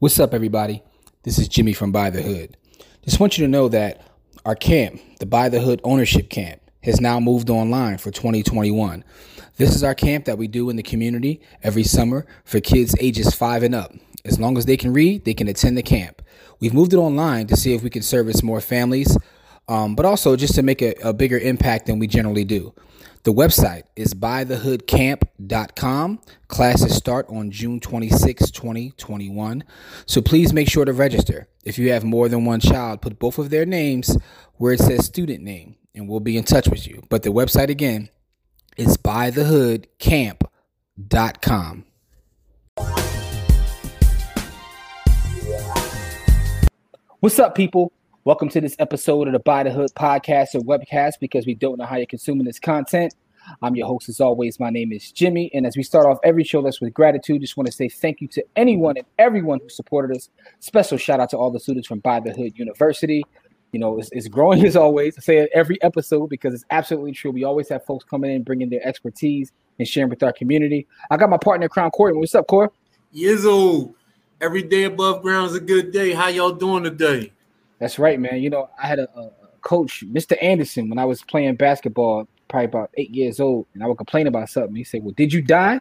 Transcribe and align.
What's 0.00 0.20
up, 0.20 0.32
everybody? 0.32 0.84
This 1.24 1.40
is 1.40 1.48
Jimmy 1.48 1.72
from 1.72 1.90
Buy 1.90 2.10
the 2.10 2.22
Hood. 2.22 2.56
Just 3.02 3.18
want 3.18 3.36
you 3.36 3.44
to 3.44 3.50
know 3.50 3.66
that 3.66 4.00
our 4.44 4.54
camp, 4.54 5.00
the 5.18 5.26
Buy 5.26 5.48
the 5.48 5.58
Hood 5.58 5.80
Ownership 5.82 6.30
Camp, 6.30 6.60
has 6.84 7.00
now 7.00 7.18
moved 7.18 7.50
online 7.50 7.98
for 7.98 8.12
2021. 8.12 9.02
This 9.56 9.74
is 9.74 9.82
our 9.82 9.96
camp 9.96 10.26
that 10.26 10.38
we 10.38 10.46
do 10.46 10.70
in 10.70 10.76
the 10.76 10.84
community 10.84 11.40
every 11.64 11.82
summer 11.82 12.26
for 12.44 12.60
kids 12.60 12.94
ages 13.00 13.34
five 13.34 13.64
and 13.64 13.74
up. 13.74 13.92
As 14.24 14.38
long 14.38 14.56
as 14.56 14.66
they 14.66 14.76
can 14.76 14.92
read, 14.92 15.24
they 15.24 15.34
can 15.34 15.48
attend 15.48 15.76
the 15.76 15.82
camp. 15.82 16.22
We've 16.60 16.72
moved 16.72 16.92
it 16.92 16.98
online 16.98 17.48
to 17.48 17.56
see 17.56 17.74
if 17.74 17.82
we 17.82 17.90
can 17.90 18.02
service 18.02 18.40
more 18.40 18.60
families, 18.60 19.18
um, 19.68 19.94
but 19.94 20.04
also 20.06 20.34
just 20.36 20.54
to 20.56 20.62
make 20.62 20.82
a, 20.82 20.94
a 21.02 21.12
bigger 21.12 21.38
impact 21.38 21.86
than 21.86 21.98
we 21.98 22.06
generally 22.06 22.44
do. 22.44 22.72
The 23.24 23.34
website 23.34 23.82
is 23.94 24.14
buythehoodcamp.com. 24.14 26.20
Classes 26.48 26.96
start 26.96 27.26
on 27.28 27.50
June 27.50 27.78
26, 27.80 28.50
2021. 28.50 29.64
So 30.06 30.22
please 30.22 30.54
make 30.54 30.70
sure 30.70 30.86
to 30.86 30.92
register. 30.92 31.48
If 31.64 31.78
you 31.78 31.90
have 31.92 32.04
more 32.04 32.28
than 32.28 32.44
one 32.44 32.60
child, 32.60 33.02
put 33.02 33.18
both 33.18 33.38
of 33.38 33.50
their 33.50 33.66
names 33.66 34.16
where 34.54 34.72
it 34.72 34.78
says 34.80 35.04
student 35.04 35.42
name, 35.42 35.74
and 35.94 36.08
we'll 36.08 36.20
be 36.20 36.38
in 36.38 36.44
touch 36.44 36.68
with 36.68 36.86
you. 36.86 37.02
But 37.10 37.22
the 37.22 37.30
website 37.30 37.68
again 37.68 38.08
is 38.76 38.96
buythehoodcamp.com. 38.96 41.84
What's 47.20 47.40
up, 47.40 47.56
people? 47.56 47.92
Welcome 48.28 48.50
to 48.50 48.60
this 48.60 48.76
episode 48.78 49.26
of 49.26 49.32
the 49.32 49.38
Buy 49.38 49.62
the 49.62 49.70
Hood 49.70 49.90
podcast 49.94 50.54
or 50.54 50.60
webcast 50.60 51.14
because 51.18 51.46
we 51.46 51.54
don't 51.54 51.78
know 51.78 51.86
how 51.86 51.96
you're 51.96 52.04
consuming 52.04 52.44
this 52.44 52.58
content. 52.58 53.14
I'm 53.62 53.74
your 53.74 53.86
host, 53.86 54.10
as 54.10 54.20
always. 54.20 54.60
My 54.60 54.68
name 54.68 54.92
is 54.92 55.10
Jimmy. 55.10 55.50
And 55.54 55.66
as 55.66 55.78
we 55.78 55.82
start 55.82 56.04
off 56.04 56.18
every 56.22 56.44
show, 56.44 56.60
that's 56.60 56.78
with 56.78 56.92
gratitude. 56.92 57.40
Just 57.40 57.56
want 57.56 57.68
to 57.68 57.72
say 57.72 57.88
thank 57.88 58.20
you 58.20 58.28
to 58.28 58.44
anyone 58.54 58.98
and 58.98 59.06
everyone 59.18 59.60
who 59.62 59.70
supported 59.70 60.14
us. 60.14 60.28
Special 60.60 60.98
shout 60.98 61.20
out 61.20 61.30
to 61.30 61.38
all 61.38 61.50
the 61.50 61.58
students 61.58 61.88
from 61.88 62.00
Buy 62.00 62.20
the 62.20 62.32
Hood 62.34 62.58
University. 62.58 63.24
You 63.72 63.80
know, 63.80 63.98
it's, 63.98 64.10
it's 64.12 64.28
growing 64.28 64.62
as 64.66 64.76
always. 64.76 65.16
I 65.16 65.22
say 65.22 65.38
it 65.38 65.50
every 65.54 65.82
episode 65.82 66.28
because 66.28 66.52
it's 66.52 66.66
absolutely 66.70 67.12
true. 67.12 67.30
We 67.30 67.44
always 67.44 67.70
have 67.70 67.86
folks 67.86 68.04
coming 68.04 68.30
in, 68.30 68.42
bringing 68.42 68.68
their 68.68 68.86
expertise 68.86 69.52
and 69.78 69.88
sharing 69.88 70.10
with 70.10 70.22
our 70.22 70.34
community. 70.34 70.86
I 71.10 71.16
got 71.16 71.30
my 71.30 71.38
partner, 71.38 71.70
Corey 71.70 72.12
Camp. 72.12 72.20
What's 72.20 72.34
up, 72.34 72.46
Core? 72.46 72.70
Yizzo. 73.14 73.94
Every 74.42 74.64
day 74.64 74.84
above 74.84 75.22
ground 75.22 75.48
is 75.48 75.56
a 75.56 75.60
good 75.60 75.92
day. 75.92 76.12
How 76.12 76.28
y'all 76.28 76.52
doing 76.52 76.84
today? 76.84 77.32
That's 77.78 77.98
right, 77.98 78.18
man. 78.18 78.40
You 78.42 78.50
know, 78.50 78.70
I 78.82 78.86
had 78.86 78.98
a, 78.98 79.08
a 79.18 79.30
coach, 79.60 80.04
Mr. 80.06 80.36
Anderson, 80.42 80.88
when 80.88 80.98
I 80.98 81.04
was 81.04 81.22
playing 81.22 81.56
basketball, 81.56 82.28
probably 82.48 82.64
about 82.66 82.90
eight 82.96 83.10
years 83.10 83.40
old, 83.40 83.66
and 83.74 83.82
I 83.82 83.86
would 83.86 83.98
complain 83.98 84.26
about 84.26 84.48
something. 84.48 84.74
He 84.74 84.84
said, 84.84 85.04
"Well, 85.04 85.14
did 85.16 85.32
you 85.32 85.42
die?" 85.42 85.80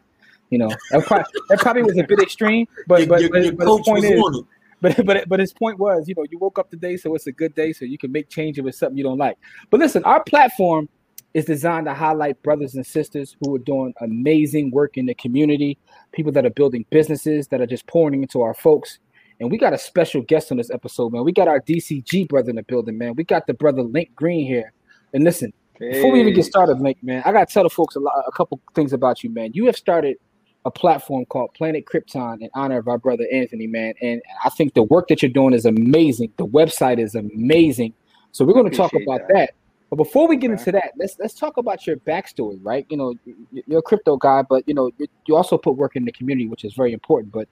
You 0.50 0.60
know, 0.60 0.70
that 0.92 1.06
probably, 1.06 1.26
that 1.50 1.60
probably 1.60 1.84
was 1.84 1.98
a 1.98 2.04
bit 2.04 2.20
extreme, 2.20 2.68
but 2.88 3.08
but, 3.08 3.22
your, 3.22 3.30
but, 3.30 3.44
your 3.44 3.54
but 3.54 3.68
his 3.68 3.82
point 3.86 4.04
was 4.04 4.04
is, 4.04 4.40
it. 4.40 4.46
but 4.82 5.06
but 5.06 5.30
but 5.30 5.40
his 5.40 5.54
point 5.54 5.80
was, 5.80 6.08
you 6.08 6.16
know, 6.16 6.26
you 6.30 6.38
woke 6.38 6.60
up 6.60 6.70
today, 6.70 6.98
so 6.98 7.16
it's 7.16 7.28
a 7.28 7.32
good 7.32 7.56
day, 7.56 7.74
so 7.74 7.86
you 7.86 7.98
can 7.98 8.12
make 8.12 8.30
change 8.30 8.60
if 8.60 8.66
it's 8.66 8.78
something 8.78 8.98
you 8.98 9.04
don't 9.04 9.18
like. 9.18 9.38
But 9.70 9.80
listen, 9.80 10.04
our 10.04 10.24
platform 10.24 10.90
is 11.34 11.46
designed 11.46 11.86
to 11.86 11.94
highlight 11.94 12.42
brothers 12.42 12.76
and 12.76 12.86
sisters 12.86 13.36
who 13.40 13.56
are 13.56 13.60
doing 13.60 13.94
amazing 14.02 14.72
work 14.72 14.98
in 14.98 15.06
the 15.06 15.14
community, 15.16 15.78
people 16.12 16.32
that 16.32 16.46
are 16.46 16.52
building 16.52 16.86
businesses 16.90 17.48
that 17.50 17.62
are 17.62 17.68
just 17.68 17.86
pouring 17.88 18.24
into 18.24 18.42
our 18.42 18.54
folks. 18.54 19.00
And 19.40 19.52
we 19.52 19.58
got 19.58 19.74
a 19.74 19.78
special 19.78 20.22
guest 20.22 20.52
on 20.52 20.58
this 20.58 20.72
episode, 20.72 21.14
man. 21.14 21.24
We 21.24 21.32
got 21.32 21.48
our 21.48 21.60
DCG 21.62 22.28
brother 22.28 22.50
in 22.50 22.56
the 22.56 22.64
building, 22.64 22.98
man. 22.98 23.14
We 23.16 23.24
got 23.24 23.46
the 23.48 23.54
brother 23.54 23.84
Link 23.84 24.14
Green 24.16 24.46
here. 24.48 24.74
And 25.14 25.24
listen, 25.24 25.54
before 25.80 26.12
we 26.12 26.20
even 26.22 26.34
get 26.34 26.46
started, 26.46 26.80
Link, 26.80 26.98
man, 27.04 27.22
I 27.24 27.32
gotta 27.32 27.46
tell 27.46 27.64
the 27.64 27.70
folks 27.70 27.96
a, 27.96 28.00
lot, 28.00 28.14
a 28.28 28.32
couple 28.32 28.60
things 28.74 28.94
about 28.94 29.24
you, 29.24 29.30
man. 29.30 29.52
You 29.54 29.68
have 29.68 29.76
started 29.76 30.18
a 30.66 30.72
platform 30.72 31.24
called 31.26 31.54
Planet 31.54 31.86
Krypton 31.86 32.42
in 32.42 32.50
honor 32.56 32.78
of 32.80 32.88
our 32.88 32.98
brother 32.98 33.26
Anthony, 33.32 33.68
man. 33.68 33.94
And 34.02 34.22
I 34.44 34.50
think 34.50 34.74
the 34.74 34.84
work 34.84 35.08
that 35.10 35.22
you're 35.22 35.32
doing 35.32 35.54
is 35.54 35.66
amazing. 35.66 36.34
The 36.38 36.48
website 36.48 37.00
is 37.00 37.16
amazing. 37.16 37.94
So 38.32 38.44
we're 38.44 38.54
going 38.54 38.70
to 38.70 38.76
talk 38.76 38.92
about 38.94 39.22
that. 39.28 39.34
that. 39.34 39.50
But 39.90 39.96
before 39.98 40.28
we 40.28 40.36
get 40.36 40.52
Okay. 40.52 40.60
into 40.60 40.72
that, 40.74 40.92
let's 40.98 41.16
let's 41.20 41.34
talk 41.36 41.56
about 41.58 41.88
your 41.88 41.96
backstory, 41.98 42.60
right? 42.62 42.86
You 42.90 42.98
know, 42.98 43.14
you- 43.24 43.64
you're 43.68 43.80
a 43.80 43.84
crypto 43.84 44.18
guy, 44.18 44.42
but 44.42 44.64
you 44.68 44.74
know, 44.74 44.92
you 45.28 45.36
also 45.36 45.58
put 45.58 45.78
work 45.78 45.96
in 45.96 46.04
the 46.04 46.12
community, 46.12 46.50
which 46.50 46.66
is 46.66 46.74
very 46.74 46.92
important. 46.92 47.32
But 47.32 47.48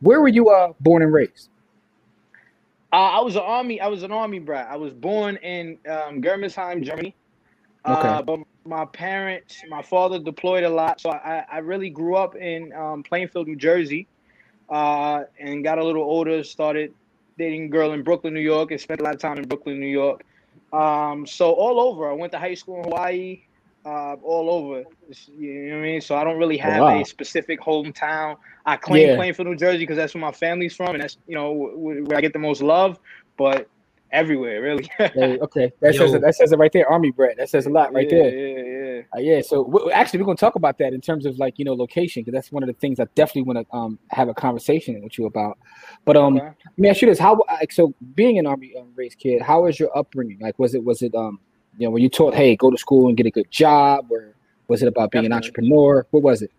where 0.00 0.20
were 0.20 0.28
you 0.28 0.48
uh, 0.50 0.72
born 0.80 1.02
and 1.02 1.12
raised? 1.12 1.50
Uh, 2.92 2.96
I 2.96 3.20
was 3.20 3.36
an 3.36 3.42
army. 3.42 3.80
I 3.80 3.88
was 3.88 4.02
an 4.02 4.12
army 4.12 4.38
brat. 4.38 4.68
I 4.70 4.76
was 4.76 4.92
born 4.94 5.36
in 5.36 5.78
um, 5.88 6.22
Germersheim, 6.22 6.82
Germany. 6.82 7.16
Uh, 7.84 8.20
Okay. 8.20 8.22
but 8.22 8.40
my 8.64 8.84
parents, 8.86 9.62
my 9.68 9.82
father 9.82 10.18
deployed 10.18 10.64
a 10.64 10.68
lot, 10.68 11.00
so 11.00 11.10
I, 11.10 11.44
I 11.50 11.58
really 11.58 11.90
grew 11.90 12.16
up 12.16 12.36
in 12.36 12.72
um, 12.72 13.02
Plainfield, 13.02 13.46
New 13.48 13.56
Jersey, 13.56 14.08
uh, 14.68 15.24
and 15.38 15.62
got 15.64 15.78
a 15.78 15.84
little 15.84 16.02
older. 16.02 16.42
Started 16.44 16.94
dating 17.38 17.64
a 17.64 17.68
girl 17.68 17.92
in 17.92 18.02
Brooklyn, 18.02 18.34
New 18.34 18.40
York, 18.40 18.70
and 18.72 18.80
spent 18.80 19.00
a 19.00 19.04
lot 19.04 19.14
of 19.14 19.20
time 19.20 19.38
in 19.38 19.46
Brooklyn, 19.48 19.80
New 19.80 19.86
York. 19.86 20.24
Um, 20.72 21.26
so 21.26 21.52
all 21.52 21.80
over. 21.80 22.10
I 22.10 22.14
went 22.14 22.32
to 22.32 22.38
high 22.38 22.54
school 22.54 22.78
in 22.78 22.84
Hawaii. 22.84 23.45
Uh, 23.86 24.16
all 24.24 24.50
over. 24.50 24.82
You 25.28 25.68
know 25.68 25.76
what 25.76 25.80
I 25.80 25.82
mean? 25.86 26.00
So 26.00 26.16
I 26.16 26.24
don't 26.24 26.38
really 26.38 26.56
have 26.58 26.80
wow. 26.80 27.00
a 27.00 27.04
specific 27.04 27.60
hometown. 27.60 28.36
I 28.64 28.76
claim 28.76 29.16
Yeah. 29.16 29.32
for 29.32 29.44
New 29.44 29.54
Jersey, 29.54 29.78
because 29.78 29.96
that's 29.96 30.12
where 30.12 30.22
my 30.22 30.32
family's 30.32 30.74
from, 30.74 30.94
and 30.94 31.02
that's 31.04 31.18
you 31.28 31.36
know 31.36 31.52
where 31.52 32.18
I 32.18 32.20
get 32.20 32.32
the 32.32 32.40
most 32.40 32.62
love. 32.62 32.98
But 33.38 33.68
everywhere, 34.10 34.60
really. 34.60 34.90
Okay, 35.16 35.70
that 35.80 35.94
Yo. 35.94 36.00
says 36.00 36.14
it, 36.14 36.22
that 36.22 36.34
says 36.34 36.52
it 36.52 36.58
right 36.58 36.72
there, 36.72 36.90
Army 36.90 37.12
brat. 37.12 37.36
That 37.36 37.48
says 37.48 37.66
a 37.66 37.70
lot 37.70 37.92
right 37.92 38.10
yeah, 38.10 38.22
there. 38.22 38.34
Yeah, 38.34 38.96
yeah. 38.96 39.02
Uh, 39.14 39.20
yeah, 39.20 39.40
so 39.40 39.64
w- 39.64 39.90
actually, 39.90 40.18
we're 40.18 40.26
going 40.26 40.36
to 40.36 40.40
talk 40.40 40.56
about 40.56 40.78
that 40.78 40.92
in 40.92 41.00
terms 41.00 41.24
of 41.24 41.38
like 41.38 41.54
you 41.56 41.64
know 41.64 41.74
location 41.74 42.22
because 42.22 42.34
that's 42.34 42.50
one 42.50 42.62
of 42.62 42.66
the 42.66 42.72
things 42.74 42.98
I 42.98 43.06
definitely 43.14 43.42
want 43.42 43.68
to 43.68 43.76
um 43.76 43.98
have 44.10 44.28
a 44.28 44.34
conversation 44.34 45.00
with 45.02 45.16
you 45.18 45.26
about. 45.26 45.58
But 46.04 46.16
um, 46.16 46.36
Okay. 46.38 46.46
let 46.46 46.78
me 46.78 46.88
ask 46.88 47.02
you 47.02 47.08
this: 47.08 47.18
How 47.18 47.38
like 47.48 47.70
so 47.72 47.94
being 48.14 48.38
an 48.38 48.46
army 48.46 48.74
um, 48.76 48.92
raised 48.96 49.18
kid? 49.18 49.42
How 49.42 49.62
was 49.62 49.78
your 49.78 49.96
upbringing? 49.96 50.38
Like, 50.40 50.58
was 50.58 50.74
it 50.74 50.82
was 50.82 51.02
it 51.02 51.14
um 51.14 51.38
you 51.78 51.86
know 51.86 51.90
were 51.90 51.98
you 51.98 52.08
taught 52.08 52.34
hey 52.34 52.56
go 52.56 52.70
to 52.70 52.78
school 52.78 53.08
and 53.08 53.16
get 53.16 53.26
a 53.26 53.30
good 53.30 53.50
job, 53.50 54.06
or 54.10 54.34
was 54.68 54.82
it 54.82 54.88
about 54.88 55.10
being 55.10 55.26
an 55.26 55.32
entrepreneur? 55.32 56.06
What 56.10 56.22
was 56.22 56.42
it? 56.42 56.50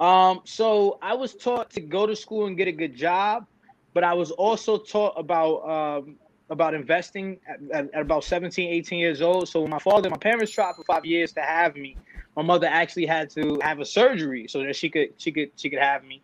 Um, 0.00 0.40
so 0.44 0.98
I 1.00 1.14
was 1.14 1.34
taught 1.34 1.70
to 1.70 1.80
go 1.80 2.06
to 2.06 2.16
school 2.16 2.46
and 2.46 2.56
get 2.56 2.68
a 2.68 2.72
good 2.72 2.96
job, 2.96 3.46
but 3.94 4.04
I 4.04 4.14
was 4.14 4.30
also 4.30 4.78
taught 4.78 5.14
about 5.16 5.68
um 5.68 6.16
about 6.50 6.74
investing 6.74 7.38
at, 7.48 7.60
at, 7.72 7.94
at 7.94 8.02
about 8.02 8.24
17, 8.24 8.68
18 8.68 8.98
years 8.98 9.22
old. 9.22 9.48
So 9.48 9.62
when 9.62 9.70
my 9.70 9.78
father, 9.78 10.10
my 10.10 10.18
parents 10.18 10.52
tried 10.52 10.74
for 10.76 10.84
five 10.84 11.06
years 11.06 11.32
to 11.32 11.40
have 11.40 11.76
me. 11.76 11.96
My 12.36 12.42
mother 12.42 12.66
actually 12.66 13.06
had 13.06 13.30
to 13.30 13.58
have 13.62 13.80
a 13.80 13.86
surgery 13.86 14.46
so 14.48 14.62
that 14.62 14.76
she 14.76 14.88
could 14.88 15.14
she 15.16 15.32
could 15.32 15.50
she 15.56 15.70
could 15.70 15.78
have 15.78 16.04
me. 16.04 16.22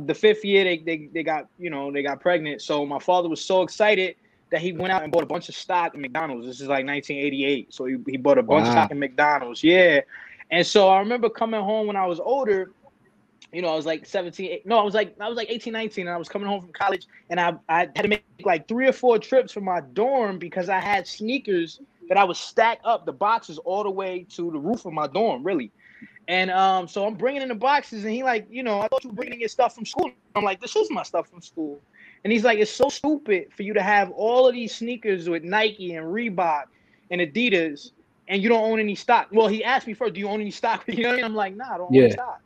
The 0.00 0.14
fifth 0.14 0.44
year 0.44 0.64
they, 0.64 0.78
they 0.78 1.08
they 1.12 1.22
got 1.22 1.48
you 1.58 1.70
know 1.70 1.92
they 1.92 2.02
got 2.02 2.20
pregnant. 2.20 2.62
So 2.62 2.84
my 2.84 2.98
father 2.98 3.28
was 3.28 3.44
so 3.44 3.62
excited 3.62 4.16
that 4.50 4.60
he 4.60 4.72
went 4.72 4.92
out 4.92 5.02
and 5.02 5.12
bought 5.12 5.22
a 5.22 5.26
bunch 5.26 5.48
of 5.48 5.54
stock 5.54 5.94
in 5.94 6.00
McDonald's. 6.00 6.46
This 6.46 6.60
is 6.60 6.68
like 6.68 6.86
1988. 6.86 7.72
So 7.74 7.84
he, 7.86 7.96
he 8.06 8.16
bought 8.16 8.38
a 8.38 8.42
bunch 8.42 8.64
Wow. 8.64 8.68
of 8.68 8.72
stock 8.72 8.90
in 8.90 8.98
McDonald's. 8.98 9.62
Yeah. 9.62 10.00
And 10.50 10.66
so 10.66 10.88
I 10.88 10.98
remember 11.00 11.28
coming 11.28 11.60
home 11.60 11.86
when 11.86 11.96
I 11.96 12.06
was 12.06 12.20
older 12.20 12.70
you 13.52 13.62
know, 13.62 13.68
I 13.68 13.76
was 13.76 13.86
like 13.86 14.04
17, 14.06 14.60
no, 14.64 14.78
I 14.78 14.82
was 14.82 14.94
like, 14.94 15.14
I 15.20 15.28
was 15.28 15.36
like 15.36 15.48
18, 15.50 15.72
19, 15.72 16.06
and 16.06 16.14
I 16.14 16.18
was 16.18 16.28
coming 16.28 16.48
home 16.48 16.60
from 16.60 16.72
college, 16.72 17.06
and 17.30 17.40
I, 17.40 17.54
I 17.68 17.78
had 17.80 18.02
to 18.02 18.08
make 18.08 18.24
like 18.44 18.68
three 18.68 18.88
or 18.88 18.92
four 18.92 19.18
trips 19.18 19.52
from 19.52 19.64
my 19.64 19.80
dorm 19.92 20.38
because 20.38 20.68
I 20.68 20.80
had 20.80 21.06
sneakers 21.06 21.80
that 22.08 22.18
I 22.18 22.24
would 22.24 22.36
stack 22.36 22.80
up 22.84 23.06
the 23.06 23.12
boxes 23.12 23.58
all 23.58 23.82
the 23.82 23.90
way 23.90 24.26
to 24.30 24.50
the 24.50 24.58
roof 24.58 24.84
of 24.84 24.92
my 24.92 25.06
dorm, 25.06 25.42
really. 25.42 25.70
And 26.28 26.50
um, 26.50 26.88
so 26.88 27.06
I'm 27.06 27.14
bringing 27.14 27.42
in 27.42 27.48
the 27.48 27.54
boxes, 27.54 28.04
and 28.04 28.12
he 28.12 28.22
like, 28.24 28.46
you 28.50 28.62
know, 28.62 28.80
I 28.80 28.88
thought 28.88 29.04
you 29.04 29.10
were 29.10 29.16
bringing 29.16 29.40
your 29.40 29.48
stuff 29.48 29.74
from 29.74 29.86
school. 29.86 30.10
I'm 30.34 30.44
like, 30.44 30.60
this 30.60 30.76
is 30.76 30.90
my 30.90 31.02
stuff 31.02 31.28
from 31.28 31.40
school. 31.40 31.80
And 32.26 32.32
he's 32.32 32.42
like, 32.42 32.58
it's 32.58 32.72
so 32.72 32.88
stupid 32.88 33.52
for 33.52 33.62
you 33.62 33.72
to 33.74 33.80
have 33.80 34.10
all 34.10 34.48
of 34.48 34.52
these 34.52 34.74
sneakers 34.74 35.28
with 35.28 35.44
Nike 35.44 35.94
and 35.94 36.04
Reebok 36.04 36.64
and 37.12 37.20
Adidas, 37.20 37.92
and 38.26 38.42
you 38.42 38.48
don't 38.48 38.64
own 38.64 38.80
any 38.80 38.96
stock. 38.96 39.28
Well, 39.30 39.46
he 39.46 39.62
asked 39.62 39.86
me 39.86 39.94
first, 39.94 40.14
do 40.14 40.18
you 40.18 40.26
own 40.28 40.40
any 40.40 40.50
stock? 40.50 40.82
You 40.88 41.04
know 41.04 41.10
what 41.10 41.12
I 41.12 41.16
mean? 41.18 41.24
I'm 41.24 41.36
like, 41.36 41.54
nah, 41.54 41.74
I 41.74 41.78
don't 41.78 41.86
own 41.86 41.94
Yeah. 41.94 42.00
any 42.00 42.10
stock. 42.10 42.40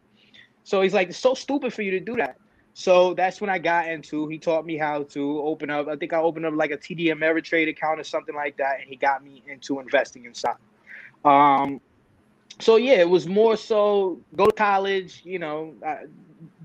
So 0.65 0.83
he's 0.83 0.93
like, 0.93 1.09
it's 1.09 1.17
so 1.17 1.33
stupid 1.33 1.73
for 1.73 1.81
you 1.81 1.93
to 1.93 2.01
do 2.01 2.15
that. 2.17 2.37
So 2.75 3.15
that's 3.15 3.41
when 3.41 3.49
I 3.49 3.59
got 3.59 3.89
into. 3.89 4.29
He 4.29 4.37
taught 4.39 4.67
me 4.67 4.77
how 4.77 5.05
to 5.05 5.41
open 5.41 5.71
up. 5.71 5.89
I 5.89 5.97
think 5.97 6.13
I 6.13 6.19
opened 6.19 6.45
up 6.45 6.53
like 6.53 6.73
a 6.73 6.77
TD 6.77 7.07
Ameritrade 7.07 7.71
account 7.71 8.01
or 8.01 8.05
something 8.05 8.35
like 8.35 8.59
that, 8.59 8.81
and 8.81 8.87
he 8.87 8.97
got 8.97 9.25
me 9.25 9.43
into 9.49 9.81
investing 9.81 10.27
in 10.27 10.35
stock. 10.35 10.61
Um, 11.25 11.81
so 12.59 12.77
yeah, 12.77 12.97
it 12.97 13.09
was 13.09 13.27
more 13.27 13.57
so 13.57 14.21
go 14.37 14.45
to 14.45 14.53
college, 14.53 15.23
you 15.25 15.39
know, 15.39 15.75
uh, 15.87 16.01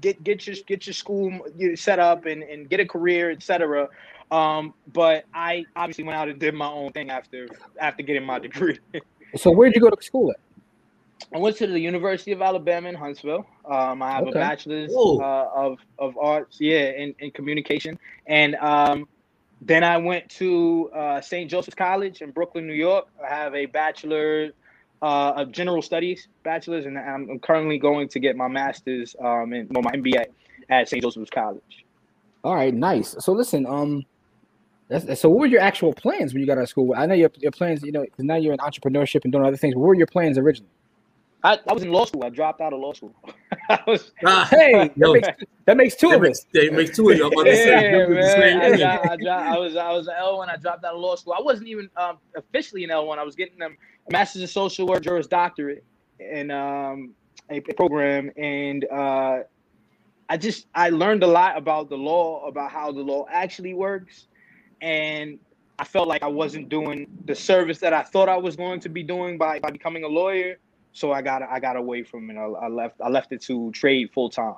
get 0.02 0.24
get 0.24 0.46
your 0.48 0.56
get 0.68 0.86
your 0.88 0.94
school 0.94 1.40
set 1.76 2.00
up 2.00 2.26
and, 2.26 2.44
and 2.44 2.70
get 2.70 2.80
a 2.80 2.86
career, 2.86 3.32
etc. 3.32 3.88
Um, 4.32 4.74
but 4.94 5.26
I 5.34 5.66
obviously 5.76 6.04
went 6.04 6.18
out 6.18 6.30
and 6.30 6.40
did 6.40 6.54
my 6.54 6.68
own 6.68 6.92
thing 6.92 7.10
after 7.10 7.48
after 7.80 8.04
getting 8.04 8.26
my 8.26 8.40
degree. 8.40 8.80
So 9.38 9.52
where 9.52 9.68
did 9.68 9.76
you 9.76 9.82
go 9.82 9.90
to 9.90 10.02
school 10.02 10.32
at? 10.32 10.38
I 11.34 11.40
went 11.40 11.58
to 11.58 11.68
the 11.68 11.80
University 11.80 12.32
of 12.32 12.42
Alabama 12.42 12.88
in 12.88 12.96
Huntsville. 12.96 13.46
Um, 13.70 14.02
I 14.02 14.12
have 14.12 14.28
Okay. 14.28 14.38
a 14.40 14.40
bachelor's 14.40 14.94
uh, 14.96 15.48
of 15.54 15.78
of 16.00 16.18
arts, 16.18 16.58
yeah, 16.62 16.92
in, 16.92 17.14
in 17.20 17.32
communication, 17.32 17.98
and 18.28 18.56
um, 18.56 19.08
then 19.62 19.84
I 19.84 19.98
went 19.98 20.30
to 20.32 20.90
uh, 20.96 21.22
St. 21.22 21.50
Joseph's 21.50 21.76
College 21.76 22.22
in 22.22 22.32
Brooklyn, 22.32 22.68
New 22.68 22.74
York. 22.74 23.08
I 23.24 23.28
have 23.34 23.56
a 23.56 23.66
bachelor 23.66 24.52
uh, 25.06 25.34
of 25.38 25.52
general 25.52 25.84
studies, 25.84 26.28
bachelor's, 26.42 26.88
and 26.88 26.98
I'm 26.98 27.38
currently 27.38 27.78
going 27.78 28.08
to 28.10 28.20
get 28.20 28.36
my 28.36 28.48
master's 28.48 29.16
um, 29.24 29.54
in 29.54 29.68
well, 29.70 29.84
my 29.84 29.92
MBA 29.92 30.26
at 30.72 30.90
St. 30.90 31.04
Joseph's 31.04 31.30
College. 31.30 31.86
All 32.44 32.56
right, 32.56 32.74
nice. 32.74 33.16
So 33.20 33.32
listen, 33.32 33.68
um, 33.68 34.04
so 35.14 35.30
what 35.30 35.42
were 35.42 35.46
your 35.46 35.62
actual 35.62 35.94
plans 35.94 36.34
when 36.34 36.42
you 36.42 36.48
got 36.48 36.58
out 36.58 36.64
of 36.64 36.70
school? 36.70 36.96
I 36.98 37.06
know 37.06 37.14
your, 37.14 37.30
your 37.38 37.52
plans, 37.52 37.84
you 37.84 37.92
know, 37.92 38.04
now 38.18 38.36
you're 38.36 38.54
in 38.54 38.60
entrepreneurship 38.60 39.24
and 39.26 39.32
doing 39.32 39.46
other 39.46 39.58
things. 39.58 39.76
What 39.76 39.86
were 39.86 39.94
your 39.94 40.08
plans 40.08 40.40
originally? 40.40 40.72
I, 41.46 41.60
I 41.70 41.74
was 41.74 41.84
in 41.84 41.92
law 41.92 42.06
school. 42.06 42.24
I 42.24 42.30
dropped 42.30 42.60
out 42.60 42.74
of 42.74 42.80
law 42.80 42.94
school. 42.94 43.14
I 43.70 43.80
was, 43.88 44.12
Ah, 44.26 44.48
Hey, 44.50 44.90
that 44.98 45.12
makes, 45.14 45.28
that 45.66 45.78
makes 45.78 45.96
two 45.96 46.10
that 46.10 46.16
of 46.16 46.22
makes, 46.24 46.40
us. 46.40 46.46
that 46.54 46.74
makes 46.74 46.96
two 46.96 47.10
of 47.10 47.18
you. 47.18 47.26
I'm 47.26 47.32
about 47.32 47.44
to 47.44 47.56
say, 47.56 47.92
yeah, 47.98 48.08
man. 48.08 48.82
I, 48.82 49.14
I, 49.14 49.16
dropped, 49.16 49.46
I 49.48 49.58
was 49.58 49.76
I 49.76 49.92
was 49.92 50.08
an 50.08 50.16
L 50.18 50.38
one. 50.38 50.50
I 50.50 50.58
dropped 50.58 50.84
out 50.84 50.96
of 50.96 51.00
law 51.00 51.16
school. 51.16 51.34
I 51.34 51.42
wasn't 51.42 51.68
even 51.68 51.90
um, 51.98 52.18
officially 52.36 52.84
an 52.84 52.92
L 52.92 53.06
one. 53.06 53.20
I 53.20 53.24
was 53.24 53.36
getting 53.36 53.62
a 53.62 53.70
master's 54.12 54.42
in 54.42 54.48
social 54.48 54.88
work, 54.88 55.04
Juris 55.04 55.28
Doctorate, 55.28 55.84
and 56.20 56.52
um, 56.52 57.14
a 57.50 57.60
program, 57.60 58.32
and 58.38 58.86
uh, 58.92 59.40
I 60.30 60.38
just 60.38 60.66
I 60.74 60.90
learned 60.90 61.22
a 61.22 61.28
lot 61.28 61.58
about 61.58 61.90
the 61.90 61.98
law, 61.98 62.48
about 62.48 62.72
how 62.72 62.92
the 62.92 63.02
law 63.02 63.28
actually 63.32 63.76
works, 63.76 64.28
and 64.82 65.38
I 65.78 65.84
felt 65.84 66.08
like 66.08 66.24
I 66.24 66.28
wasn't 66.28 66.70
doing 66.70 67.08
the 67.26 67.36
service 67.36 67.80
that 67.80 67.94
I 67.94 68.02
thought 68.02 68.30
I 68.30 68.38
was 68.38 68.56
going 68.56 68.80
to 68.80 68.90
be 68.90 69.04
doing 69.04 69.38
by, 69.38 69.60
by 69.60 69.70
becoming 69.72 70.04
a 70.04 70.08
lawyer. 70.08 70.58
So 70.96 71.12
I 71.12 71.22
got 71.22 71.44
I 71.44 71.60
got 71.60 71.76
away 71.76 72.04
from 72.04 72.30
it. 72.30 72.38
I, 72.38 72.46
I 72.46 72.68
left 72.70 73.02
I 73.02 73.10
left 73.10 73.34
it 73.34 73.42
to 73.44 73.70
trade 73.72 74.12
full 74.14 74.30
time. 74.30 74.56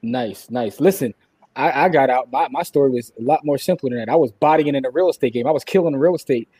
Nice, 0.00 0.48
nice. 0.48 0.78
Listen, 0.78 1.12
I, 1.56 1.86
I 1.86 1.88
got 1.88 2.08
out. 2.08 2.30
My, 2.30 2.46
my 2.52 2.62
story 2.62 2.90
was 2.90 3.12
a 3.18 3.22
lot 3.22 3.44
more 3.44 3.58
simple 3.58 3.90
than 3.90 3.98
that. 3.98 4.08
I 4.08 4.14
was 4.14 4.30
bodying 4.30 4.76
in 4.76 4.84
a 4.84 4.90
real 4.90 5.10
estate 5.10 5.32
game. 5.32 5.44
I 5.44 5.50
was 5.50 5.64
killing 5.64 5.92
the 5.92 5.98
real 5.98 6.14
estate. 6.14 6.48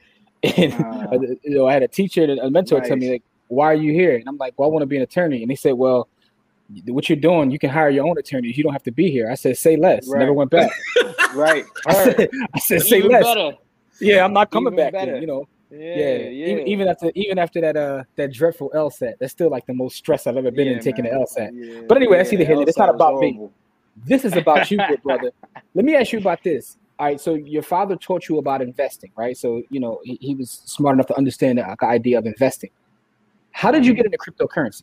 And 0.56 0.74
Ah. 0.74 1.12
you 1.12 1.38
know, 1.56 1.66
I 1.66 1.72
had 1.72 1.82
a 1.84 1.88
teacher 1.88 2.24
and 2.24 2.38
a 2.40 2.50
mentor 2.50 2.80
tell 2.80 2.96
me 2.96 3.12
like, 3.12 3.22
"Why 3.48 3.66
are 3.66 3.74
you 3.74 3.92
here?" 3.92 4.16
And 4.16 4.28
I'm 4.28 4.36
like, 4.36 4.54
"Well, 4.56 4.68
I 4.68 4.72
want 4.72 4.82
to 4.82 4.86
be 4.86 4.96
an 4.96 5.02
attorney." 5.02 5.40
And 5.40 5.50
they 5.50 5.54
said, 5.54 5.74
"Well, 5.74 6.08
what 6.88 7.08
you're 7.08 7.16
doing, 7.16 7.50
you 7.50 7.58
can 7.58 7.70
hire 7.70 7.88
your 7.88 8.06
own 8.06 8.18
attorney. 8.18 8.52
You 8.52 8.62
don't 8.62 8.72
have 8.72 8.82
to 8.82 8.92
be 8.92 9.10
here." 9.10 9.30
I 9.30 9.34
said, 9.34 9.56
"Say 9.56 9.76
less." 9.76 10.06
Right. 10.08 10.18
Never 10.18 10.32
went 10.32 10.50
back. 10.50 10.70
Right. 11.34 11.64
I 11.86 11.92
said, 11.92 12.28
I 12.54 12.58
said 12.58 12.82
"Say 12.82 12.98
Even 12.98 13.12
less." 13.12 13.24
better. 13.24 13.52
Yeah, 14.00 14.24
I'm 14.24 14.32
not 14.32 14.50
coming 14.50 14.74
Even 14.74 14.92
back. 14.92 14.92
Then, 14.92 15.20
you 15.20 15.26
know. 15.26 15.48
Yeah, 15.70 15.78
Yeah, 15.78 16.16
yeah. 16.16 16.46
Even, 16.46 16.68
even 16.68 16.88
after 16.88 17.12
even 17.14 17.38
after 17.38 17.60
that 17.60 17.76
uh 17.76 18.04
that 18.16 18.32
dreadful 18.32 18.70
LSAT, 18.74 19.14
that's 19.18 19.32
still 19.32 19.50
like 19.50 19.66
the 19.66 19.74
most 19.74 19.96
stress 19.96 20.26
I've 20.26 20.36
ever 20.36 20.50
been 20.50 20.68
in 20.68 20.80
taking 20.80 21.04
man. 21.04 21.14
the 21.14 21.26
LSAT. 21.26 21.50
Yeah, 21.52 21.80
But 21.88 21.96
anyway, 21.96 22.18
that's 22.18 22.32
yeah, 22.32 22.40
either 22.40 22.54
here. 22.54 22.62
It's 22.62 22.78
not 22.78 22.94
about 22.94 23.20
me. 23.20 23.48
This 24.04 24.24
is 24.24 24.36
about 24.36 24.70
you, 24.70 24.78
good 24.88 25.02
brother. 25.04 25.30
Let 25.74 25.84
me 25.84 25.96
ask 25.96 26.12
you 26.12 26.18
about 26.18 26.42
this. 26.42 26.76
All 26.98 27.06
right, 27.06 27.20
so 27.20 27.34
your 27.34 27.62
father 27.62 27.96
taught 27.96 28.28
you 28.28 28.38
about 28.38 28.62
investing, 28.62 29.10
right? 29.16 29.36
So 29.36 29.62
you 29.70 29.80
know 29.80 30.00
he, 30.04 30.18
he 30.20 30.34
was 30.34 30.50
smart 30.50 30.94
enough 30.94 31.06
to 31.08 31.16
understand 31.16 31.58
the 31.58 31.84
idea 31.84 32.18
of 32.18 32.26
investing. 32.26 32.70
How 33.50 33.70
did 33.70 33.86
you 33.86 33.94
get 33.94 34.04
into 34.06 34.18
cryptocurrency? 34.18 34.82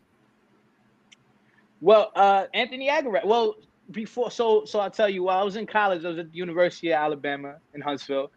Well, 1.80 2.12
uh, 2.16 2.46
Anthony 2.54 2.90
Agarrett. 2.90 3.26
Well, 3.26 3.56
before, 3.92 4.32
so 4.32 4.66
so 4.66 4.80
I'll 4.80 4.90
tell 4.90 5.10
you. 5.10 5.24
While 5.24 5.40
I 5.40 5.44
was 5.44 5.56
in 5.56 5.66
college, 5.66 6.06
I 6.06 6.10
was 6.10 6.18
at 6.18 6.32
the 6.32 6.38
University 6.38 6.92
of 6.92 6.96
Alabama 6.96 7.56
in 7.74 7.82
Huntsville, 7.82 8.32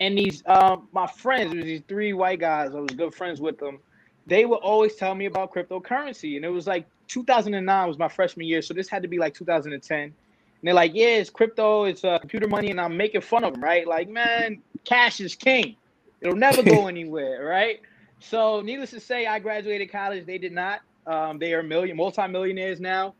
and 0.00 0.16
these 0.16 0.42
um 0.46 0.88
my 0.92 1.06
friends, 1.06 1.52
these 1.52 1.82
three 1.88 2.12
white 2.12 2.40
guys. 2.40 2.74
I 2.74 2.80
was 2.80 2.90
good 2.92 3.14
friends 3.14 3.40
with 3.40 3.58
them. 3.58 3.78
They 4.26 4.44
would 4.44 4.56
always 4.56 4.96
tell 4.96 5.14
me 5.14 5.26
about 5.26 5.52
cryptocurrency, 5.52 6.36
and 6.36 6.44
it 6.44 6.48
was 6.48 6.66
like 6.66 6.86
2009 7.08 7.88
was 7.88 7.98
my 7.98 8.08
freshman 8.08 8.46
year, 8.46 8.62
so 8.62 8.74
this 8.74 8.88
had 8.88 9.02
to 9.02 9.08
be 9.08 9.18
like 9.18 9.34
2010. 9.34 10.00
And 10.00 10.14
they're 10.62 10.74
like, 10.74 10.92
"Yeah, 10.94 11.16
it's 11.16 11.30
crypto, 11.30 11.84
it's 11.84 12.04
uh, 12.04 12.18
computer 12.18 12.48
money," 12.48 12.70
and 12.70 12.80
I'm 12.80 12.96
making 12.96 13.22
fun 13.22 13.44
of 13.44 13.52
them, 13.54 13.62
right? 13.62 13.86
Like, 13.86 14.08
man, 14.08 14.62
cash 14.84 15.20
is 15.20 15.34
king. 15.34 15.76
It'll 16.20 16.36
never 16.36 16.62
go 16.62 16.86
anywhere, 16.88 17.44
right? 17.44 17.80
So, 18.20 18.60
needless 18.60 18.90
to 18.90 19.00
say, 19.00 19.26
I 19.26 19.38
graduated 19.38 19.90
college. 19.90 20.26
They 20.26 20.38
did 20.38 20.52
not. 20.52 20.80
Um, 21.06 21.38
they 21.38 21.54
are 21.54 21.62
million 21.62 21.96
multimillionaires 21.96 22.80
now. 22.80 23.14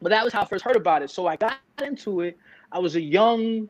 But 0.00 0.10
that 0.10 0.24
was 0.24 0.32
how 0.32 0.42
I 0.42 0.44
first 0.46 0.64
heard 0.64 0.76
about 0.76 1.02
it. 1.02 1.10
So 1.10 1.26
I 1.26 1.36
got 1.36 1.58
into 1.82 2.20
it. 2.20 2.38
I 2.72 2.78
was 2.78 2.96
a 2.96 3.00
young, 3.00 3.68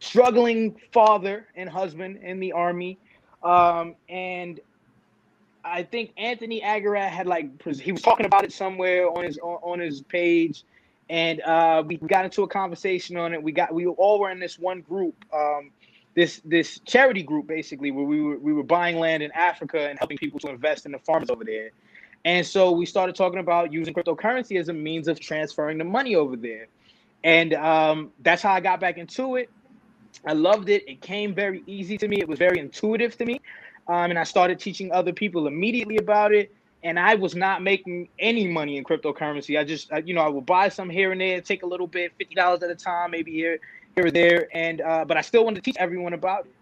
struggling 0.00 0.74
father 0.92 1.46
and 1.54 1.68
husband 1.68 2.18
in 2.22 2.40
the 2.40 2.52
army. 2.52 2.98
Um, 3.42 3.94
and 4.08 4.60
I 5.64 5.82
think 5.82 6.12
Anthony 6.16 6.60
Agarrett 6.60 7.08
had 7.08 7.26
like 7.26 7.62
he 7.80 7.92
was 7.92 8.02
talking 8.02 8.26
about 8.26 8.44
it 8.44 8.52
somewhere 8.52 9.08
on 9.08 9.24
his 9.24 9.38
on, 9.38 9.58
on 9.62 9.78
his 9.78 10.02
page, 10.02 10.64
and 11.08 11.40
uh, 11.42 11.82
we 11.86 11.96
got 11.96 12.24
into 12.24 12.42
a 12.42 12.48
conversation 12.48 13.16
on 13.16 13.32
it. 13.32 13.42
We 13.42 13.52
got 13.52 13.72
we 13.72 13.86
all 13.86 14.18
were 14.18 14.30
in 14.30 14.40
this 14.40 14.58
one 14.58 14.80
group, 14.80 15.14
um, 15.32 15.70
this 16.14 16.40
this 16.44 16.80
charity 16.80 17.22
group 17.22 17.46
basically, 17.46 17.90
where 17.90 18.04
we 18.04 18.22
were 18.22 18.38
we 18.38 18.52
were 18.52 18.62
buying 18.62 18.98
land 18.98 19.22
in 19.22 19.30
Africa 19.32 19.88
and 19.88 19.98
helping 19.98 20.18
people 20.18 20.40
to 20.40 20.48
invest 20.48 20.86
in 20.86 20.92
the 20.92 20.98
farms 20.98 21.30
over 21.30 21.44
there. 21.44 21.70
And 22.24 22.46
so 22.46 22.70
we 22.70 22.84
started 22.84 23.16
talking 23.16 23.38
about 23.38 23.72
using 23.72 23.94
cryptocurrency 23.94 24.58
as 24.60 24.68
a 24.68 24.74
means 24.74 25.08
of 25.08 25.18
transferring 25.18 25.78
the 25.78 25.84
money 25.84 26.16
over 26.16 26.36
there. 26.36 26.66
And 27.24 27.54
um, 27.54 28.12
that's 28.20 28.42
how 28.42 28.52
I 28.52 28.60
got 28.60 28.78
back 28.78 28.98
into 28.98 29.36
it. 29.36 29.48
I 30.26 30.32
loved 30.32 30.68
it. 30.68 30.88
It 30.88 31.00
came 31.00 31.34
very 31.34 31.62
easy 31.66 31.96
to 31.98 32.08
me. 32.08 32.20
It 32.20 32.28
was 32.28 32.38
very 32.38 32.58
intuitive 32.58 33.16
to 33.18 33.24
me. 33.24 33.40
Um, 33.88 34.10
and 34.10 34.18
I 34.18 34.24
started 34.24 34.58
teaching 34.58 34.92
other 34.92 35.12
people 35.12 35.46
immediately 35.46 35.96
about 35.96 36.32
it. 36.32 36.52
And 36.82 36.98
I 36.98 37.14
was 37.14 37.34
not 37.34 37.62
making 37.62 38.08
any 38.18 38.46
money 38.46 38.78
in 38.78 38.84
cryptocurrency. 38.84 39.58
I 39.58 39.64
just, 39.64 39.92
uh, 39.92 40.00
you 40.04 40.14
know, 40.14 40.22
I 40.22 40.28
would 40.28 40.46
buy 40.46 40.70
some 40.70 40.88
here 40.88 41.12
and 41.12 41.20
there, 41.20 41.40
take 41.40 41.62
a 41.62 41.66
little 41.66 41.86
bit, 41.86 42.12
fifty 42.16 42.34
dollars 42.34 42.62
at 42.62 42.70
a 42.70 42.74
time, 42.74 43.10
maybe 43.10 43.32
here, 43.32 43.58
here 43.94 44.06
or 44.06 44.10
there. 44.10 44.48
And 44.52 44.80
uh, 44.80 45.04
but 45.04 45.16
I 45.18 45.20
still 45.20 45.44
wanted 45.44 45.56
to 45.56 45.62
teach 45.62 45.76
everyone 45.78 46.14
about 46.14 46.46
it. 46.46 46.52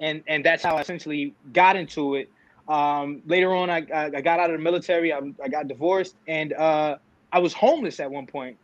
And 0.00 0.22
and 0.26 0.44
that's 0.44 0.62
how 0.62 0.76
I 0.76 0.82
essentially 0.82 1.34
got 1.54 1.76
into 1.76 2.16
it. 2.16 2.30
Um, 2.68 3.22
later 3.26 3.54
on, 3.54 3.70
I, 3.70 3.86
I, 3.94 4.04
I 4.16 4.20
got 4.20 4.40
out 4.40 4.50
of 4.50 4.58
the 4.58 4.62
military. 4.62 5.12
I, 5.12 5.20
I 5.42 5.48
got 5.48 5.68
divorced, 5.68 6.16
and 6.26 6.52
uh, 6.52 6.96
I 7.32 7.38
was 7.38 7.54
homeless 7.54 8.00
at 8.00 8.10
one 8.10 8.26
point. 8.26 8.58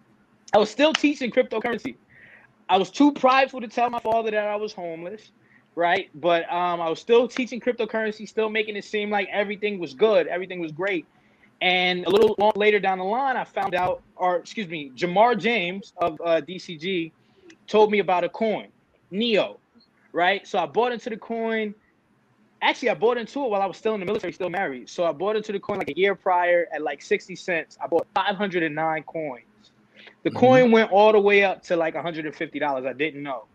I 0.52 0.58
was 0.58 0.68
still 0.70 0.92
teaching 0.92 1.30
cryptocurrency. 1.30 1.94
I 2.72 2.78
was 2.78 2.88
too 2.88 3.12
prideful 3.12 3.60
to 3.60 3.68
tell 3.68 3.90
my 3.90 4.00
father 4.00 4.30
that 4.30 4.46
I 4.46 4.56
was 4.56 4.72
homeless, 4.72 5.30
right? 5.74 6.08
But 6.14 6.50
um, 6.50 6.80
I 6.80 6.88
was 6.88 7.00
still 7.00 7.28
teaching 7.28 7.60
cryptocurrency, 7.60 8.26
still 8.26 8.48
making 8.48 8.76
it 8.76 8.84
seem 8.86 9.10
like 9.10 9.28
everything 9.30 9.78
was 9.78 9.92
good, 9.92 10.26
everything 10.26 10.58
was 10.58 10.72
great. 10.72 11.04
And 11.60 12.06
a 12.06 12.08
little 12.08 12.34
later 12.56 12.80
down 12.80 12.96
the 12.96 13.04
line, 13.04 13.36
I 13.36 13.44
found 13.44 13.74
out, 13.74 14.00
or 14.16 14.36
excuse 14.36 14.68
me, 14.68 14.90
Jamar 14.96 15.38
James 15.38 15.92
of 15.98 16.18
uh, 16.24 16.40
DCG 16.40 17.12
told 17.66 17.90
me 17.90 17.98
about 17.98 18.24
a 18.24 18.30
coin, 18.30 18.68
Neo, 19.10 19.60
right? 20.14 20.46
So 20.46 20.58
I 20.58 20.64
bought 20.64 20.92
into 20.92 21.10
the 21.10 21.18
coin. 21.18 21.74
Actually, 22.62 22.88
I 22.88 22.94
bought 22.94 23.18
into 23.18 23.44
it 23.44 23.50
while 23.50 23.60
I 23.60 23.66
was 23.66 23.76
still 23.76 23.92
in 23.92 24.00
the 24.00 24.06
military, 24.06 24.32
still 24.32 24.48
married. 24.48 24.88
So 24.88 25.04
I 25.04 25.12
bought 25.12 25.36
into 25.36 25.52
the 25.52 25.60
coin 25.60 25.76
like 25.76 25.90
a 25.90 25.98
year 25.98 26.14
prior 26.14 26.68
at 26.72 26.80
like 26.80 27.02
60 27.02 27.36
cents. 27.36 27.76
I 27.84 27.86
bought 27.86 28.06
509 28.14 29.02
coins. 29.02 29.44
The 30.24 30.30
Mhm. 30.30 30.34
coin 30.38 30.72
went 30.72 30.92
all 30.92 31.12
the 31.12 31.20
way 31.20 31.44
up 31.44 31.62
to 31.64 31.76
like 31.76 31.94
$150. 31.94 32.86
I 32.86 32.92
didn't 32.94 33.22
know. 33.22 33.48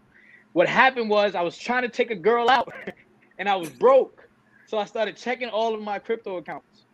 What 0.53 0.67
happened 0.69 1.09
was 1.09 1.35
I 1.35 1.41
was 1.41 1.57
trying 1.57 1.83
to 1.83 1.89
take 1.89 2.11
a 2.11 2.15
girl 2.15 2.49
out 2.49 2.71
and 3.39 3.49
I 3.49 3.55
was 3.57 3.69
broke. 3.71 4.21
So 4.67 4.77
I 4.77 4.85
started 4.85 5.17
checking 5.17 5.49
all 5.49 5.75
of 5.75 5.81
my 5.81 5.99
crypto 5.99 6.37
accounts. 6.37 6.85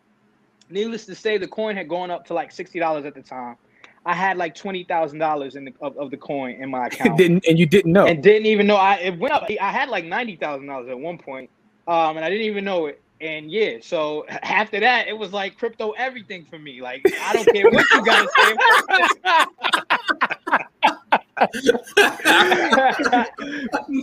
Needless 0.69 1.05
to 1.07 1.15
say, 1.15 1.38
the 1.38 1.47
coin 1.47 1.75
had 1.75 1.89
gone 1.89 2.12
up 2.12 2.25
to 2.27 2.33
like 2.33 2.51
$60 2.53 3.05
at 3.05 3.15
the 3.15 3.24
time. 3.24 3.57
I 4.05 4.13
had 4.15 4.38
like 4.38 4.55
$20,000 4.55 5.55
in 5.55 5.65
the, 5.65 5.74
of, 5.81 5.97
of 5.97 6.12
the 6.12 6.17
coin 6.17 6.51
in 6.62 6.71
my 6.71 6.88
account 6.88 7.17
didn't 7.17 7.45
and 7.47 7.59
you 7.59 7.65
didn't 7.67 7.93
know. 7.93 8.07
and 8.07 8.24
didn't 8.24 8.47
even 8.47 8.67
know 8.67 8.77
I 8.77 8.95
it 8.95 9.19
went 9.19 9.33
up. 9.33 9.47
I 9.62 9.71
had 9.71 9.89
like 9.89 10.05
ninety 10.05 10.38
thousand 10.38 10.67
dollars 10.67 10.89
at 10.89 11.00
one 11.00 11.19
point, 11.19 11.51
um, 11.88 12.17
and 12.17 12.25
I 12.25 12.29
didn't 12.29 12.47
even 12.47 12.65
know 12.65 12.88
it. 12.88 13.02
And 13.23 13.49
yeah, 13.49 13.77
so 13.81 14.25
after 14.27 14.81
that, 14.81 15.07
it 15.07 15.17
was 15.17 15.31
like 15.31 15.57
crypto 15.57 15.91
everything 15.91 16.45
for 16.49 16.59
me. 16.59 16.81
Like 16.81 17.01
I 17.21 17.33
don't 17.33 17.45
care 17.53 17.69
what 17.71 17.85
you 17.91 18.05
guys 18.05 18.27
say. 18.37 18.53
So, 18.53 18.59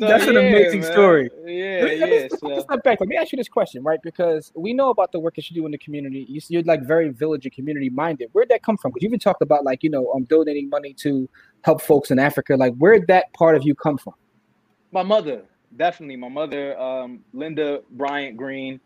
That's 0.00 0.26
an 0.26 0.34
yeah, 0.34 0.40
amazing 0.40 0.80
man. 0.80 0.92
story. 0.92 1.30
Yeah, 1.46 1.80
Let 1.82 1.90
me- 1.90 1.98
let 1.98 2.10
me 2.10 2.16
yeah. 2.16 2.28
So, 2.38 2.60
step 2.60 2.82
back. 2.82 3.00
Let 3.00 3.08
me 3.08 3.16
ask 3.16 3.32
you 3.32 3.36
this 3.36 3.48
question, 3.48 3.82
right? 3.82 4.00
Because 4.02 4.52
we 4.54 4.72
know 4.72 4.90
about 4.90 5.12
the 5.12 5.20
work 5.20 5.36
that 5.36 5.50
you 5.50 5.54
do 5.54 5.66
in 5.66 5.72
the 5.72 5.78
community. 5.78 6.26
You, 6.28 6.40
you're 6.48 6.62
like 6.62 6.82
very 6.82 7.10
village 7.10 7.44
and 7.44 7.54
community 7.54 7.90
minded. 7.90 8.30
Where'd 8.32 8.48
that 8.48 8.62
come 8.62 8.76
from? 8.76 8.90
Because 8.90 9.02
you 9.02 9.08
even 9.08 9.20
talked 9.20 9.42
about 9.42 9.64
like 9.64 9.82
you 9.82 9.90
know, 9.90 10.10
um, 10.12 10.24
donating 10.24 10.68
money 10.70 10.94
to 10.94 11.28
help 11.62 11.82
folks 11.82 12.10
in 12.10 12.18
Africa. 12.18 12.56
Like, 12.56 12.74
where'd 12.76 13.06
that 13.08 13.32
part 13.34 13.56
of 13.56 13.64
you 13.64 13.74
come 13.74 13.98
from? 13.98 14.14
my 14.92 15.04
mother, 15.04 15.44
definitely 15.76 16.16
my 16.16 16.28
mother, 16.28 16.76
um, 16.80 17.20
Linda 17.32 17.80
Bryant 17.92 18.36
Green. 18.36 18.80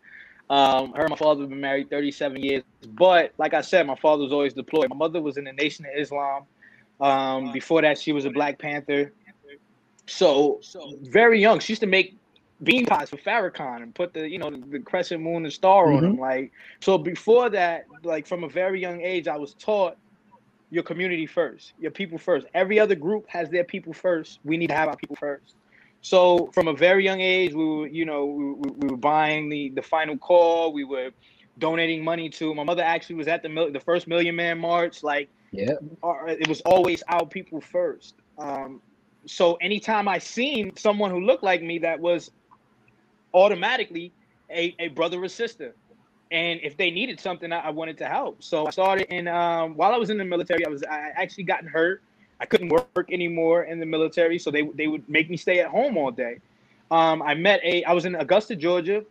Um, 0.49 0.93
her 0.93 1.01
and 1.01 1.09
my 1.09 1.15
father 1.15 1.41
have 1.41 1.49
been 1.49 1.61
married 1.61 1.89
37 1.89 2.41
years. 2.41 2.63
But 2.89 3.33
like 3.37 3.53
I 3.53 3.61
said, 3.61 3.87
my 3.87 3.95
father 3.95 4.23
was 4.23 4.31
always 4.31 4.53
deployed. 4.53 4.89
My 4.89 4.95
mother 4.95 5.21
was 5.21 5.37
in 5.37 5.45
the 5.45 5.53
Nation 5.53 5.85
of 5.85 5.91
Islam. 5.99 6.43
Um, 7.01 7.51
before 7.51 7.81
that, 7.81 7.97
she 7.97 8.11
was 8.11 8.25
a 8.25 8.29
Black 8.29 8.59
Panther. 8.59 9.11
So, 10.07 10.61
very 11.01 11.41
young. 11.41 11.59
She 11.59 11.73
used 11.73 11.81
to 11.81 11.87
make 11.87 12.15
bean 12.63 12.85
pies 12.85 13.09
for 13.09 13.17
Farrakhan 13.17 13.81
and 13.81 13.93
put 13.93 14.13
the, 14.13 14.29
you 14.29 14.37
know, 14.37 14.49
the, 14.49 14.57
the 14.57 14.79
crescent 14.79 15.21
moon 15.21 15.43
and 15.43 15.53
star 15.53 15.91
on 15.91 16.03
them. 16.03 16.19
Like, 16.19 16.51
so 16.79 16.97
before 16.97 17.49
that, 17.49 17.85
like 18.03 18.27
from 18.27 18.43
a 18.43 18.49
very 18.49 18.79
young 18.79 19.01
age, 19.01 19.27
I 19.27 19.37
was 19.37 19.55
taught 19.55 19.97
your 20.69 20.83
community 20.83 21.25
first, 21.25 21.73
your 21.79 21.91
people 21.91 22.17
first. 22.17 22.47
Every 22.53 22.79
other 22.79 22.95
group 22.95 23.27
has 23.29 23.49
their 23.49 23.63
people 23.63 23.93
first. 23.93 24.39
We 24.43 24.57
need 24.57 24.67
to 24.67 24.75
have 24.75 24.89
our 24.89 24.95
people 24.95 25.15
first. 25.15 25.55
So 26.05 26.51
from 26.53 26.67
a 26.67 26.73
very 26.73 27.03
young 27.03 27.19
age, 27.19 27.55
we 27.55 27.65
were, 27.65 27.87
you 27.87 28.05
know, 28.05 28.25
we, 28.27 28.45
we, 28.53 28.69
we 28.77 28.87
were 28.89 28.97
buying 29.13 29.49
the 29.49 29.71
the 29.71 29.81
final 29.81 30.15
call. 30.19 30.71
We 30.71 30.83
were 30.83 31.09
donating 31.57 32.03
money 32.03 32.29
to. 32.29 32.53
My 32.53 32.63
mother 32.63 32.83
actually 32.83 33.15
was 33.15 33.27
at 33.27 33.41
the 33.41 33.49
mil- 33.49 33.71
the 33.71 33.79
first 33.79 34.07
Million 34.07 34.35
Man 34.35 34.59
March. 34.59 35.01
Like, 35.01 35.29
Yeah. 35.51 35.73
our, 36.03 36.27
it 36.27 36.47
was 36.47 36.61
always 36.61 37.01
our 37.07 37.25
people 37.25 37.59
first. 37.59 38.13
Um, 38.37 38.83
so 39.25 39.55
anytime 39.55 40.07
I 40.07 40.19
seen 40.19 40.75
someone 40.77 41.09
who 41.09 41.21
looked 41.21 41.43
like 41.43 41.63
me, 41.63 41.79
that 41.79 41.99
was 41.99 42.29
automatically 43.33 44.13
a, 44.51 44.75
a 44.77 44.89
brother 44.89 45.23
or 45.23 45.27
sister. 45.27 45.75
And 46.29 46.59
if 46.61 46.77
they 46.77 46.91
needed 46.91 47.19
something, 47.19 47.51
I, 47.51 47.59
I 47.61 47.69
wanted 47.71 47.97
to 47.97 48.05
help. 48.05 48.43
So 48.43 48.67
I 48.67 48.69
started 48.69 49.07
in 49.09 49.27
um, 49.27 49.75
while 49.75 49.91
I 49.91 49.97
was 49.97 50.11
in 50.11 50.19
the 50.19 50.25
military. 50.25 50.63
I 50.67 50.69
was 50.69 50.83
I 50.83 51.09
actually 51.15 51.45
gotten 51.45 51.67
hurt. 51.67 52.03
I 52.39 52.45
couldn't 52.45 52.69
work 52.69 53.09
anymore 53.11 53.63
in 53.63 53.79
the 53.79 53.85
military, 53.85 54.37
so 54.39 54.51
they 54.51 54.63
they 54.75 54.87
would 54.87 55.07
make 55.09 55.29
me 55.29 55.37
stay 55.37 55.59
at 55.59 55.67
home 55.67 55.97
all 55.97 56.11
day. 56.11 56.39
Um, 56.91 57.21
I 57.21 57.33
met 57.33 57.61
a 57.63 57.83
I 57.85 57.93
was 57.93 58.05
in 58.05 58.15
Augusta, 58.15 58.55
Georgia. 58.55 59.03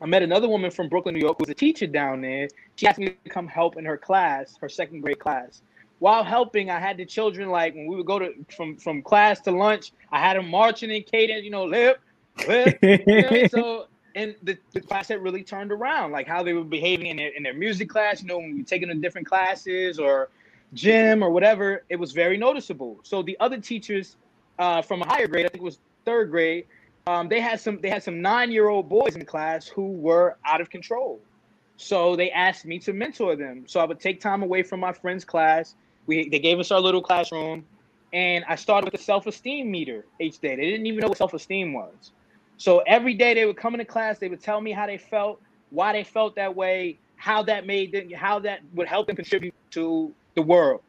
I 0.00 0.06
met 0.06 0.22
another 0.22 0.48
woman 0.48 0.70
from 0.70 0.88
Brooklyn, 0.88 1.14
New 1.14 1.20
York, 1.20 1.38
who 1.38 1.44
was 1.44 1.50
a 1.50 1.54
teacher 1.54 1.86
down 1.86 2.22
there. 2.22 2.48
She 2.74 2.88
asked 2.88 2.98
me 2.98 3.16
to 3.24 3.30
come 3.30 3.46
help 3.46 3.76
in 3.76 3.84
her 3.84 3.96
class, 3.96 4.56
her 4.60 4.68
second 4.68 5.02
grade 5.02 5.20
class. 5.20 5.62
While 6.00 6.24
helping, 6.24 6.70
I 6.70 6.80
had 6.80 6.96
the 6.96 7.06
children 7.06 7.50
like 7.50 7.76
when 7.76 7.86
we 7.86 7.94
would 7.94 8.06
go 8.06 8.18
to 8.18 8.34
from 8.54 8.76
from 8.76 9.02
class 9.02 9.40
to 9.42 9.52
lunch. 9.52 9.92
I 10.10 10.18
had 10.18 10.36
them 10.36 10.48
marching 10.48 10.90
in 10.90 11.02
cadence, 11.04 11.44
you 11.44 11.50
know, 11.50 11.64
lip, 11.64 12.00
lip. 12.48 12.78
you 12.82 13.22
know, 13.22 13.46
so 13.48 13.86
and 14.14 14.34
the, 14.42 14.58
the 14.72 14.80
class 14.80 15.08
had 15.08 15.22
really 15.22 15.42
turned 15.42 15.72
around, 15.72 16.12
like 16.12 16.26
how 16.26 16.42
they 16.42 16.52
were 16.52 16.64
behaving 16.64 17.06
in 17.06 17.16
their 17.16 17.28
in 17.28 17.42
their 17.42 17.54
music 17.54 17.88
class. 17.88 18.22
You 18.22 18.28
know, 18.28 18.38
when 18.38 18.52
we 18.52 18.58
were 18.58 18.66
taking 18.66 18.88
them 18.88 19.00
different 19.00 19.26
classes 19.26 19.98
or 19.98 20.28
gym 20.74 21.22
or 21.22 21.30
whatever, 21.30 21.84
it 21.88 21.96
was 21.96 22.12
very 22.12 22.36
noticeable. 22.36 23.00
So 23.02 23.22
the 23.22 23.36
other 23.40 23.58
teachers 23.58 24.16
uh, 24.58 24.82
from 24.82 25.02
a 25.02 25.06
higher 25.06 25.26
grade, 25.26 25.46
I 25.46 25.48
think 25.48 25.62
it 25.62 25.64
was 25.64 25.78
third 26.04 26.30
grade, 26.30 26.66
um, 27.06 27.28
they 27.28 27.40
had 27.40 27.60
some 27.60 27.80
they 27.80 27.90
had 27.90 28.02
some 28.02 28.22
nine 28.22 28.52
year 28.52 28.68
old 28.68 28.88
boys 28.88 29.16
in 29.16 29.24
class 29.24 29.66
who 29.66 29.88
were 29.92 30.36
out 30.44 30.60
of 30.60 30.70
control. 30.70 31.20
So 31.76 32.14
they 32.14 32.30
asked 32.30 32.64
me 32.64 32.78
to 32.80 32.92
mentor 32.92 33.34
them. 33.34 33.64
So 33.66 33.80
I 33.80 33.84
would 33.84 33.98
take 33.98 34.20
time 34.20 34.42
away 34.42 34.62
from 34.62 34.78
my 34.80 34.92
friend's 34.92 35.24
class. 35.24 35.74
We 36.06 36.28
they 36.28 36.38
gave 36.38 36.60
us 36.60 36.70
our 36.70 36.80
little 36.80 37.02
classroom, 37.02 37.64
and 38.12 38.44
I 38.48 38.54
started 38.54 38.92
with 38.92 39.00
a 39.00 39.02
self 39.02 39.26
esteem 39.26 39.70
meter 39.70 40.06
each 40.20 40.38
day. 40.38 40.54
They 40.54 40.70
didn't 40.70 40.86
even 40.86 41.00
know 41.00 41.08
what 41.08 41.18
self 41.18 41.34
esteem 41.34 41.72
was. 41.72 42.12
So 42.56 42.78
every 42.80 43.14
day 43.14 43.34
they 43.34 43.46
would 43.46 43.56
come 43.56 43.74
into 43.74 43.84
class, 43.84 44.18
they 44.18 44.28
would 44.28 44.42
tell 44.42 44.60
me 44.60 44.70
how 44.70 44.86
they 44.86 44.98
felt, 44.98 45.40
why 45.70 45.92
they 45.92 46.04
felt 46.04 46.36
that 46.36 46.54
way, 46.54 46.98
how 47.16 47.42
that 47.42 47.66
made 47.66 47.90
them, 47.90 48.10
how 48.12 48.38
that 48.40 48.60
would 48.74 48.86
help 48.86 49.08
them 49.08 49.16
contribute 49.16 49.54
to 49.70 50.14
the 50.34 50.42
world. 50.42 50.82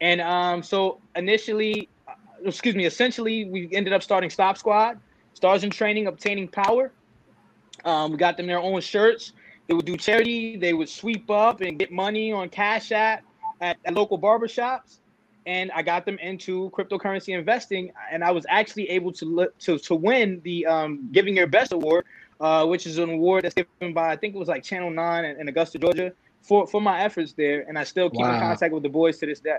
And 0.00 0.20
um, 0.20 0.62
so 0.62 1.00
initially, 1.14 1.88
uh, 2.06 2.12
excuse 2.44 2.74
me, 2.74 2.84
essentially, 2.84 3.46
we 3.46 3.68
ended 3.72 3.92
up 3.92 4.02
starting 4.02 4.30
Stop 4.30 4.58
Squad, 4.58 4.98
Stars 5.34 5.64
in 5.64 5.70
Training, 5.70 6.06
Obtaining 6.06 6.48
Power. 6.48 6.92
Um, 7.84 8.12
we 8.12 8.18
got 8.18 8.36
them 8.36 8.46
their 8.46 8.58
own 8.58 8.80
shirts. 8.80 9.32
They 9.68 9.74
would 9.74 9.86
do 9.86 9.96
charity. 9.96 10.56
They 10.56 10.74
would 10.74 10.88
sweep 10.88 11.30
up 11.30 11.60
and 11.60 11.78
get 11.78 11.90
money 11.90 12.32
on 12.32 12.48
Cash 12.48 12.92
App 12.92 13.24
at, 13.60 13.78
at 13.84 13.94
local 13.94 14.18
barbershops 14.18 14.98
and 15.46 15.70
I 15.72 15.82
got 15.82 16.04
them 16.04 16.18
into 16.18 16.70
cryptocurrency 16.70 17.36
investing, 17.36 17.92
and 18.10 18.24
I 18.24 18.32
was 18.32 18.44
actually 18.48 18.90
able 18.90 19.12
to 19.12 19.48
to 19.60 19.78
to 19.78 19.94
win 19.94 20.40
the 20.44 20.66
um, 20.66 21.08
Giving 21.12 21.36
Your 21.36 21.46
Best 21.46 21.72
award, 21.72 22.04
uh, 22.40 22.66
which 22.66 22.86
is 22.86 22.98
an 22.98 23.10
award 23.10 23.44
that's 23.44 23.54
given 23.54 23.94
by 23.94 24.10
I 24.12 24.16
think 24.16 24.34
it 24.34 24.38
was 24.38 24.48
like 24.48 24.64
Channel 24.64 24.90
Nine 24.90 25.24
in, 25.24 25.40
in 25.40 25.48
Augusta, 25.48 25.78
Georgia, 25.78 26.12
for 26.46 26.66
for 26.66 26.80
my 26.80 27.00
efforts 27.00 27.32
there, 27.32 27.64
and 27.68 27.78
I 27.78 27.84
still 27.84 28.08
keep 28.10 28.20
wow. 28.20 28.34
in 28.34 28.40
contact 28.40 28.72
with 28.72 28.82
the 28.82 28.88
boys 28.88 29.18
to 29.18 29.26
this 29.26 29.40
day. 29.40 29.58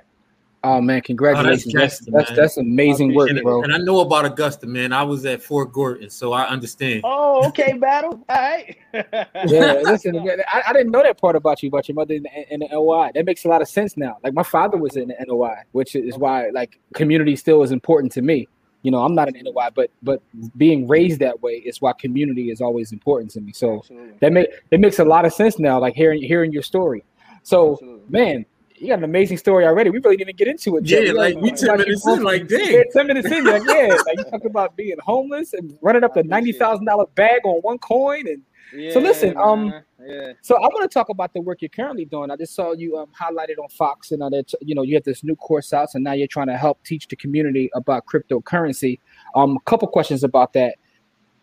Oh 0.64 0.82
man, 0.82 1.02
congratulations! 1.02 1.74
Oh, 1.76 1.80
that's, 1.80 2.00
that's, 2.00 2.12
that's, 2.12 2.36
that's, 2.36 2.58
amazing 2.58 3.14
work, 3.14 3.30
bro. 3.44 3.62
And 3.62 3.74
I 3.74 3.78
know 3.78 4.00
about 4.00 4.26
Augusta, 4.26 4.66
man. 4.66 4.92
I 4.92 5.04
was 5.04 5.24
at 5.26 5.42
Fort 5.42 5.72
Gordon, 5.72 6.10
so 6.10 6.34
I 6.34 6.48
understand. 6.48 7.02
Oh, 7.04 7.48
okay, 7.50 7.74
battle. 7.74 8.24
All 8.28 8.36
right. 8.36 8.76
yeah, 8.94 9.82
listen, 9.84 10.18
I, 10.52 10.64
I, 10.68 10.74
didn't 10.74 10.92
know 10.92 11.04
that 11.04 11.22
part 11.22 11.36
about 11.36 11.62
you, 11.62 11.70
about 11.70 11.88
your 11.88 11.96
mother 11.96 12.16
in 12.16 12.24
the, 12.24 12.54
in 12.54 12.60
the 12.62 12.68
NOI. 12.72 13.12
That 13.14 13.26
makes 13.26 13.46
a 13.46 13.50
lot 13.50 13.62
of 13.62 13.70
sense 13.70 13.96
now. 13.98 14.18
Like 14.24 14.34
my 14.34 14.44
father 14.44 14.78
was 14.78 14.96
in 14.98 15.10
the 15.10 15.16
NOI, 15.28 15.58
which 15.74 15.96
is 15.96 16.18
why 16.18 16.50
like 16.50 16.80
community 16.96 17.36
still 17.36 17.62
is 17.62 17.72
important 17.72 18.12
to 18.14 18.24
me. 18.24 18.48
You 18.88 18.92
know, 18.92 19.04
I'm 19.04 19.16
not 19.16 19.28
an 19.28 19.36
NOI, 19.44 19.68
but 19.76 19.92
but 20.02 20.22
being 20.56 20.88
raised 20.88 21.20
that 21.20 21.42
way 21.42 21.56
is 21.56 21.82
why 21.82 21.92
community 21.92 22.52
is 22.52 22.62
always 22.62 22.94
important 22.94 23.32
to 23.32 23.42
me. 23.42 23.52
So 23.52 23.80
Absolutely. 23.80 24.14
that 24.22 24.32
make 24.32 24.48
that 24.70 24.80
makes 24.80 24.98
a 25.00 25.04
lot 25.04 25.26
of 25.26 25.34
sense 25.34 25.60
now. 25.60 25.78
Like 25.78 25.94
hearing 25.94 26.24
hearing 26.24 26.54
your 26.54 26.64
story. 26.64 27.04
So 27.44 27.74
Absolutely. 27.74 28.06
man 28.10 28.46
you 28.80 28.88
got 28.88 29.00
an 29.00 29.04
amazing 29.04 29.38
story 29.38 29.66
already. 29.66 29.90
We 29.90 30.00
really 30.00 30.18
didn't 30.18 30.38
get 30.38 30.48
into 30.48 30.78
it. 30.78 30.86
Yeah, 30.86 31.12
like, 31.12 31.36
like 31.36 31.44
we 31.44 31.52
ten 31.52 31.78
minutes 31.78 32.08
in, 32.08 32.24
like 32.24 32.48
dang. 32.48 32.72
Yeah, 32.72 32.84
ten 32.94 33.08
minutes 33.08 33.28
in, 33.28 33.44
like 33.44 33.64
yeah, 33.68 33.98
like 34.06 34.18
you 34.20 34.24
talk 34.26 34.46
about 34.46 34.78
being 34.78 34.98
homeless 35.04 35.54
and 35.54 35.78
running 35.82 36.04
up 36.04 36.16
a 36.16 36.24
ninety 36.24 36.54
thousand 36.54 36.86
dollar 36.86 37.08
bag 37.16 37.42
on 37.44 37.60
one 37.62 37.80
coin, 37.80 38.28
and 38.28 38.42
yeah, 38.74 38.92
so 38.92 39.00
listen, 39.00 39.36
um, 39.38 39.74
yeah. 40.06 40.34
So 40.42 40.56
I 40.56 40.68
want 40.68 40.90
to 40.90 40.94
talk 40.94 41.10
about 41.10 41.34
the 41.34 41.42
work 41.42 41.62
you're 41.62 41.70
currently 41.70 42.06
doing. 42.06 42.32
I 42.32 42.36
just 42.36 42.56
saw 42.56 42.74
you 42.74 42.98
um 42.98 43.08
highlighted 43.20 43.58
on 43.62 43.70
Fox, 43.70 44.12
and 44.12 44.22
that 44.22 44.54
you 44.62 44.76
know 44.76 44.82
you 44.82 44.96
have 44.96 45.04
this 45.04 45.24
new 45.24 45.36
course 45.36 45.74
out, 45.74 45.92
so 45.92 46.00
now 46.00 46.14
you're 46.14 46.28
trying 46.28 46.48
to 46.48 46.58
help 46.58 46.84
teach 46.84 47.08
the 47.08 47.16
community 47.16 47.70
about 47.74 48.06
cryptocurrency. 48.06 49.00
Um, 49.36 49.58
a 49.58 49.70
couple 49.70 49.88
questions 49.88 50.24
about 50.24 50.54
that 50.54 50.76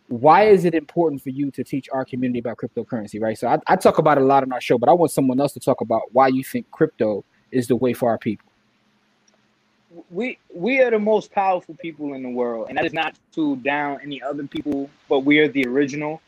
why 0.08 0.44
is 0.44 0.64
it 0.64 0.74
important 0.74 1.22
for 1.22 1.30
you 1.30 1.50
to 1.50 1.64
teach 1.64 1.88
our 1.92 2.04
community 2.04 2.38
about 2.38 2.58
cryptocurrency, 2.58 3.20
right? 3.20 3.38
So 3.38 3.48
I, 3.48 3.58
I, 3.66 3.76
talk 3.76 3.98
about 3.98 4.18
it 4.18 4.22
a 4.22 4.26
lot 4.26 4.42
on 4.42 4.52
our 4.52 4.60
show, 4.60 4.78
but 4.78 4.88
I 4.88 4.92
want 4.92 5.10
someone 5.10 5.40
else 5.40 5.52
to 5.54 5.60
talk 5.60 5.80
about 5.80 6.02
why 6.12 6.28
you 6.28 6.44
think 6.44 6.70
crypto 6.70 7.24
is 7.50 7.68
the 7.68 7.76
way 7.76 7.94
for 7.94 8.10
our 8.10 8.18
people. 8.18 8.46
We 10.10 10.38
we 10.52 10.80
are 10.80 10.90
the 10.90 10.98
most 10.98 11.30
powerful 11.30 11.76
people 11.76 12.14
in 12.14 12.22
the 12.22 12.28
world, 12.28 12.66
and 12.68 12.76
that 12.76 12.84
is 12.84 12.92
not 12.92 13.14
to 13.34 13.56
down 13.56 14.00
any 14.02 14.20
other 14.20 14.44
people, 14.44 14.90
but 15.08 15.20
we 15.20 15.38
are 15.38 15.46
the 15.46 15.66
original. 15.66 16.20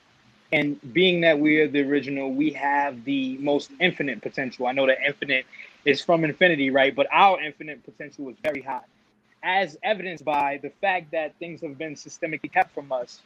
And 0.53 0.81
being 0.93 1.21
that 1.23 1.38
we 1.38 1.61
are 1.61 1.69
the 1.69 1.83
original, 1.83 2.33
we 2.33 2.50
have 2.53 3.05
the 3.05 3.37
most 3.38 3.71
infinite 3.81 4.23
potential. 4.23 4.67
I 4.67 4.73
know 4.73 4.87
that 4.87 4.99
infinite 5.05 5.45
is 5.85 6.00
from 6.03 6.25
infinity, 6.25 6.71
right? 6.71 6.95
But 6.95 7.09
our 7.12 7.41
infinite 7.41 7.85
potential 7.85 8.29
is 8.29 8.37
very 8.43 8.62
high, 8.62 8.85
as 9.43 9.76
evidenced 9.83 10.25
by 10.25 10.59
the 10.62 10.71
fact 10.71 11.11
that 11.12 11.35
things 11.38 11.61
have 11.62 11.79
been 11.79 11.95
systemically 11.95 12.53
kept 12.53 12.73
from 12.75 12.93
us 12.93 13.21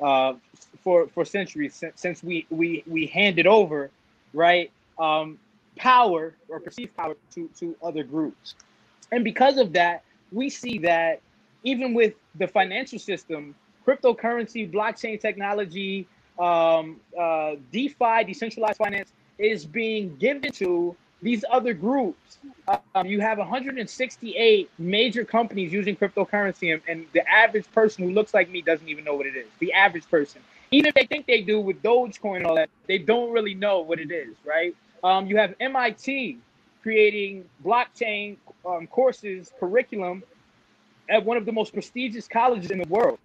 uh, 0.00 0.34
for 0.82 1.06
for 1.08 1.24
centuries 1.24 1.74
since, 1.74 2.00
since 2.00 2.22
we 2.22 2.46
we 2.50 2.82
we 2.86 3.06
handed 3.06 3.46
over, 3.46 3.90
right, 4.32 4.70
um, 4.98 5.38
power 5.76 6.34
or 6.48 6.60
perceived 6.60 6.96
power 6.96 7.16
to 7.34 7.48
to 7.60 7.76
other 7.82 8.02
groups, 8.02 8.54
and 9.12 9.22
because 9.22 9.58
of 9.58 9.72
that, 9.74 10.02
we 10.32 10.50
see 10.50 10.78
that 10.78 11.20
even 11.62 11.94
with 11.94 12.14
the 12.34 12.48
financial 12.48 12.98
system, 12.98 13.54
cryptocurrency, 13.86 14.70
blockchain 14.70 15.20
technology, 15.20 16.06
um, 16.38 17.00
uh, 17.18 17.54
DeFi, 17.72 18.24
decentralized 18.26 18.78
finance, 18.78 19.12
is 19.38 19.64
being 19.64 20.16
given 20.16 20.52
to 20.52 20.96
these 21.22 21.44
other 21.50 21.72
groups, 21.72 22.38
um, 22.94 23.06
you 23.06 23.20
have 23.20 23.38
168 23.38 24.70
major 24.78 25.24
companies 25.24 25.72
using 25.72 25.96
cryptocurrency, 25.96 26.74
and, 26.74 26.82
and, 26.86 27.06
the 27.14 27.26
average 27.26 27.70
person 27.72 28.04
who 28.04 28.10
looks 28.10 28.34
like 28.34 28.50
me 28.50 28.60
doesn't 28.60 28.88
even 28.88 29.04
know 29.04 29.14
what 29.14 29.26
it 29.26 29.34
is. 29.34 29.46
The 29.58 29.72
average 29.72 30.08
person, 30.10 30.42
even 30.70 30.88
if 30.88 30.94
they 30.94 31.06
think 31.06 31.26
they 31.26 31.40
do 31.40 31.60
with 31.60 31.82
Dogecoin 31.82 32.38
and 32.38 32.46
all 32.46 32.56
that, 32.56 32.68
they 32.86 32.98
don't 32.98 33.32
really 33.32 33.54
know 33.54 33.80
what 33.80 33.98
it 34.00 34.10
is, 34.10 34.36
right? 34.44 34.74
Um, 35.02 35.26
you 35.26 35.38
have 35.38 35.54
MIT 35.60 36.38
creating 36.82 37.46
blockchain 37.64 38.36
um, 38.66 38.86
courses, 38.86 39.50
curriculum 39.58 40.22
at 41.08 41.24
one 41.24 41.36
of 41.36 41.46
the 41.46 41.52
most 41.52 41.72
prestigious 41.72 42.28
colleges 42.28 42.70
in 42.70 42.78
the 42.78 42.88
world, 42.88 43.18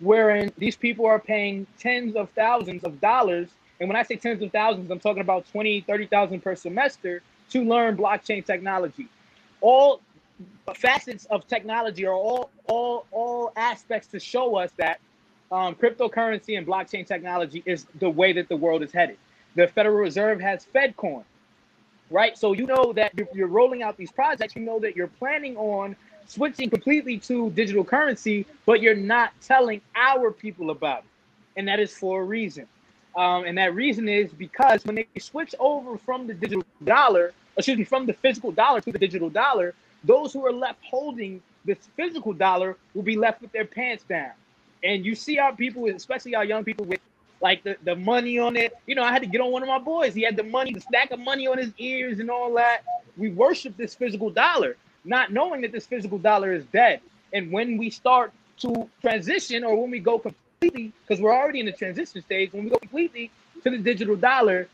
wherein 0.00 0.52
these 0.58 0.76
people 0.76 1.06
are 1.06 1.18
paying 1.18 1.66
tens 1.78 2.16
of 2.16 2.30
thousands 2.30 2.84
of 2.84 3.00
dollars 3.00 3.48
and 3.80 3.88
when 3.88 3.96
I 3.96 4.02
say 4.02 4.16
tens 4.16 4.42
of 4.42 4.50
thousands, 4.52 4.90
I'm 4.90 5.00
talking 5.00 5.20
about 5.20 5.50
20, 5.50 5.82
30,000 5.82 6.40
per 6.40 6.54
semester 6.54 7.22
to 7.50 7.64
learn 7.64 7.96
blockchain 7.96 8.44
technology. 8.44 9.08
All 9.60 10.00
facets 10.74 11.26
of 11.26 11.46
technology 11.46 12.04
are 12.04 12.14
all 12.14 12.50
all 12.66 13.06
all 13.10 13.52
aspects 13.56 14.08
to 14.08 14.20
show 14.20 14.56
us 14.56 14.70
that 14.76 15.00
um, 15.50 15.74
cryptocurrency 15.74 16.58
and 16.58 16.66
blockchain 16.66 17.06
technology 17.06 17.62
is 17.64 17.86
the 18.00 18.10
way 18.10 18.32
that 18.32 18.48
the 18.48 18.56
world 18.56 18.82
is 18.82 18.92
headed. 18.92 19.16
The 19.54 19.68
Federal 19.68 19.96
Reserve 19.96 20.40
has 20.40 20.66
FedCoin, 20.74 21.24
right? 22.10 22.36
So 22.36 22.52
you 22.52 22.66
know 22.66 22.92
that 22.94 23.12
if 23.16 23.28
you're 23.32 23.46
rolling 23.46 23.82
out 23.82 23.96
these 23.96 24.10
projects, 24.10 24.56
you 24.56 24.62
know 24.62 24.78
that 24.80 24.96
you're 24.96 25.06
planning 25.06 25.56
on 25.56 25.96
switching 26.26 26.70
completely 26.70 27.18
to 27.18 27.50
digital 27.50 27.84
currency, 27.84 28.46
but 28.64 28.80
you're 28.80 28.94
not 28.94 29.32
telling 29.40 29.80
our 29.94 30.30
people 30.30 30.70
about 30.70 30.98
it. 30.98 31.04
And 31.56 31.68
that 31.68 31.80
is 31.80 31.92
for 31.92 32.22
a 32.22 32.24
reason. 32.24 32.66
Um, 33.16 33.44
and 33.44 33.56
that 33.56 33.74
reason 33.74 34.08
is 34.08 34.30
because 34.32 34.84
when 34.84 34.96
they 34.96 35.06
switch 35.18 35.54
over 35.58 35.96
from 35.96 36.26
the 36.26 36.34
digital 36.34 36.64
dollar, 36.84 37.32
excuse 37.56 37.78
me, 37.78 37.84
from 37.84 38.04
the 38.04 38.12
physical 38.12 38.52
dollar 38.52 38.80
to 38.82 38.92
the 38.92 38.98
digital 38.98 39.30
dollar, 39.30 39.74
those 40.04 40.32
who 40.32 40.44
are 40.44 40.52
left 40.52 40.78
holding 40.84 41.40
this 41.64 41.78
physical 41.96 42.32
dollar 42.32 42.76
will 42.94 43.02
be 43.02 43.16
left 43.16 43.40
with 43.40 43.52
their 43.52 43.64
pants 43.64 44.04
down. 44.04 44.32
And 44.84 45.04
you 45.04 45.14
see 45.14 45.38
our 45.38 45.54
people, 45.54 45.86
especially 45.86 46.34
our 46.34 46.44
young 46.44 46.62
people, 46.62 46.84
with 46.84 47.00
like 47.40 47.64
the, 47.64 47.76
the 47.84 47.96
money 47.96 48.38
on 48.38 48.56
it. 48.56 48.74
You 48.86 48.94
know, 48.94 49.02
I 49.02 49.12
had 49.12 49.22
to 49.22 49.28
get 49.28 49.40
on 49.40 49.50
one 49.50 49.62
of 49.62 49.68
my 49.68 49.78
boys. 49.78 50.14
He 50.14 50.22
had 50.22 50.36
the 50.36 50.42
money, 50.42 50.72
the 50.72 50.80
stack 50.80 51.10
of 51.10 51.20
money 51.20 51.46
on 51.46 51.58
his 51.58 51.72
ears 51.78 52.20
and 52.20 52.30
all 52.30 52.54
that. 52.54 52.82
We 53.16 53.30
worship 53.30 53.76
this 53.76 53.94
physical 53.94 54.30
dollar, 54.30 54.76
not 55.06 55.32
knowing 55.32 55.62
that 55.62 55.72
this 55.72 55.86
physical 55.86 56.18
dollar 56.18 56.52
is 56.52 56.64
dead. 56.66 57.00
And 57.32 57.50
when 57.52 57.76
we 57.76 57.90
start 57.90 58.32
to 58.58 58.88
transition 59.00 59.64
or 59.64 59.80
when 59.80 59.90
we 59.90 60.00
go 60.00 60.18
completely, 60.18 60.92
because 61.06 61.20
we're 61.20 61.34
already 61.34 61.60
in 61.60 61.66
the 61.66 61.72
transition 61.72 62.22
stage, 62.22 62.52
when 62.52 62.64
we 62.64 62.70
go 62.70 62.78
completely 62.78 63.30
to 63.62 63.70
the 63.70 63.78
digital 63.78 64.16
dollar, 64.16 64.68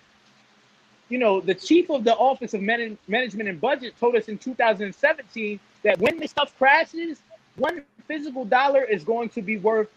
you 1.08 1.18
know, 1.18 1.40
the 1.40 1.54
chief 1.54 1.90
of 1.90 2.04
the 2.04 2.14
Office 2.16 2.54
of 2.54 2.62
Man- 2.62 2.98
Management 3.08 3.48
and 3.48 3.60
Budget 3.60 3.94
told 4.00 4.16
us 4.16 4.28
in 4.28 4.38
2017 4.38 5.60
that 5.82 5.98
when 5.98 6.18
this 6.18 6.30
stuff 6.30 6.56
crashes, 6.56 7.18
one 7.56 7.84
physical 8.06 8.44
dollar 8.44 8.82
is 8.82 9.04
going 9.04 9.28
to 9.30 9.42
be 9.42 9.58
worth 9.58 9.88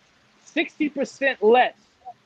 60% 0.53 1.41
less 1.41 1.75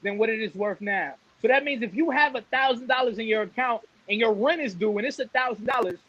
than 0.02 0.18
what 0.18 0.30
it 0.30 0.42
is 0.42 0.54
worth 0.56 0.82
now. 0.82 1.14
So 1.42 1.48
that 1.48 1.64
means 1.64 1.84
if 1.84 1.94
you 1.94 2.10
have 2.10 2.36
a 2.36 2.42
thousand 2.42 2.88
dollars 2.88 3.20
in 3.20 3.28
your 3.28 3.44
account 3.44 3.84
and 4.10 4.20
your 4.20 4.34
rent 4.34 4.62
is 4.62 4.74
due 4.74 4.98
and 4.98 5.06
it's 5.06 5.20
a 5.20 5.28
thousand 5.28 5.66
dollars, 5.66 6.00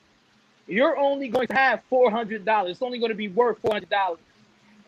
you're 0.70 0.96
only 0.96 1.28
going 1.28 1.48
to 1.48 1.54
have 1.54 1.82
four 1.90 2.10
hundred 2.10 2.44
dollars. 2.44 2.72
It's 2.72 2.82
only 2.82 2.98
going 2.98 3.10
to 3.10 3.16
be 3.16 3.28
worth 3.28 3.58
four 3.58 3.72
hundred 3.72 3.90
dollars, 3.90 4.20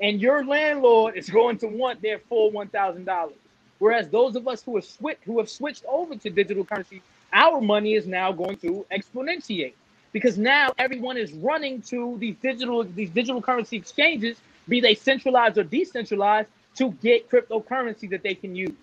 and 0.01 0.21
your 0.21 0.45
landlord 0.45 1.17
is 1.17 1.29
going 1.29 1.59
to 1.59 1.67
want 1.67 2.01
their 2.01 2.19
full 2.19 2.51
one 2.51 2.69
thousand 2.69 3.05
dollars. 3.05 3.35
Whereas 3.79 4.09
those 4.09 4.37
of 4.37 4.47
us 4.47 4.63
who 4.63 4.77
have 4.77 4.85
switched 4.85 5.25
who 5.25 5.39
have 5.39 5.51
switched 5.51 5.85
over 5.89 6.15
to 6.15 6.31
digital 6.31 6.65
currency, 6.65 7.03
our 7.33 7.61
money 7.61 7.95
is 7.95 8.07
now 8.07 8.33
going 8.33 8.57
to 8.59 8.87
exponentiate 8.93 9.75
because 10.13 10.39
now 10.39 10.73
everyone 10.79 11.17
is 11.17 11.33
running 11.33 11.83
to 11.83 12.17
these 12.19 12.37
digital 12.37 12.85
these 12.85 13.11
digital 13.11 13.43
currency 13.43 13.77
exchanges, 13.77 14.39
be 14.69 14.81
they 14.81 14.95
centralized 14.95 15.59
or 15.59 15.65
decentralized, 15.65 16.49
to 16.77 16.93
get 17.03 17.29
cryptocurrency 17.29 18.09
that 18.11 18.23
they 18.23 18.35
can 18.35 18.55
use. 18.55 18.77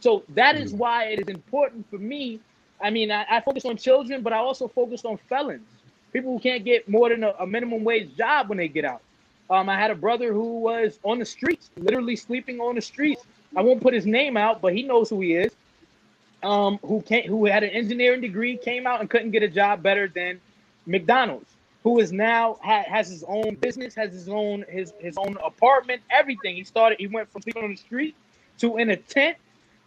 So 0.00 0.24
that 0.30 0.56
is 0.56 0.72
mm. 0.72 0.78
why 0.78 1.04
it 1.04 1.20
is 1.20 1.28
important 1.28 1.88
for 1.90 1.98
me. 1.98 2.40
I 2.80 2.90
mean, 2.90 3.10
I, 3.10 3.24
I 3.28 3.40
focus 3.40 3.64
on 3.64 3.76
children, 3.76 4.22
but 4.22 4.32
I 4.32 4.36
also 4.36 4.68
focus 4.68 5.04
on 5.04 5.16
felons, 5.28 5.66
people 6.16 6.32
who 6.32 6.38
can't 6.38 6.64
get 6.64 6.88
more 6.88 7.10
than 7.10 7.24
a, 7.24 7.32
a 7.40 7.46
minimum 7.46 7.84
wage 7.84 8.16
job 8.16 8.48
when 8.48 8.56
they 8.58 8.68
get 8.68 8.84
out. 8.84 9.02
Um, 9.50 9.68
I 9.68 9.78
had 9.78 9.90
a 9.90 9.94
brother 9.94 10.32
who 10.32 10.60
was 10.60 10.98
on 11.04 11.18
the 11.18 11.26
streets, 11.26 11.70
literally 11.76 12.16
sleeping 12.16 12.58
on 12.58 12.74
the 12.74 12.80
streets. 12.80 13.22
I 13.54 13.62
won't 13.62 13.82
put 13.82 13.92
his 13.92 14.06
name 14.06 14.36
out, 14.36 14.60
but 14.62 14.74
he 14.74 14.82
knows 14.82 15.10
who 15.10 15.20
he 15.20 15.34
is. 15.34 15.52
Um, 16.42 16.78
who 16.82 17.02
came, 17.02 17.28
who 17.28 17.44
had 17.46 17.62
an 17.64 17.70
engineering 17.70 18.20
degree, 18.20 18.56
came 18.56 18.86
out 18.86 19.00
and 19.00 19.10
couldn't 19.10 19.30
get 19.30 19.42
a 19.42 19.48
job 19.48 19.82
better 19.82 20.08
than 20.08 20.40
McDonald's. 20.86 21.50
Who 21.82 22.00
is 22.00 22.12
now 22.12 22.58
ha, 22.62 22.82
has 22.86 23.08
his 23.08 23.24
own 23.24 23.54
business, 23.56 23.94
has 23.94 24.12
his 24.12 24.28
own 24.28 24.64
his 24.68 24.92
his 24.98 25.16
own 25.16 25.36
apartment, 25.44 26.02
everything. 26.10 26.56
He 26.56 26.64
started. 26.64 26.98
He 26.98 27.06
went 27.06 27.30
from 27.30 27.42
sleeping 27.42 27.62
on 27.62 27.70
the 27.70 27.76
street 27.76 28.16
to 28.58 28.78
in 28.78 28.90
a 28.90 28.96
tent 28.96 29.36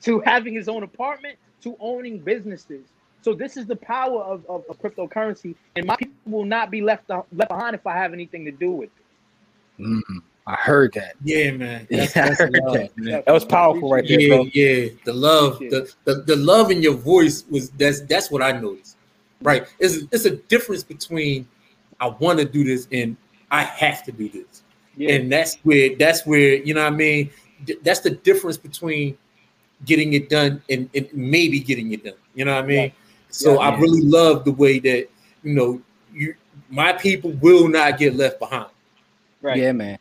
to 0.03 0.19
having 0.21 0.53
his 0.53 0.69
own 0.69 0.83
apartment 0.83 1.38
to 1.63 1.75
owning 1.79 2.19
businesses. 2.19 2.86
So 3.21 3.33
this 3.33 3.57
is 3.57 3.65
the 3.65 3.75
power 3.75 4.21
of, 4.21 4.45
of, 4.47 4.63
of 4.69 4.81
cryptocurrency, 4.81 5.55
and 5.75 5.85
my 5.85 5.95
people 5.95 6.15
will 6.25 6.45
not 6.45 6.71
be 6.71 6.81
left 6.81 7.09
left 7.09 7.49
behind 7.49 7.75
if 7.75 7.85
I 7.85 7.97
have 7.97 8.13
anything 8.13 8.45
to 8.45 8.51
do 8.51 8.71
with 8.71 8.89
it. 9.77 9.81
Mm-hmm. 9.83 10.17
I 10.47 10.55
heard 10.55 10.93
that. 10.93 11.15
Yeah, 11.23 11.51
man. 11.51 11.88
That's, 11.91 12.15
yeah, 12.15 12.27
that's 12.27 12.41
I 12.41 12.43
heard 12.45 12.59
love, 12.63 12.73
that. 12.73 12.97
Man. 12.97 13.23
That 13.25 13.31
was 13.31 13.45
powerful 13.45 13.91
right 13.91 14.07
there. 14.07 14.19
Yeah, 14.19 14.35
bro. 14.35 14.49
yeah. 14.53 14.89
The 15.03 15.13
love, 15.13 15.59
the, 15.59 15.93
the 16.05 16.15
the 16.21 16.35
love 16.35 16.71
in 16.71 16.81
your 16.81 16.95
voice 16.95 17.45
was 17.49 17.69
that's 17.71 18.01
that's 18.01 18.31
what 18.31 18.41
I 18.41 18.53
noticed. 18.53 18.97
Right. 19.41 19.67
It's 19.79 20.05
it's 20.11 20.25
a 20.25 20.38
difference 20.38 20.83
between 20.83 21.47
I 21.99 22.07
want 22.07 22.39
to 22.39 22.45
do 22.45 22.63
this 22.63 22.88
and 22.91 23.15
I 23.51 23.63
have 23.63 24.03
to 24.05 24.11
do 24.11 24.29
this. 24.29 24.63
Yeah. 24.97 25.13
And 25.13 25.31
that's 25.31 25.55
where 25.63 25.95
that's 25.95 26.25
where 26.25 26.55
you 26.55 26.73
know 26.73 26.83
what 26.83 26.93
I 26.93 26.95
mean. 26.95 27.29
That's 27.83 27.99
the 27.99 28.11
difference 28.11 28.57
between 28.57 29.17
getting 29.85 30.13
it 30.13 30.29
done 30.29 30.61
and, 30.69 30.89
and 30.93 31.07
maybe 31.13 31.59
getting 31.59 31.91
it 31.91 32.03
done. 32.03 32.13
You 32.33 32.45
know 32.45 32.55
what 32.55 32.63
I 32.63 32.67
mean? 32.67 32.83
Yeah. 32.83 32.91
So 33.29 33.53
yeah, 33.53 33.69
I 33.69 33.79
really 33.79 34.01
love 34.01 34.45
the 34.45 34.51
way 34.51 34.79
that 34.79 35.07
you 35.43 35.53
know 35.53 35.81
you 36.13 36.36
my 36.69 36.93
people 36.93 37.31
will 37.31 37.67
not 37.67 37.98
get 37.98 38.15
left 38.15 38.39
behind. 38.39 38.69
Right. 39.41 39.57
Yeah, 39.57 39.71
man. 39.71 40.00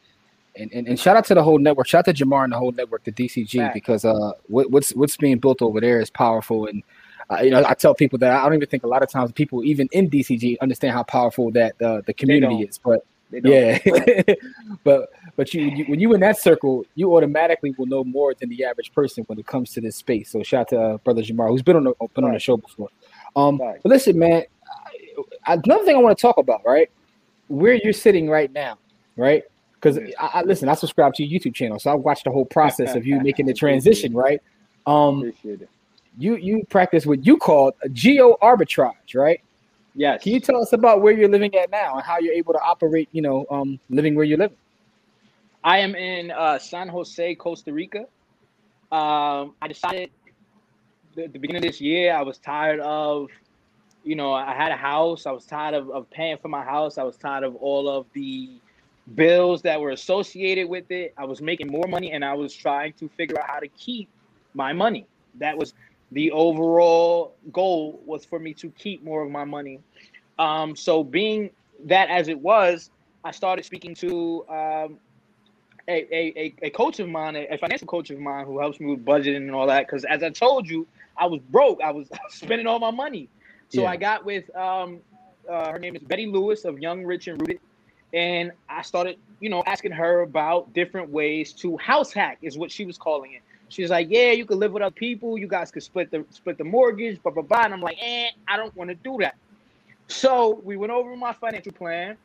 And, 0.56 0.72
and, 0.72 0.88
and 0.88 0.98
shout 0.98 1.16
out 1.16 1.24
to 1.26 1.34
the 1.34 1.42
whole 1.42 1.58
network. 1.58 1.86
Shout 1.86 2.08
out 2.08 2.16
to 2.16 2.24
Jamar 2.24 2.42
and 2.42 2.52
the 2.52 2.58
whole 2.58 2.72
network, 2.72 3.04
the 3.04 3.12
DCG, 3.12 3.60
right. 3.60 3.72
because 3.72 4.04
uh, 4.04 4.32
what, 4.48 4.70
what's 4.70 4.90
what's 4.90 5.16
being 5.16 5.38
built 5.38 5.62
over 5.62 5.80
there 5.80 6.00
is 6.00 6.10
powerful. 6.10 6.66
And 6.66 6.82
uh, 7.30 7.40
you 7.42 7.50
know, 7.50 7.62
I 7.64 7.74
tell 7.74 7.94
people 7.94 8.18
that 8.20 8.32
I 8.32 8.42
don't 8.44 8.54
even 8.54 8.68
think 8.68 8.82
a 8.82 8.88
lot 8.88 9.02
of 9.02 9.10
times 9.10 9.30
people, 9.32 9.64
even 9.64 9.88
in 9.92 10.10
DCG, 10.10 10.58
understand 10.60 10.94
how 10.94 11.04
powerful 11.04 11.52
that 11.52 11.80
uh, 11.80 12.00
the 12.06 12.12
community 12.12 12.62
is. 12.62 12.78
But 12.78 13.04
yeah, 13.30 13.78
but 14.84 15.10
but 15.36 15.54
you, 15.54 15.62
you, 15.66 15.84
when 15.84 16.00
you 16.00 16.12
in 16.14 16.20
that 16.20 16.38
circle, 16.38 16.84
you 16.96 17.14
automatically 17.14 17.74
will 17.78 17.86
know 17.86 18.02
more 18.02 18.34
than 18.34 18.48
the 18.48 18.64
average 18.64 18.92
person 18.92 19.24
when 19.28 19.38
it 19.38 19.46
comes 19.46 19.72
to 19.74 19.80
this 19.80 19.96
space. 19.96 20.30
So 20.30 20.42
shout 20.42 20.60
out 20.60 20.68
to 20.68 20.80
uh, 20.80 20.96
brother 20.98 21.22
Jamar, 21.22 21.50
who's 21.50 21.62
been 21.62 21.76
on 21.76 21.84
the, 21.84 21.92
been 22.14 22.24
right. 22.24 22.30
on 22.30 22.34
the 22.34 22.40
show 22.40 22.56
before. 22.56 22.88
Um, 23.38 23.58
but 23.58 23.80
listen, 23.84 24.18
man, 24.18 24.44
I, 25.46 25.52
another 25.54 25.84
thing 25.84 25.94
I 25.94 26.00
want 26.00 26.16
to 26.16 26.20
talk 26.20 26.38
about, 26.38 26.62
right? 26.66 26.90
Where 27.46 27.74
you're 27.74 27.92
sitting 27.92 28.28
right 28.28 28.52
now, 28.52 28.78
right? 29.16 29.44
Because 29.74 29.98
I, 29.98 30.30
I, 30.34 30.42
listen, 30.42 30.68
I 30.68 30.74
subscribe 30.74 31.14
to 31.14 31.24
your 31.24 31.38
YouTube 31.38 31.54
channel, 31.54 31.78
so 31.78 31.90
I 31.90 31.94
watched 31.94 32.24
the 32.24 32.30
whole 32.32 32.44
process 32.44 32.96
of 32.96 33.06
you 33.06 33.20
making 33.22 33.46
the 33.46 33.54
transition, 33.54 34.12
right? 34.12 34.42
Um, 34.86 35.32
you 36.18 36.34
you 36.36 36.64
practice 36.68 37.06
what 37.06 37.24
you 37.24 37.36
call 37.36 37.72
geo 37.92 38.36
arbitrage, 38.42 39.14
right? 39.14 39.40
Yes. 39.94 40.22
Can 40.22 40.32
you 40.32 40.40
tell 40.40 40.60
us 40.60 40.72
about 40.72 41.00
where 41.02 41.12
you're 41.12 41.28
living 41.28 41.54
at 41.56 41.70
now 41.70 41.96
and 41.96 42.04
how 42.04 42.18
you're 42.18 42.34
able 42.34 42.52
to 42.52 42.60
operate, 42.60 43.08
you 43.12 43.22
know, 43.22 43.46
um, 43.50 43.78
living 43.88 44.14
where 44.14 44.24
you're 44.24 44.38
living? 44.38 44.56
I 45.62 45.78
am 45.78 45.94
in 45.94 46.30
uh, 46.30 46.58
San 46.58 46.88
Jose, 46.88 47.34
Costa 47.36 47.72
Rica. 47.72 48.00
Um, 48.90 49.54
I 49.60 49.68
decided 49.68 50.10
at 51.18 51.32
the 51.32 51.38
beginning 51.38 51.64
of 51.64 51.70
this 51.70 51.80
year, 51.80 52.14
I 52.14 52.22
was 52.22 52.38
tired 52.38 52.80
of, 52.80 53.28
you 54.04 54.16
know, 54.16 54.32
I 54.32 54.54
had 54.54 54.72
a 54.72 54.76
house. 54.76 55.26
I 55.26 55.32
was 55.32 55.44
tired 55.44 55.74
of, 55.74 55.90
of 55.90 56.08
paying 56.10 56.38
for 56.38 56.48
my 56.48 56.64
house. 56.64 56.98
I 56.98 57.02
was 57.02 57.16
tired 57.16 57.44
of 57.44 57.56
all 57.56 57.88
of 57.88 58.06
the 58.12 58.50
bills 59.14 59.62
that 59.62 59.80
were 59.80 59.90
associated 59.90 60.68
with 60.68 60.90
it. 60.90 61.14
I 61.16 61.24
was 61.24 61.40
making 61.40 61.68
more 61.68 61.86
money 61.88 62.12
and 62.12 62.24
I 62.24 62.34
was 62.34 62.54
trying 62.54 62.92
to 62.94 63.08
figure 63.16 63.38
out 63.40 63.48
how 63.48 63.58
to 63.58 63.68
keep 63.68 64.08
my 64.54 64.72
money. 64.72 65.06
That 65.38 65.56
was 65.56 65.74
the 66.12 66.30
overall 66.30 67.34
goal 67.52 68.00
was 68.06 68.24
for 68.24 68.38
me 68.38 68.54
to 68.54 68.70
keep 68.70 69.04
more 69.04 69.22
of 69.22 69.30
my 69.30 69.44
money. 69.44 69.80
Um, 70.38 70.76
so 70.76 71.02
being 71.02 71.50
that 71.84 72.08
as 72.08 72.28
it 72.28 72.38
was, 72.38 72.90
I 73.24 73.30
started 73.30 73.64
speaking 73.64 73.94
to 73.96 74.46
um, 74.48 74.98
a, 75.88 76.38
a, 76.38 76.54
a 76.62 76.70
coach 76.70 77.00
of 77.00 77.08
mine, 77.08 77.34
a 77.34 77.56
financial 77.56 77.86
coach 77.86 78.10
of 78.10 78.18
mine 78.18 78.44
who 78.44 78.58
helps 78.58 78.78
me 78.78 78.90
with 78.90 79.04
budgeting 79.04 79.36
and 79.36 79.54
all 79.54 79.66
that. 79.66 79.86
Because 79.86 80.04
as 80.04 80.22
I 80.22 80.30
told 80.30 80.68
you, 80.68 80.86
I 81.16 81.26
was 81.26 81.40
broke. 81.50 81.80
I 81.82 81.90
was 81.90 82.08
spending 82.28 82.66
all 82.66 82.78
my 82.78 82.90
money. 82.90 83.28
So 83.70 83.82
yeah. 83.82 83.90
I 83.90 83.96
got 83.96 84.24
with 84.24 84.54
um, 84.54 85.00
uh, 85.48 85.72
her 85.72 85.78
name 85.78 85.96
is 85.96 86.02
Betty 86.02 86.26
Lewis 86.26 86.64
of 86.64 86.78
Young, 86.78 87.04
Rich, 87.04 87.28
and 87.28 87.40
Rooted, 87.40 87.60
and 88.12 88.52
I 88.68 88.82
started, 88.82 89.18
you 89.40 89.48
know, 89.48 89.62
asking 89.66 89.92
her 89.92 90.20
about 90.20 90.72
different 90.72 91.10
ways 91.10 91.52
to 91.54 91.76
house 91.78 92.12
hack, 92.12 92.38
is 92.42 92.56
what 92.56 92.70
she 92.70 92.84
was 92.84 92.96
calling 92.96 93.32
it. 93.32 93.42
She's 93.70 93.90
like, 93.90 94.08
yeah, 94.10 94.32
you 94.32 94.46
could 94.46 94.56
live 94.58 94.72
with 94.72 94.82
other 94.82 94.94
people. 94.94 95.36
You 95.36 95.46
guys 95.46 95.70
could 95.70 95.82
split 95.82 96.10
the 96.10 96.24
split 96.30 96.56
the 96.56 96.64
mortgage, 96.64 97.22
blah 97.22 97.32
blah 97.32 97.42
blah. 97.42 97.64
And 97.64 97.74
I'm 97.74 97.82
like, 97.82 97.98
eh, 98.00 98.28
I 98.46 98.56
don't 98.56 98.74
want 98.76 98.88
to 98.88 98.94
do 98.94 99.18
that. 99.20 99.36
So 100.06 100.60
we 100.64 100.76
went 100.76 100.92
over 100.92 101.14
my 101.16 101.34
financial 101.34 101.72
plan. 101.72 102.16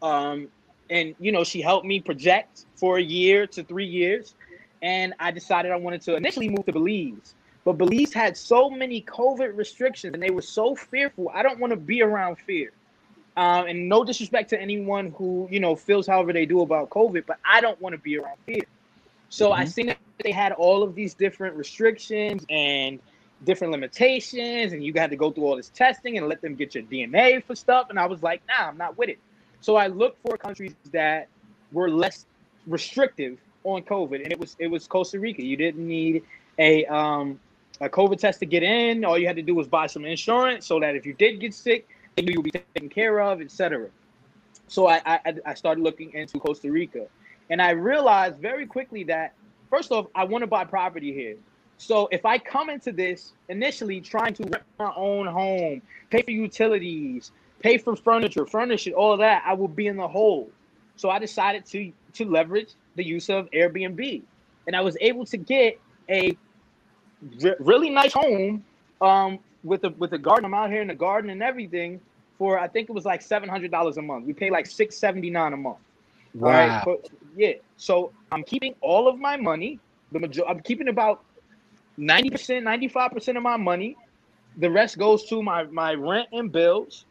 Um, 0.00 0.48
and 0.90 1.14
you 1.18 1.32
know, 1.32 1.44
she 1.44 1.60
helped 1.60 1.86
me 1.86 2.00
project 2.00 2.66
for 2.74 2.98
a 2.98 3.02
year 3.02 3.46
to 3.48 3.62
three 3.62 3.86
years. 3.86 4.34
And 4.80 5.14
I 5.18 5.30
decided 5.30 5.72
I 5.72 5.76
wanted 5.76 6.02
to 6.02 6.16
initially 6.16 6.48
move 6.48 6.66
to 6.66 6.72
Belize. 6.72 7.34
But 7.64 7.78
Belize 7.78 8.12
had 8.12 8.36
so 8.36 8.70
many 8.70 9.02
COVID 9.02 9.56
restrictions 9.56 10.14
and 10.14 10.22
they 10.22 10.30
were 10.30 10.42
so 10.42 10.74
fearful. 10.74 11.30
I 11.34 11.42
don't 11.42 11.58
want 11.58 11.72
to 11.72 11.76
be 11.76 12.02
around 12.02 12.38
fear. 12.38 12.72
Um, 13.36 13.66
and 13.66 13.88
no 13.88 14.02
disrespect 14.02 14.50
to 14.50 14.60
anyone 14.60 15.12
who, 15.16 15.48
you 15.50 15.60
know, 15.60 15.76
feels 15.76 16.06
however 16.06 16.32
they 16.32 16.46
do 16.46 16.60
about 16.60 16.90
COVID, 16.90 17.24
but 17.26 17.38
I 17.44 17.60
don't 17.60 17.80
want 17.80 17.92
to 17.94 17.98
be 17.98 18.18
around 18.18 18.38
fear. 18.46 18.62
So 19.28 19.50
mm-hmm. 19.50 19.60
I 19.60 19.64
seen 19.64 19.86
that 19.86 19.98
they 20.24 20.32
had 20.32 20.52
all 20.52 20.82
of 20.82 20.94
these 20.94 21.14
different 21.14 21.54
restrictions 21.54 22.44
and 22.50 22.98
different 23.44 23.72
limitations, 23.72 24.72
and 24.72 24.82
you 24.82 24.92
had 24.96 25.10
to 25.10 25.16
go 25.16 25.30
through 25.30 25.44
all 25.44 25.56
this 25.56 25.68
testing 25.68 26.18
and 26.18 26.26
let 26.28 26.40
them 26.40 26.54
get 26.54 26.74
your 26.74 26.82
DNA 26.84 27.44
for 27.44 27.54
stuff. 27.54 27.90
And 27.90 27.98
I 27.98 28.06
was 28.06 28.22
like, 28.22 28.42
nah, 28.48 28.68
I'm 28.68 28.76
not 28.76 28.98
with 28.98 29.08
it. 29.08 29.18
So 29.60 29.76
I 29.76 29.88
looked 29.88 30.20
for 30.22 30.36
countries 30.36 30.74
that 30.92 31.28
were 31.72 31.90
less 31.90 32.26
restrictive 32.66 33.38
on 33.64 33.82
COVID, 33.82 34.22
and 34.22 34.32
it 34.32 34.38
was 34.38 34.56
it 34.58 34.68
was 34.68 34.86
Costa 34.86 35.18
Rica. 35.18 35.42
You 35.42 35.56
didn't 35.56 35.86
need 35.86 36.22
a 36.58 36.84
um, 36.86 37.40
a 37.80 37.88
COVID 37.88 38.18
test 38.18 38.40
to 38.40 38.46
get 38.46 38.62
in. 38.62 39.04
All 39.04 39.18
you 39.18 39.26
had 39.26 39.36
to 39.36 39.42
do 39.42 39.54
was 39.54 39.66
buy 39.66 39.86
some 39.86 40.04
insurance 40.04 40.66
so 40.66 40.80
that 40.80 40.94
if 40.94 41.04
you 41.06 41.14
did 41.14 41.40
get 41.40 41.54
sick, 41.54 41.88
they 42.16 42.22
knew 42.22 42.32
you 42.32 42.40
would 42.40 42.52
be 42.52 42.62
taken 42.74 42.88
care 42.88 43.20
of, 43.20 43.40
etc. 43.40 43.88
So 44.68 44.88
I, 44.88 45.00
I 45.04 45.34
I 45.46 45.54
started 45.54 45.82
looking 45.82 46.12
into 46.12 46.38
Costa 46.38 46.70
Rica, 46.70 47.06
and 47.50 47.60
I 47.60 47.70
realized 47.70 48.36
very 48.38 48.66
quickly 48.66 49.04
that 49.04 49.34
first 49.70 49.90
off, 49.92 50.06
I 50.14 50.24
want 50.24 50.42
to 50.42 50.46
buy 50.46 50.64
property 50.64 51.12
here. 51.12 51.36
So 51.78 52.08
if 52.10 52.26
I 52.26 52.38
come 52.38 52.70
into 52.70 52.90
this 52.90 53.32
initially 53.48 54.00
trying 54.00 54.34
to 54.34 54.42
rent 54.44 54.64
my 54.78 54.92
own 54.96 55.26
home, 55.26 55.80
pay 56.10 56.22
for 56.22 56.32
utilities, 56.32 57.30
pay 57.60 57.78
for 57.78 57.96
furniture, 57.96 58.46
furnish 58.46 58.86
it, 58.86 58.92
all 58.94 59.12
of 59.12 59.18
that, 59.20 59.42
I 59.46 59.54
will 59.54 59.68
be 59.68 59.86
in 59.86 59.96
the 59.96 60.08
hole. 60.08 60.50
So 60.96 61.10
I 61.10 61.18
decided 61.18 61.64
to 61.66 61.92
to 62.14 62.24
leverage 62.24 62.72
the 62.96 63.04
use 63.04 63.28
of 63.28 63.50
Airbnb, 63.50 64.22
and 64.66 64.76
I 64.76 64.80
was 64.80 64.96
able 65.00 65.24
to 65.26 65.36
get 65.36 65.78
a 66.08 66.36
re- 67.40 67.54
really 67.60 67.90
nice 67.90 68.12
home 68.12 68.64
um, 69.00 69.38
with 69.62 69.84
a 69.84 69.90
with 69.90 70.12
a 70.12 70.18
garden. 70.18 70.44
I'm 70.44 70.54
out 70.54 70.70
here 70.70 70.82
in 70.82 70.88
the 70.88 70.94
garden 70.94 71.30
and 71.30 71.42
everything 71.42 72.00
for 72.36 72.58
I 72.58 72.68
think 72.68 72.88
it 72.88 72.92
was 72.92 73.04
like 73.04 73.22
seven 73.22 73.48
hundred 73.48 73.70
dollars 73.70 73.96
a 73.96 74.02
month. 74.02 74.26
We 74.26 74.32
pay 74.32 74.50
like 74.50 74.66
six 74.66 74.96
seventy 74.96 75.30
nine 75.30 75.52
a 75.52 75.56
month. 75.56 75.78
Wow. 76.34 76.82
Right? 76.86 76.98
yeah. 77.36 77.52
So 77.76 78.12
I'm 78.32 78.42
keeping 78.42 78.74
all 78.80 79.08
of 79.08 79.18
my 79.18 79.36
money. 79.36 79.78
The 80.12 80.20
major- 80.20 80.46
I'm 80.46 80.60
keeping 80.60 80.88
about 80.88 81.24
90%, 81.98 82.62
95% 82.62 83.36
of 83.36 83.42
my 83.42 83.56
money. 83.56 83.96
The 84.56 84.70
rest 84.70 84.98
goes 84.98 85.24
to 85.26 85.42
my, 85.42 85.64
my 85.64 85.94
rent 85.94 86.28
and 86.32 86.50
bills. 86.50 87.04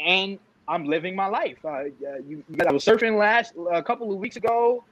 And 0.00 0.38
I'm 0.68 0.84
living 0.84 1.16
my 1.16 1.26
life. 1.26 1.58
Uh, 1.64 1.84
you, 2.28 2.44
I 2.66 2.72
was 2.72 2.84
surfing 2.84 3.18
last 3.18 3.54
a 3.70 3.82
couple 3.82 4.12
of 4.12 4.18
weeks 4.18 4.36
ago. 4.36 4.84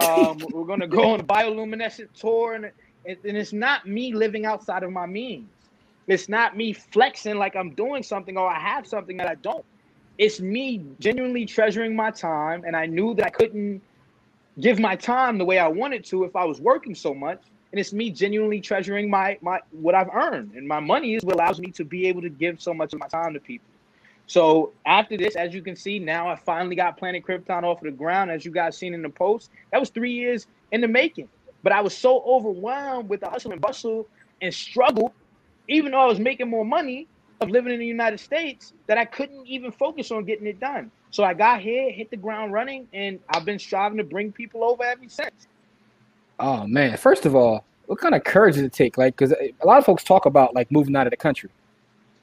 Um, 0.00 0.38
we're 0.52 0.64
gonna 0.64 0.86
go 0.86 1.10
on 1.10 1.20
a 1.20 1.24
bioluminescent 1.24 2.08
tour, 2.18 2.54
and, 2.54 2.64
and 3.06 3.36
it's 3.36 3.52
not 3.52 3.86
me 3.86 4.14
living 4.14 4.46
outside 4.46 4.82
of 4.82 4.92
my 4.92 5.06
means. 5.06 5.48
It's 6.06 6.28
not 6.28 6.56
me 6.56 6.72
flexing 6.72 7.36
like 7.36 7.56
I'm 7.56 7.70
doing 7.70 8.02
something 8.02 8.36
or 8.36 8.48
I 8.48 8.58
have 8.58 8.86
something 8.86 9.16
that 9.16 9.26
I 9.26 9.34
don't. 9.36 9.64
It's 10.18 10.40
me 10.40 10.84
genuinely 11.00 11.46
treasuring 11.46 11.96
my 11.96 12.10
time, 12.10 12.62
and 12.64 12.76
I 12.76 12.86
knew 12.86 13.14
that 13.14 13.26
I 13.26 13.30
couldn't 13.30 13.82
give 14.60 14.78
my 14.78 14.94
time 14.94 15.38
the 15.38 15.44
way 15.44 15.58
I 15.58 15.66
wanted 15.66 16.04
to 16.06 16.24
if 16.24 16.36
I 16.36 16.44
was 16.44 16.60
working 16.60 16.94
so 16.94 17.12
much. 17.12 17.40
And 17.72 17.80
it's 17.80 17.92
me 17.92 18.10
genuinely 18.10 18.60
treasuring 18.60 19.10
my 19.10 19.36
my 19.42 19.58
what 19.72 19.96
I've 19.96 20.10
earned, 20.14 20.52
and 20.54 20.68
my 20.68 20.78
money 20.78 21.16
is 21.16 21.24
what 21.24 21.34
allows 21.34 21.58
me 21.58 21.72
to 21.72 21.84
be 21.84 22.06
able 22.06 22.22
to 22.22 22.28
give 22.28 22.62
so 22.62 22.72
much 22.72 22.92
of 22.92 23.00
my 23.00 23.08
time 23.08 23.34
to 23.34 23.40
people. 23.40 23.66
So 24.26 24.72
after 24.86 25.16
this, 25.16 25.36
as 25.36 25.54
you 25.54 25.62
can 25.62 25.76
see, 25.76 25.98
now 25.98 26.28
I 26.28 26.36
finally 26.36 26.76
got 26.76 26.96
Planet 26.96 27.24
Krypton 27.24 27.62
off 27.62 27.78
of 27.78 27.84
the 27.84 27.90
ground, 27.90 28.30
as 28.30 28.44
you 28.44 28.50
guys 28.50 28.76
seen 28.76 28.94
in 28.94 29.02
the 29.02 29.10
post. 29.10 29.50
That 29.70 29.80
was 29.80 29.90
three 29.90 30.12
years 30.12 30.46
in 30.72 30.80
the 30.80 30.88
making. 30.88 31.28
But 31.62 31.72
I 31.72 31.80
was 31.80 31.96
so 31.96 32.22
overwhelmed 32.22 33.08
with 33.08 33.20
the 33.20 33.28
hustle 33.28 33.52
and 33.52 33.60
bustle 33.60 34.06
and 34.40 34.52
struggle, 34.52 35.14
even 35.68 35.92
though 35.92 36.00
I 36.00 36.06
was 36.06 36.18
making 36.18 36.48
more 36.48 36.64
money 36.64 37.06
of 37.40 37.50
living 37.50 37.72
in 37.72 37.80
the 37.80 37.86
United 37.86 38.20
States, 38.20 38.72
that 38.86 38.96
I 38.96 39.04
couldn't 39.04 39.46
even 39.46 39.72
focus 39.72 40.10
on 40.10 40.24
getting 40.24 40.46
it 40.46 40.60
done. 40.60 40.90
So 41.10 41.24
I 41.24 41.34
got 41.34 41.60
here, 41.60 41.90
hit 41.90 42.10
the 42.10 42.16
ground 42.16 42.52
running, 42.52 42.88
and 42.92 43.18
I've 43.28 43.44
been 43.44 43.58
striving 43.58 43.98
to 43.98 44.04
bring 44.04 44.32
people 44.32 44.64
over 44.64 44.82
ever 44.82 45.02
since. 45.08 45.46
Oh 46.40 46.66
man! 46.66 46.96
First 46.96 47.26
of 47.26 47.36
all, 47.36 47.64
what 47.86 48.00
kind 48.00 48.14
of 48.14 48.24
courage 48.24 48.54
does 48.54 48.64
it 48.64 48.72
take? 48.72 48.98
Like, 48.98 49.16
because 49.16 49.32
a 49.32 49.66
lot 49.66 49.78
of 49.78 49.84
folks 49.84 50.02
talk 50.02 50.26
about 50.26 50.54
like 50.54 50.70
moving 50.72 50.96
out 50.96 51.06
of 51.06 51.12
the 51.12 51.16
country 51.16 51.50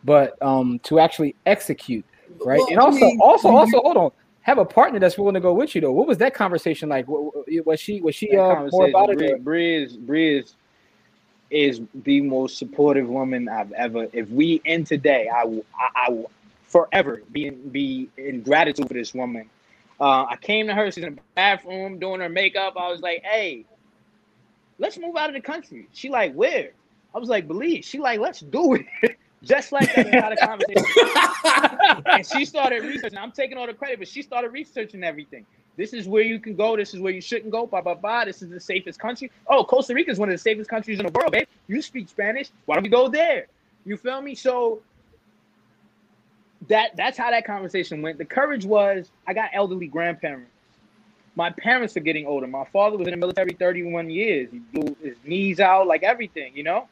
but 0.04 0.42
um, 0.42 0.80
to 0.80 1.00
actually 1.00 1.36
execute, 1.46 2.06
right? 2.46 2.60
Well, 2.60 2.68
and 2.70 2.80
also, 2.80 2.98
I 2.98 3.02
mean, 3.02 3.20
also, 3.22 3.50
also, 3.50 3.80
hold 3.82 3.98
on, 3.98 4.12
have 4.42 4.58
a 4.58 4.66
partner 4.66 5.00
that's 5.00 5.18
willing 5.18 5.36
to 5.36 5.40
go 5.40 5.54
with 5.54 5.76
you 5.76 5.82
though. 5.82 5.92
What 5.92 6.08
was 6.08 6.18
that 6.20 6.34
conversation 6.34 6.90
like? 6.90 7.06
Was 7.08 7.80
she 7.80 8.02
was 8.02 8.16
she 8.16 8.36
uh, 8.36 8.68
more 8.72 8.88
about 8.88 9.10
it? 9.10 9.44
Breeze, 9.44 9.96
Breeze 9.96 10.56
is 11.52 11.82
the 12.04 12.22
most 12.22 12.58
supportive 12.58 13.08
woman 13.08 13.50
I've 13.50 13.72
ever. 13.74 14.08
If 14.14 14.30
we 14.30 14.62
end 14.66 14.88
today, 14.88 15.30
I 15.30 15.44
will, 15.46 15.66
I, 15.78 16.08
I 16.08 16.10
will 16.10 16.32
forever 16.64 17.22
be 17.32 17.48
in, 17.48 17.70
be 17.70 18.10
in 18.18 18.42
gratitude 18.42 18.88
for 18.88 18.94
this 18.94 19.14
woman. 19.14 19.50
Uh, 20.00 20.26
I 20.30 20.38
came 20.38 20.66
to 20.68 20.74
her. 20.74 20.90
She's 20.90 21.04
in 21.04 21.16
the 21.16 21.22
bathroom 21.36 22.00
doing 22.00 22.22
her 22.22 22.30
makeup. 22.30 22.74
I 22.78 22.90
was 22.90 23.02
like, 23.02 23.22
"Hey, 23.24 23.66
let's 24.80 24.98
move 24.98 25.16
out 25.16 25.30
of 25.30 25.36
the 25.36 25.42
country." 25.42 25.88
She 25.94 26.10
like, 26.10 26.34
"Where?" 26.34 26.72
I 27.14 27.20
was 27.20 27.30
like, 27.30 27.48
"Belize." 27.48 27.86
She 27.86 28.00
like, 28.00 28.20
"Let's 28.20 28.40
do 28.40 28.74
it." 28.74 28.86
Just 29.43 29.71
like 29.71 29.93
that, 29.95 30.13
had 30.13 30.34
a 30.34 30.38
conversation. 30.38 30.86
and 32.12 32.25
she 32.25 32.45
started 32.45 32.84
researching. 32.84 33.17
I'm 33.17 33.32
taking 33.32 33.58
all 33.58 33.65
the 33.65 33.73
credit, 33.73 33.99
but 33.99 34.08
she 34.08 34.21
started 34.21 34.51
researching 34.51 35.04
everything. 35.04 35.45
This 35.77 35.93
is 35.93 36.08
where 36.08 36.21
you 36.21 36.39
can 36.39 36.56
go. 36.56 36.75
This 36.77 36.93
is 36.93 36.99
where 36.99 37.12
you 37.12 37.21
shouldn't 37.21 37.51
go. 37.51 37.65
Blah 37.65 37.82
blah 37.82 37.95
blah. 37.95 38.25
This 38.25 38.41
is 38.41 38.49
the 38.49 38.60
safest 38.60 38.99
country. 38.99 39.32
Oh, 39.47 39.63
Costa 39.63 39.95
Rica 39.95 40.12
is 40.12 40.19
one 40.19 40.30
of 40.30 40.34
the 40.34 40.38
safest 40.38 40.69
countries 40.69 40.99
in 40.99 41.06
the 41.06 41.12
world, 41.12 41.32
babe. 41.32 41.47
You 41.67 41.82
speak 41.82 42.08
Spanish. 42.10 42.51
Why 42.65 42.75
don't 42.75 42.84
we 42.84 42.89
go 42.89 43.08
there? 43.08 43.47
You 43.86 43.97
feel 43.97 44.21
me? 44.21 44.36
So 44.36 44.82
that 46.67 46.95
that's 46.95 47.17
how 47.17 47.32
that 47.32 47.45
conversation 47.45 48.01
went. 48.01 48.17
The 48.17 48.25
courage 48.25 48.65
was 48.65 49.10
I 49.27 49.34
got 49.34 49.49
elderly 49.54 49.88
grandparents. 49.88 50.51
My 51.36 51.49
parents 51.49 51.95
are 51.95 52.01
getting 52.01 52.27
older. 52.27 52.45
My 52.45 52.65
father 52.65 52.97
was 52.97 53.08
in 53.08 53.12
the 53.12 53.17
military 53.17 53.54
31 53.54 54.10
years. 54.10 54.49
He 54.51 54.60
blew 54.60 54.95
his 55.01 55.15
knees 55.23 55.62
out, 55.62 55.88
like 55.88 56.04
everything, 56.04 56.56
you 56.56 56.63
know. 56.63 56.88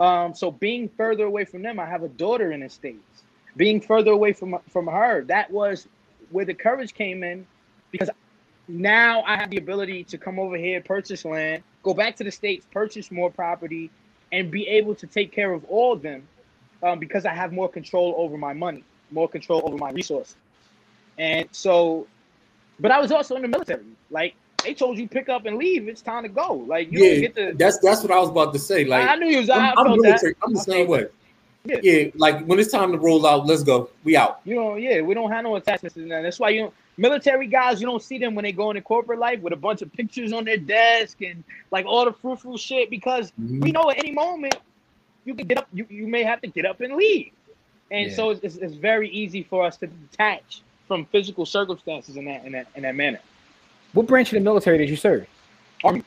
Um, 0.00 0.34
so 0.34 0.50
being 0.50 0.88
further 0.88 1.24
away 1.24 1.44
from 1.44 1.62
them, 1.62 1.78
I 1.78 1.86
have 1.86 2.02
a 2.02 2.08
daughter 2.08 2.52
in 2.52 2.60
the 2.60 2.68
states. 2.70 3.22
Being 3.56 3.80
further 3.80 4.12
away 4.12 4.32
from 4.32 4.58
from 4.68 4.86
her, 4.86 5.24
that 5.24 5.50
was 5.50 5.86
where 6.30 6.44
the 6.44 6.54
courage 6.54 6.94
came 6.94 7.22
in, 7.22 7.46
because 7.90 8.08
now 8.68 9.22
I 9.22 9.36
have 9.36 9.50
the 9.50 9.58
ability 9.58 10.04
to 10.04 10.18
come 10.18 10.38
over 10.38 10.56
here, 10.56 10.80
purchase 10.80 11.24
land, 11.24 11.62
go 11.82 11.92
back 11.92 12.16
to 12.16 12.24
the 12.24 12.30
states, 12.30 12.66
purchase 12.72 13.10
more 13.10 13.30
property, 13.30 13.90
and 14.32 14.50
be 14.50 14.66
able 14.68 14.94
to 14.94 15.06
take 15.06 15.32
care 15.32 15.52
of 15.52 15.64
all 15.64 15.92
of 15.92 16.02
them, 16.02 16.26
um, 16.82 16.98
because 16.98 17.26
I 17.26 17.34
have 17.34 17.52
more 17.52 17.68
control 17.68 18.14
over 18.16 18.38
my 18.38 18.52
money, 18.52 18.84
more 19.10 19.28
control 19.28 19.62
over 19.64 19.76
my 19.76 19.90
resources. 19.90 20.36
And 21.18 21.48
so, 21.50 22.06
but 22.78 22.90
I 22.92 23.00
was 23.00 23.10
also 23.10 23.34
in 23.36 23.42
the 23.42 23.48
military. 23.48 23.84
Like 24.10 24.34
they 24.62 24.74
told 24.74 24.98
you 24.98 25.08
pick 25.08 25.28
up 25.28 25.46
and 25.46 25.56
leave. 25.56 25.88
It's 25.88 26.02
time 26.02 26.22
to 26.24 26.28
go. 26.28 26.54
Like 26.54 26.92
you 26.92 27.04
yeah, 27.04 27.20
get 27.20 27.36
to. 27.36 27.52
That's 27.54 27.78
that's 27.78 28.02
what 28.02 28.10
I 28.10 28.18
was 28.18 28.28
about 28.28 28.52
to 28.52 28.58
say. 28.58 28.84
Like 28.84 29.08
I 29.08 29.16
knew 29.16 29.26
you 29.26 29.38
was. 29.38 29.50
I'm, 29.50 29.78
I'm, 29.78 30.00
military, 30.00 30.34
I'm 30.42 30.52
the 30.52 30.60
same 30.60 30.88
way. 30.88 31.06
Yeah. 31.64 31.76
yeah, 31.82 32.04
like 32.14 32.46
when 32.46 32.58
it's 32.58 32.72
time 32.72 32.90
to 32.92 32.98
roll 32.98 33.26
out, 33.26 33.46
let's 33.46 33.62
go. 33.62 33.90
We 34.02 34.16
out. 34.16 34.40
You 34.44 34.54
know, 34.54 34.76
yeah, 34.76 35.02
we 35.02 35.12
don't 35.12 35.30
have 35.30 35.44
no 35.44 35.56
attachments 35.56 35.94
to 35.94 36.08
that. 36.08 36.22
That's 36.22 36.40
why 36.40 36.50
you 36.50 36.62
don't, 36.62 36.74
military 36.96 37.46
guys, 37.48 37.82
you 37.82 37.86
don't 37.86 38.02
see 38.02 38.16
them 38.16 38.34
when 38.34 38.44
they 38.44 38.52
go 38.52 38.70
into 38.70 38.80
corporate 38.80 39.18
life 39.18 39.40
with 39.40 39.52
a 39.52 39.56
bunch 39.56 39.82
of 39.82 39.92
pictures 39.92 40.32
on 40.32 40.46
their 40.46 40.56
desk 40.56 41.20
and 41.20 41.44
like 41.70 41.84
all 41.84 42.06
the 42.06 42.14
fruitful 42.14 42.56
shit 42.56 42.88
because 42.88 43.30
mm-hmm. 43.32 43.60
we 43.60 43.72
know 43.72 43.90
at 43.90 43.98
any 43.98 44.10
moment 44.10 44.56
you 45.26 45.34
can 45.34 45.46
get 45.46 45.58
up, 45.58 45.68
you, 45.74 45.86
you 45.90 46.06
may 46.06 46.22
have 46.22 46.40
to 46.40 46.46
get 46.46 46.64
up 46.64 46.80
and 46.80 46.94
leave. 46.94 47.30
And 47.90 48.08
yeah. 48.08 48.16
so 48.16 48.30
it's, 48.30 48.56
it's 48.56 48.74
very 48.74 49.10
easy 49.10 49.42
for 49.42 49.66
us 49.66 49.76
to 49.78 49.86
detach 49.86 50.62
from 50.88 51.04
physical 51.06 51.44
circumstances 51.44 52.16
in 52.16 52.24
that 52.24 52.44
in 52.44 52.52
that 52.52 52.68
in 52.74 52.82
that 52.82 52.94
manner. 52.94 53.20
What 53.92 54.06
branch 54.06 54.32
of 54.32 54.34
the 54.34 54.40
military 54.40 54.78
did 54.78 54.88
you 54.88 54.96
serve? 54.96 55.26
Army. 55.82 56.02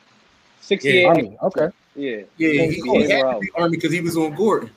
68. 0.60 1.00
Yeah, 1.02 1.08
Army. 1.08 1.36
Okay. 1.42 1.68
Yeah. 1.94 2.16
Yeah, 2.36 2.66
he, 2.66 2.80
he 2.80 3.10
had 3.10 3.22
to 3.22 3.38
be 3.40 3.50
Army 3.56 3.76
because 3.76 3.92
he 3.92 4.00
was 4.00 4.16
on 4.16 4.34
Gordon. 4.34 4.70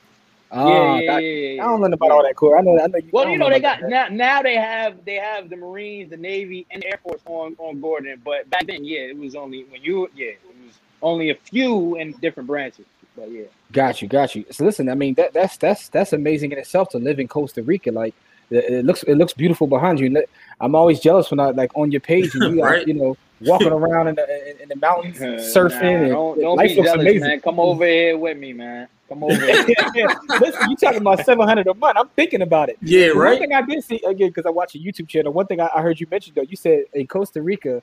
Oh, 0.50 0.66
ah, 0.66 0.96
yeah, 0.96 1.18
yeah, 1.18 1.18
yeah, 1.18 1.48
yeah, 1.56 1.62
I 1.62 1.66
don't 1.66 1.80
know 1.82 1.88
about 1.88 2.10
all 2.10 2.22
that 2.22 2.34
Core. 2.34 2.58
I 2.58 2.62
know. 2.62 2.80
I 2.80 2.86
know. 2.86 2.96
You, 2.96 3.08
well, 3.12 3.28
you 3.28 3.36
know, 3.36 3.48
know 3.48 3.52
they 3.52 3.60
got 3.60 3.80
that. 3.80 3.90
now. 3.90 4.08
Now 4.08 4.42
they 4.42 4.54
have 4.54 5.04
they 5.04 5.16
have 5.16 5.50
the 5.50 5.56
Marines, 5.56 6.08
the 6.08 6.16
Navy, 6.16 6.66
and 6.70 6.82
the 6.82 6.86
Air 6.86 6.98
Force 7.02 7.20
on 7.26 7.54
on 7.58 7.82
Gordon. 7.82 8.18
But 8.24 8.48
back 8.48 8.66
then, 8.66 8.82
yeah, 8.82 9.00
it 9.00 9.18
was 9.18 9.34
only 9.34 9.64
when 9.64 9.82
you 9.82 10.08
yeah, 10.16 10.28
it 10.28 10.40
was 10.64 10.78
only 11.02 11.28
a 11.28 11.34
few 11.34 11.96
in 11.96 12.12
different 12.22 12.46
branches. 12.46 12.86
But 13.14 13.30
yeah. 13.30 13.44
Got 13.72 14.00
you, 14.00 14.08
got 14.08 14.34
you. 14.34 14.46
So 14.50 14.64
listen, 14.64 14.88
I 14.88 14.94
mean 14.94 15.14
that 15.14 15.34
that's 15.34 15.58
that's 15.58 15.90
that's 15.90 16.14
amazing 16.14 16.52
in 16.52 16.58
itself 16.58 16.88
to 16.90 16.98
live 16.98 17.20
in 17.20 17.28
Costa 17.28 17.62
Rica. 17.62 17.92
Like 17.92 18.14
it 18.50 18.84
looks 18.84 19.02
it 19.04 19.16
looks 19.16 19.32
beautiful 19.32 19.66
behind 19.66 20.00
you. 20.00 20.24
I'm 20.60 20.74
always 20.74 21.00
jealous 21.00 21.30
when 21.30 21.40
I 21.40 21.50
like 21.50 21.70
on 21.74 21.90
your 21.90 22.00
page 22.00 22.34
and 22.34 22.56
you 22.56 22.62
right? 22.64 22.86
you 22.86 22.94
know 22.94 23.16
walking 23.40 23.68
around 23.68 24.08
in 24.08 24.14
the 24.14 24.62
in 24.62 24.68
the 24.68 24.76
mountains 24.76 25.18
surfing. 25.54 26.08
Nah, 26.08 26.14
don't, 26.14 26.40
don't 26.40 26.58
be 26.58 26.74
jealous, 26.74 26.94
amazing. 26.94 27.20
man. 27.20 27.40
Come 27.40 27.60
over 27.60 27.86
here 27.86 28.16
with 28.16 28.38
me, 28.38 28.52
man. 28.52 28.88
Come 29.08 29.24
over. 29.24 29.34
Here. 29.34 29.64
Listen, 30.40 30.70
you 30.70 30.76
talking 30.76 31.00
about 31.00 31.24
seven 31.24 31.46
hundred 31.46 31.66
a 31.66 31.74
month? 31.74 31.96
I'm 31.98 32.08
thinking 32.08 32.42
about 32.42 32.68
it. 32.68 32.78
Yeah, 32.82 33.08
right. 33.08 33.32
One 33.32 33.38
thing 33.38 33.52
I 33.52 33.62
did 33.62 33.84
see 33.84 34.00
again 34.06 34.28
because 34.28 34.46
I 34.46 34.50
watch 34.50 34.74
a 34.74 34.78
YouTube 34.78 35.08
channel. 35.08 35.32
One 35.32 35.46
thing 35.46 35.60
I, 35.60 35.70
I 35.74 35.82
heard 35.82 36.00
you 36.00 36.06
mention 36.10 36.32
though, 36.34 36.42
you 36.42 36.56
said 36.56 36.84
in 36.94 37.06
Costa 37.06 37.40
Rica, 37.40 37.82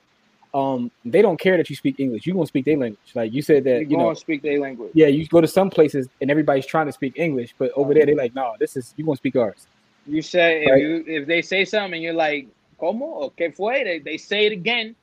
um, 0.54 0.90
they 1.04 1.22
don't 1.22 1.38
care 1.38 1.56
that 1.56 1.68
you 1.68 1.76
speak 1.76 1.98
English. 1.98 2.26
You 2.26 2.34
gonna 2.34 2.46
speak 2.46 2.64
their 2.64 2.78
language. 2.78 3.00
Like 3.14 3.32
you 3.32 3.42
said 3.42 3.64
that 3.64 3.82
you, 3.82 3.88
you 3.90 3.96
know 3.96 4.14
speak 4.14 4.42
their 4.42 4.60
language. 4.60 4.92
Yeah, 4.94 5.08
you 5.08 5.26
go 5.26 5.40
to 5.40 5.48
some 5.48 5.70
places 5.70 6.08
and 6.20 6.30
everybody's 6.30 6.66
trying 6.66 6.86
to 6.86 6.92
speak 6.92 7.14
English, 7.16 7.54
but 7.58 7.72
over 7.74 7.92
there 7.92 8.06
they're 8.06 8.16
like, 8.16 8.34
no, 8.34 8.54
this 8.60 8.76
is 8.76 8.94
you 8.96 9.04
gonna 9.04 9.16
speak 9.16 9.36
ours. 9.36 9.66
You 10.06 10.22
say 10.22 10.64
if 10.64 10.78
you 10.78 11.04
if 11.06 11.26
they 11.26 11.42
say 11.42 11.64
something 11.64 11.94
and 11.94 12.02
you're 12.02 12.14
like, 12.14 12.48
"Como? 12.78 13.22
Okay, 13.24 13.50
fue?" 13.50 13.84
They, 13.84 13.98
they 13.98 14.16
say 14.16 14.46
it 14.46 14.52
again, 14.52 14.94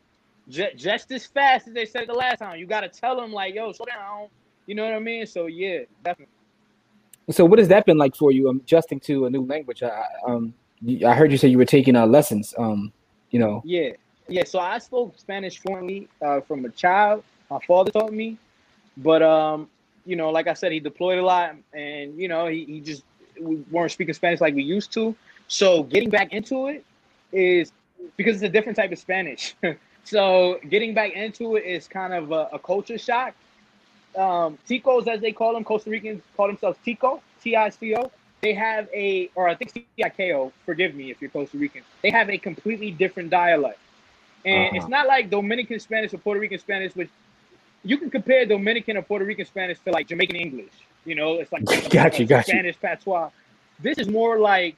just, 0.47 0.77
just 0.77 1.11
as 1.11 1.25
fast 1.25 1.67
as 1.67 1.73
they 1.73 1.85
said 1.85 2.03
it 2.03 2.07
the 2.07 2.13
last 2.13 2.39
time. 2.39 2.57
You 2.57 2.65
got 2.65 2.81
to 2.81 2.89
tell 2.89 3.17
them 3.17 3.33
like, 3.33 3.53
"Yo, 3.53 3.71
slow 3.73 3.85
down." 3.85 4.27
You 4.65 4.75
know 4.75 4.85
what 4.85 4.93
I 4.93 4.99
mean? 4.99 5.25
So 5.25 5.47
yeah, 5.47 5.79
definitely. 6.03 6.33
So 7.31 7.45
what 7.45 7.59
has 7.59 7.67
that 7.69 7.85
been 7.85 7.97
like 7.97 8.15
for 8.15 8.31
you? 8.31 8.49
Um, 8.49 8.57
adjusting 8.57 8.99
to 9.01 9.25
a 9.25 9.29
new 9.29 9.45
language. 9.45 9.83
I 9.83 10.05
um, 10.25 10.53
I 11.05 11.13
heard 11.13 11.31
you 11.31 11.37
say 11.37 11.47
you 11.47 11.57
were 11.57 11.65
taking 11.65 11.95
uh, 11.95 12.05
lessons. 12.05 12.53
Um, 12.57 12.91
you 13.31 13.39
know. 13.39 13.61
Yeah, 13.65 13.91
yeah. 14.27 14.43
So 14.45 14.59
I 14.59 14.77
spoke 14.77 15.17
Spanish 15.17 15.59
fluently 15.59 16.07
uh, 16.21 16.41
from 16.41 16.63
a 16.65 16.69
child. 16.69 17.23
My 17.49 17.59
father 17.67 17.91
taught 17.91 18.13
me, 18.13 18.37
but 18.97 19.21
um, 19.21 19.69
you 20.05 20.15
know, 20.15 20.29
like 20.29 20.47
I 20.47 20.53
said, 20.53 20.71
he 20.71 20.79
deployed 20.79 21.19
a 21.19 21.25
lot, 21.25 21.55
and 21.73 22.17
you 22.17 22.27
know, 22.27 22.47
he, 22.47 22.65
he 22.65 22.79
just 22.79 23.03
we 23.39 23.57
weren't 23.71 23.91
speaking 23.91 24.13
Spanish 24.13 24.41
like 24.41 24.55
we 24.55 24.63
used 24.63 24.91
to. 24.93 25.15
So 25.47 25.83
getting 25.83 26.09
back 26.09 26.33
into 26.33 26.67
it 26.67 26.85
is 27.31 27.71
because 28.17 28.35
it's 28.35 28.43
a 28.43 28.49
different 28.49 28.77
type 28.77 28.91
of 28.91 28.99
Spanish. 28.99 29.55
so 30.03 30.59
getting 30.69 30.93
back 30.93 31.13
into 31.13 31.55
it 31.55 31.65
is 31.65 31.87
kind 31.87 32.13
of 32.13 32.31
a, 32.31 32.49
a 32.53 32.59
culture 32.59 32.97
shock. 32.97 33.33
Um, 34.15 34.57
Ticos, 34.69 35.07
as 35.07 35.21
they 35.21 35.31
call 35.31 35.53
them, 35.53 35.63
Costa 35.63 35.89
Ricans 35.89 36.21
call 36.37 36.47
themselves 36.47 36.77
Tico, 36.85 37.21
T-I-C-O. 37.41 38.11
They 38.41 38.53
have 38.53 38.87
a, 38.93 39.29
or 39.35 39.47
I 39.47 39.55
think 39.55 39.73
T-I-K-O, 39.73 40.51
forgive 40.65 40.93
me 40.93 41.09
if 41.09 41.21
you're 41.21 41.31
Costa 41.31 41.57
Rican. 41.57 41.81
They 42.01 42.11
have 42.11 42.29
a 42.29 42.37
completely 42.37 42.91
different 42.91 43.29
dialect. 43.29 43.79
And 44.45 44.67
uh-huh. 44.67 44.77
it's 44.77 44.87
not 44.87 45.07
like 45.07 45.29
Dominican 45.29 45.79
Spanish 45.79 46.13
or 46.13 46.17
Puerto 46.17 46.39
Rican 46.39 46.59
Spanish, 46.59 46.95
which 46.95 47.09
you 47.83 47.97
can 47.97 48.09
compare 48.09 48.45
Dominican 48.45 48.97
or 48.97 49.01
Puerto 49.01 49.25
Rican 49.25 49.45
Spanish 49.45 49.79
to 49.85 49.91
like 49.91 50.07
Jamaican 50.07 50.35
English. 50.35 50.73
You 51.05 51.15
know, 51.15 51.35
it's 51.35 51.51
like 51.51 51.65
got 51.89 52.19
you, 52.19 52.25
got 52.25 52.45
Spanish 52.45 52.75
you. 52.75 52.87
patois. 52.89 53.29
This 53.79 53.97
is 53.97 54.07
more 54.07 54.39
like 54.39 54.75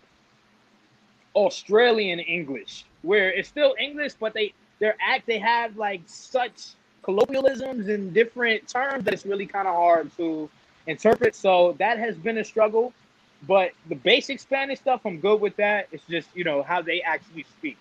Australian 1.35 2.19
English, 2.19 2.85
where 3.01 3.31
it's 3.31 3.49
still 3.49 3.75
English, 3.79 4.13
but 4.19 4.33
they 4.33 4.53
their 4.79 4.95
act 5.01 5.25
they 5.27 5.39
have 5.39 5.77
like 5.77 6.01
such 6.07 6.73
colloquialisms 7.03 7.87
and 7.87 8.13
different 8.13 8.67
terms 8.67 9.05
that 9.05 9.13
it's 9.13 9.25
really 9.25 9.45
kind 9.45 9.67
of 9.67 9.75
hard 9.75 10.15
to 10.17 10.49
interpret. 10.87 11.35
So 11.35 11.75
that 11.79 11.99
has 11.99 12.15
been 12.17 12.37
a 12.39 12.43
struggle. 12.43 12.93
but 13.47 13.71
the 13.89 13.95
basic 13.95 14.39
Spanish 14.39 14.79
stuff, 14.79 15.01
I'm 15.05 15.19
good 15.19 15.39
with 15.41 15.55
that. 15.57 15.87
It's 15.91 16.03
just 16.09 16.29
you 16.35 16.43
know 16.43 16.63
how 16.63 16.81
they 16.81 17.01
actually 17.01 17.43
speak. 17.57 17.77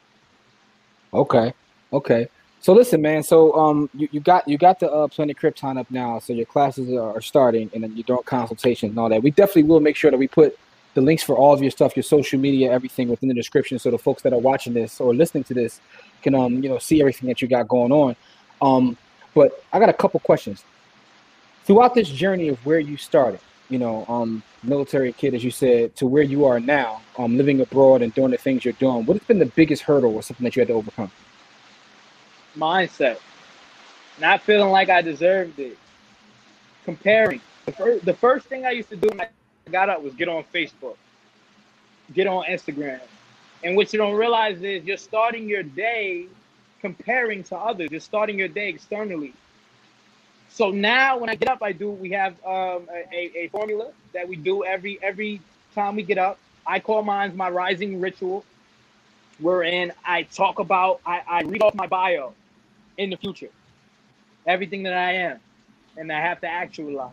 Okay, 1.13 1.53
okay. 1.93 2.29
So 2.65 2.73
listen, 2.73 3.03
man. 3.03 3.23
So 3.23 3.53
um, 3.53 3.91
you, 3.93 4.09
you 4.11 4.21
got 4.21 4.49
you 4.49 4.57
got 4.57 4.81
the 4.81 4.91
uh, 4.91 5.07
Planet 5.09 5.37
Krypton 5.37 5.79
up 5.79 5.91
now. 5.91 6.19
So 6.19 6.33
your 6.33 6.47
classes 6.47 6.91
are, 6.95 7.15
are 7.15 7.21
starting, 7.21 7.71
and 7.75 7.83
then 7.83 7.95
you're 7.95 8.05
doing 8.05 8.23
consultations 8.25 8.89
and 8.89 8.99
all 8.99 9.11
that. 9.11 9.23
We 9.23 9.33
definitely 9.33 9.65
will 9.65 9.81
make 9.81 9.97
sure 9.97 10.11
that 10.11 10.17
we 10.17 10.27
put 10.27 10.59
the 10.95 11.03
links 11.03 11.23
for 11.23 11.37
all 11.37 11.53
of 11.53 11.61
your 11.61 11.71
stuff, 11.71 11.95
your 11.95 12.05
social 12.05 12.39
media, 12.39 12.73
everything 12.73 13.09
within 13.09 13.29
the 13.29 13.35
description, 13.35 13.79
so 13.79 13.91
the 13.91 13.99
folks 13.99 14.23
that 14.23 14.33
are 14.33 14.39
watching 14.39 14.73
this 14.73 14.99
or 14.99 15.15
listening 15.15 15.45
to 15.45 15.53
this 15.53 15.83
can 16.23 16.35
um 16.35 16.63
you 16.63 16.71
know 16.71 16.79
see 16.79 17.01
everything 17.01 17.29
that 17.29 17.43
you 17.43 17.49
got 17.49 17.69
going 17.69 17.93
on. 17.93 18.17
Um, 18.63 18.97
but 19.35 19.63
I 19.71 19.79
got 19.79 19.91
a 19.91 19.93
couple 19.93 20.19
questions. 20.21 20.65
Throughout 21.65 21.95
this 21.95 22.09
journey 22.09 22.49
of 22.49 22.57
where 22.65 22.81
you 22.81 22.97
started, 22.97 23.41
you 23.69 23.79
know, 23.79 24.07
um, 24.09 24.43
military 24.63 25.13
kid, 25.13 25.35
as 25.35 25.45
you 25.45 25.51
said, 25.51 25.95
to 25.97 26.07
where 26.07 26.23
you 26.23 26.47
are 26.47 26.61
now, 26.61 27.03
um, 27.19 27.37
living 27.37 27.61
abroad 27.61 28.01
and 28.01 28.15
doing 28.15 28.31
the 28.31 28.39
things 28.39 28.65
you're 28.65 28.73
doing, 28.73 29.05
what 29.05 29.19
has 29.19 29.27
been 29.27 29.39
the 29.39 29.53
biggest 29.55 29.83
hurdle 29.83 30.15
or 30.15 30.23
something 30.23 30.45
that 30.45 30.57
you 30.57 30.61
had 30.61 30.69
to 30.69 30.75
overcome? 30.75 31.11
Mindset. 32.57 33.19
Not 34.21 34.43
feeling 34.43 34.71
like 34.71 34.89
I 34.89 35.03
deserved 35.03 35.59
it. 35.59 35.77
Comparing. 36.85 37.41
The 37.67 37.73
first, 37.73 38.05
the 38.05 38.15
first 38.15 38.47
thing 38.47 38.67
I 38.67 38.71
used 38.71 38.91
to 38.91 38.97
do 38.97 39.09
when 39.09 39.21
I 39.23 39.29
got 39.71 39.89
up 39.89 40.03
was 40.03 40.15
get 40.15 40.29
on 40.29 40.45
Facebook, 40.55 40.97
get 42.13 42.27
on 42.27 42.45
Instagram. 42.45 43.01
And 43.63 43.77
what 43.77 43.93
you 43.93 43.99
don't 43.99 44.15
realize 44.15 44.63
is 44.63 44.85
you're 44.85 44.99
starting 44.99 45.49
your 45.49 45.63
day 45.63 46.27
comparing 46.81 47.43
to 47.45 47.57
others. 47.57 47.91
You're 47.91 48.01
starting 48.01 48.39
your 48.39 48.49
day 48.49 48.69
externally. 48.69 49.33
So 50.51 50.71
now 50.71 51.19
when 51.19 51.31
I 51.31 51.35
get 51.35 51.49
up, 51.49 51.63
I 51.63 51.73
do. 51.73 51.91
We 51.91 52.11
have 52.11 52.35
um, 52.45 52.87
a, 53.13 53.31
a 53.35 53.49
formula 53.49 53.91
that 54.13 54.29
we 54.29 54.37
do 54.37 54.65
every 54.65 54.99
every 55.03 55.41
time 55.75 55.97
we 55.97 56.03
get 56.03 56.19
up. 56.19 56.39
I 56.67 56.79
call 56.79 57.03
mine 57.03 57.37
my 57.37 57.49
rising 57.49 58.01
ritual, 58.01 58.45
wherein 59.39 59.93
I 60.07 60.25
talk 60.25 60.59
about 60.59 61.01
I, 61.05 61.23
I 61.27 61.43
read 61.43 61.63
off 61.63 61.75
my 61.75 61.87
bio 61.87 62.35
in 62.99 63.11
the 63.11 63.17
future, 63.17 63.51
everything 64.47 64.85
that 64.85 64.95
I 64.95 65.13
am, 65.15 65.41
and 65.97 66.13
I 66.13 66.21
have 66.21 66.41
to 66.43 66.49
actualize. 66.49 67.13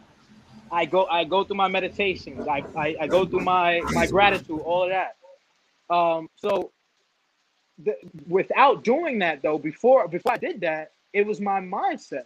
I 0.72 0.86
go 0.86 1.06
I 1.08 1.26
go 1.26 1.44
through 1.44 1.58
my 1.58 1.68
meditations. 1.70 2.48
I, 2.48 2.66
I, 2.76 2.96
I 3.02 3.08
go 3.08 3.26
through 3.26 3.42
my 3.42 3.88
my 3.92 4.08
gratitude, 4.08 4.62
all 4.62 4.84
of 4.84 4.90
that. 4.92 5.18
Um, 5.94 6.30
so 6.38 6.72
the, 7.84 7.96
without 8.28 8.84
doing 8.84 9.20
that 9.20 9.42
though, 9.44 9.58
before 9.60 10.08
before 10.08 10.34
I 10.34 10.38
did 10.38 10.62
that, 10.62 10.94
it 11.14 11.26
was 11.28 11.42
my 11.42 11.62
mindset. 11.62 12.26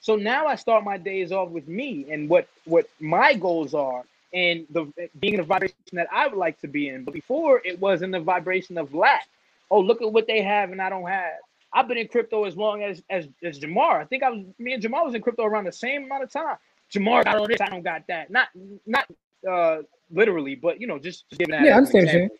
So 0.00 0.16
now 0.16 0.46
I 0.46 0.56
start 0.56 0.84
my 0.84 0.98
days 0.98 1.32
off 1.32 1.50
with 1.50 1.68
me 1.68 2.06
and 2.12 2.28
what 2.28 2.48
what 2.64 2.86
my 3.00 3.34
goals 3.34 3.74
are 3.74 4.04
and 4.34 4.66
the 4.70 4.92
being 5.20 5.34
in 5.34 5.40
the 5.40 5.46
vibration 5.46 5.76
that 5.92 6.08
I 6.12 6.28
would 6.28 6.38
like 6.38 6.60
to 6.62 6.68
be 6.68 6.88
in. 6.88 7.04
But 7.04 7.14
before 7.14 7.62
it 7.64 7.80
was 7.80 8.02
in 8.02 8.10
the 8.12 8.20
vibration 8.20 8.78
of 8.78 8.94
lack. 8.94 9.28
Oh, 9.70 9.80
look 9.80 10.02
at 10.02 10.12
what 10.12 10.26
they 10.28 10.42
have 10.42 10.72
and 10.72 10.82
I 10.82 10.90
don't 10.90 11.08
have. 11.08 11.34
I've 11.72 11.88
been 11.88 11.98
in 11.98 12.08
crypto 12.08 12.44
as 12.44 12.56
long 12.56 12.82
as 12.82 13.02
as, 13.08 13.28
as 13.42 13.58
Jamar. 13.58 14.00
I 14.00 14.04
think 14.04 14.22
I 14.22 14.30
was 14.30 14.44
me 14.58 14.74
and 14.74 14.82
Jamar 14.82 15.04
was 15.04 15.14
in 15.14 15.22
crypto 15.22 15.44
around 15.44 15.64
the 15.64 15.72
same 15.72 16.04
amount 16.04 16.24
of 16.24 16.30
time. 16.30 16.56
Jamar 16.92 17.24
got 17.24 17.36
all 17.36 17.46
this, 17.46 17.60
I 17.60 17.66
don't 17.66 17.82
got 17.82 18.06
that. 18.08 18.30
Not 18.30 18.48
not 18.86 19.06
uh 19.48 19.78
literally, 20.10 20.54
but 20.54 20.80
you 20.80 20.86
know, 20.86 20.98
just, 20.98 21.28
just 21.30 21.38
giving 21.38 21.52
that. 21.52 21.64
Yeah, 21.64 21.74
I 21.74 21.78
understand. 21.78 22.30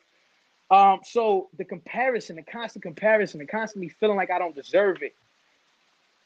Um, 0.71 1.01
so 1.05 1.49
the 1.59 1.64
comparison, 1.64 2.37
the 2.37 2.42
constant 2.42 2.83
comparison, 2.83 3.40
and 3.40 3.49
constantly 3.49 3.90
feeling 3.90 4.16
like 4.16 4.31
I 4.31 4.38
don't 4.38 4.55
deserve 4.55 5.03
it, 5.03 5.14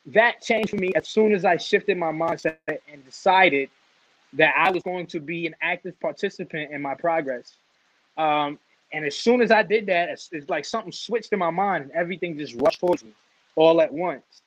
that 0.07 0.41
changed 0.41 0.71
for 0.71 0.77
me 0.77 0.93
as 0.95 1.09
soon 1.09 1.35
as 1.35 1.45
I 1.45 1.57
shifted 1.57 1.99
my 1.99 2.13
mindset 2.13 2.59
and 2.69 3.05
decided 3.05 3.71
that 4.35 4.55
I 4.57 4.71
was 4.71 4.85
going 4.85 5.07
to 5.09 5.21
be 5.21 5.47
an 5.49 5.57
active 5.63 5.99
participant 5.99 6.71
in 6.71 6.81
my 6.81 6.95
progress. 6.95 7.57
Um, 8.17 8.59
and 8.93 9.05
as 9.05 9.17
soon 9.17 9.41
as 9.41 9.51
I 9.51 9.63
did 9.63 9.87
that, 9.87 10.09
it's, 10.09 10.29
it's, 10.33 10.49
like 10.49 10.65
something 10.65 10.93
switched 10.93 11.33
in 11.33 11.39
my 11.39 11.51
mind 11.51 11.85
and 11.85 11.93
everything 11.93 12.39
just 12.39 12.55
rushed 12.61 12.81
towards 12.81 13.05
me 13.05 13.13
all 13.57 13.81
at 13.81 13.93
once. 13.93 14.43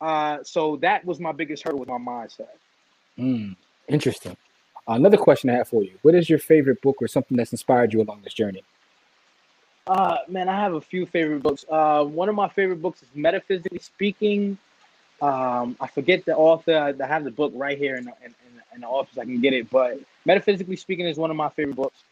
Uh, 0.00 0.38
so 0.42 0.76
that 0.76 1.04
was 1.04 1.20
my 1.20 1.32
biggest 1.32 1.62
hurdle 1.62 1.80
with 1.80 1.88
my 1.88 1.98
mindset. 1.98 2.48
Mm, 3.18 3.56
interesting. 3.88 4.36
Another 4.88 5.16
question 5.16 5.50
I 5.50 5.54
have 5.54 5.68
for 5.68 5.82
you: 5.82 5.92
What 6.02 6.14
is 6.14 6.30
your 6.30 6.38
favorite 6.38 6.80
book 6.80 6.96
or 7.00 7.08
something 7.08 7.36
that's 7.36 7.52
inspired 7.52 7.92
you 7.92 8.00
along 8.00 8.22
this 8.22 8.32
journey? 8.32 8.62
Uh, 9.86 10.18
man, 10.28 10.48
I 10.48 10.58
have 10.58 10.74
a 10.74 10.80
few 10.80 11.04
favorite 11.04 11.42
books. 11.42 11.64
Uh, 11.68 12.04
one 12.04 12.28
of 12.28 12.34
my 12.34 12.48
favorite 12.48 12.80
books 12.80 13.02
is 13.02 13.08
Metaphysically 13.14 13.78
Speaking. 13.78 14.56
Um, 15.20 15.76
I 15.80 15.86
forget 15.86 16.24
the 16.24 16.34
author. 16.34 16.76
I, 16.76 17.06
have 17.06 17.24
the 17.24 17.30
book 17.30 17.52
right 17.54 17.76
here 17.76 17.96
in 17.96 18.04
the, 18.04 18.12
in, 18.24 18.34
in 18.74 18.80
the 18.80 18.86
office. 18.86 19.18
I 19.18 19.24
can 19.24 19.40
get 19.40 19.52
it, 19.52 19.68
but 19.68 20.00
Metaphysically 20.24 20.76
Speaking 20.76 21.06
is 21.06 21.18
one 21.18 21.30
of 21.30 21.36
my 21.36 21.50
favorite 21.50 21.76
books. 21.76 22.04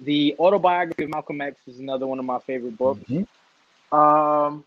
The 0.00 0.36
Autobiography 0.38 1.04
of 1.04 1.10
Malcolm 1.10 1.40
X 1.40 1.60
is 1.66 1.80
another 1.80 2.06
one 2.06 2.18
of 2.18 2.24
my 2.24 2.38
favorite 2.40 2.78
books. 2.78 3.00
Mm-hmm. 3.10 3.96
Um, 3.96 4.64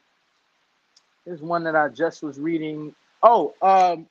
there's 1.26 1.41
one 1.41 1.63
that 1.63 1.76
I 1.76 1.88
just 1.89 2.24
was 2.24 2.39
reading. 2.39 2.94
Oh, 3.24 3.54
um, 3.62 4.08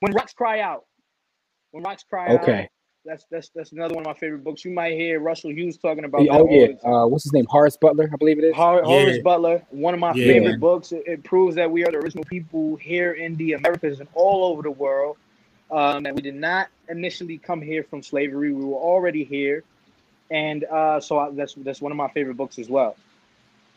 when 0.00 0.12
rocks 0.12 0.32
cry 0.32 0.60
out. 0.60 0.84
When 1.70 1.84
rocks 1.84 2.04
cry 2.08 2.26
okay. 2.26 2.34
out. 2.34 2.42
Okay. 2.42 2.68
That's 3.04 3.26
that's 3.30 3.50
that's 3.52 3.72
another 3.72 3.94
one 3.94 4.02
of 4.02 4.06
my 4.06 4.14
favorite 4.14 4.44
books. 4.44 4.64
You 4.64 4.70
might 4.70 4.92
hear 4.92 5.18
Russell 5.18 5.50
Hughes 5.50 5.76
talking 5.76 6.04
about. 6.04 6.26
Oh 6.30 6.48
yeah, 6.48 6.68
uh, 6.84 7.06
what's 7.06 7.24
his 7.24 7.32
name? 7.32 7.46
Horace 7.48 7.76
Butler, 7.76 8.08
I 8.12 8.16
believe 8.16 8.38
it 8.38 8.44
is. 8.44 8.54
Hor- 8.54 8.78
yeah. 8.78 8.84
Horace 8.84 9.18
Butler, 9.18 9.62
one 9.70 9.92
of 9.92 9.98
my 9.98 10.12
yeah. 10.14 10.26
favorite 10.26 10.60
books. 10.60 10.92
It, 10.92 11.02
it, 11.06 11.24
proves 11.24 11.56
that 11.56 11.68
we 11.68 11.84
are 11.84 11.90
the 11.90 11.98
original 11.98 12.22
people 12.24 12.76
here 12.76 13.14
in 13.14 13.34
the 13.36 13.54
Americas 13.54 13.98
and 13.98 14.08
all 14.14 14.44
over 14.44 14.62
the 14.62 14.70
world. 14.70 15.16
Um, 15.72 16.04
and 16.04 16.14
we 16.14 16.20
did 16.20 16.34
not 16.34 16.68
initially 16.90 17.38
come 17.38 17.62
here 17.62 17.82
from 17.82 18.02
slavery. 18.02 18.52
We 18.52 18.62
were 18.62 18.76
already 18.76 19.24
here, 19.24 19.64
and 20.30 20.64
uh, 20.64 21.00
so 21.00 21.18
I, 21.18 21.30
that's 21.30 21.54
that's 21.54 21.80
one 21.80 21.90
of 21.90 21.96
my 21.96 22.08
favorite 22.08 22.36
books 22.36 22.58
as 22.58 22.68
well. 22.68 22.94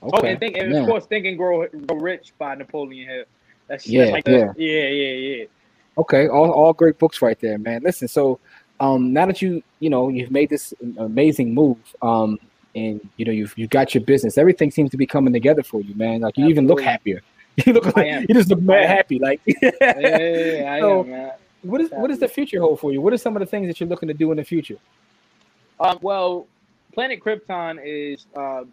Okay. 0.03 0.17
Oh, 0.17 0.27
and, 0.27 0.39
think, 0.39 0.57
and 0.57 0.75
of 0.75 0.85
course, 0.85 1.05
Think 1.05 1.25
and 1.25 1.37
Grow, 1.37 1.65
Grow 1.67 1.97
Rich 1.97 2.33
by 2.37 2.53
Napoleon 2.55 3.07
Hill. 3.07 3.23
That's 3.67 3.87
yeah, 3.87 4.01
that's 4.01 4.11
like 4.11 4.25
the, 4.25 4.31
yeah, 4.31 4.53
yeah, 4.57 4.87
yeah, 4.87 5.37
yeah. 5.37 5.45
Okay, 5.97 6.27
all, 6.27 6.51
all 6.51 6.73
great 6.73 6.99
books 6.99 7.21
right 7.21 7.39
there, 7.39 7.57
man. 7.57 7.81
Listen, 7.81 8.09
so 8.09 8.39
um, 8.81 9.13
now 9.13 9.25
that 9.25 9.41
you 9.41 9.63
you 9.79 9.89
know 9.89 10.09
you've 10.09 10.31
made 10.31 10.49
this 10.49 10.73
amazing 10.97 11.53
move, 11.53 11.77
um, 12.01 12.37
and 12.75 12.99
you 13.15 13.23
know 13.23 13.31
you've 13.31 13.57
you 13.57 13.67
got 13.67 13.95
your 13.95 14.03
business, 14.03 14.37
everything 14.37 14.69
seems 14.69 14.91
to 14.91 14.97
be 14.97 15.05
coming 15.05 15.31
together 15.31 15.63
for 15.63 15.79
you, 15.79 15.95
man. 15.95 16.21
Like 16.21 16.37
you 16.37 16.43
Absolutely. 16.43 16.51
even 16.51 16.67
look 16.67 16.81
happier. 16.81 17.21
You 17.65 17.71
look 17.71 17.95
like 17.95 18.27
you 18.27 18.35
just 18.35 18.49
look 18.49 18.59
mad 18.59 18.85
happy, 18.85 19.17
like. 19.17 19.39
yeah, 19.47 19.71
yeah, 19.81 20.17
yeah, 20.19 20.79
so, 20.81 20.99
am, 20.99 21.09
man. 21.09 21.31
What 21.65 21.81
is 21.81 21.89
what 21.91 22.07
does 22.07 22.19
the 22.19 22.27
future 22.27 22.59
hold 22.59 22.79
for 22.79 22.91
you? 22.91 23.01
What 23.01 23.13
are 23.13 23.17
some 23.17 23.35
of 23.35 23.39
the 23.39 23.45
things 23.45 23.67
that 23.67 23.79
you're 23.79 23.89
looking 23.89 24.07
to 24.07 24.13
do 24.13 24.31
in 24.31 24.37
the 24.37 24.43
future? 24.43 24.77
Um, 25.79 25.99
well, 26.01 26.47
Planet 26.93 27.19
Krypton 27.19 27.79
is 27.83 28.25
uh, 28.35 28.63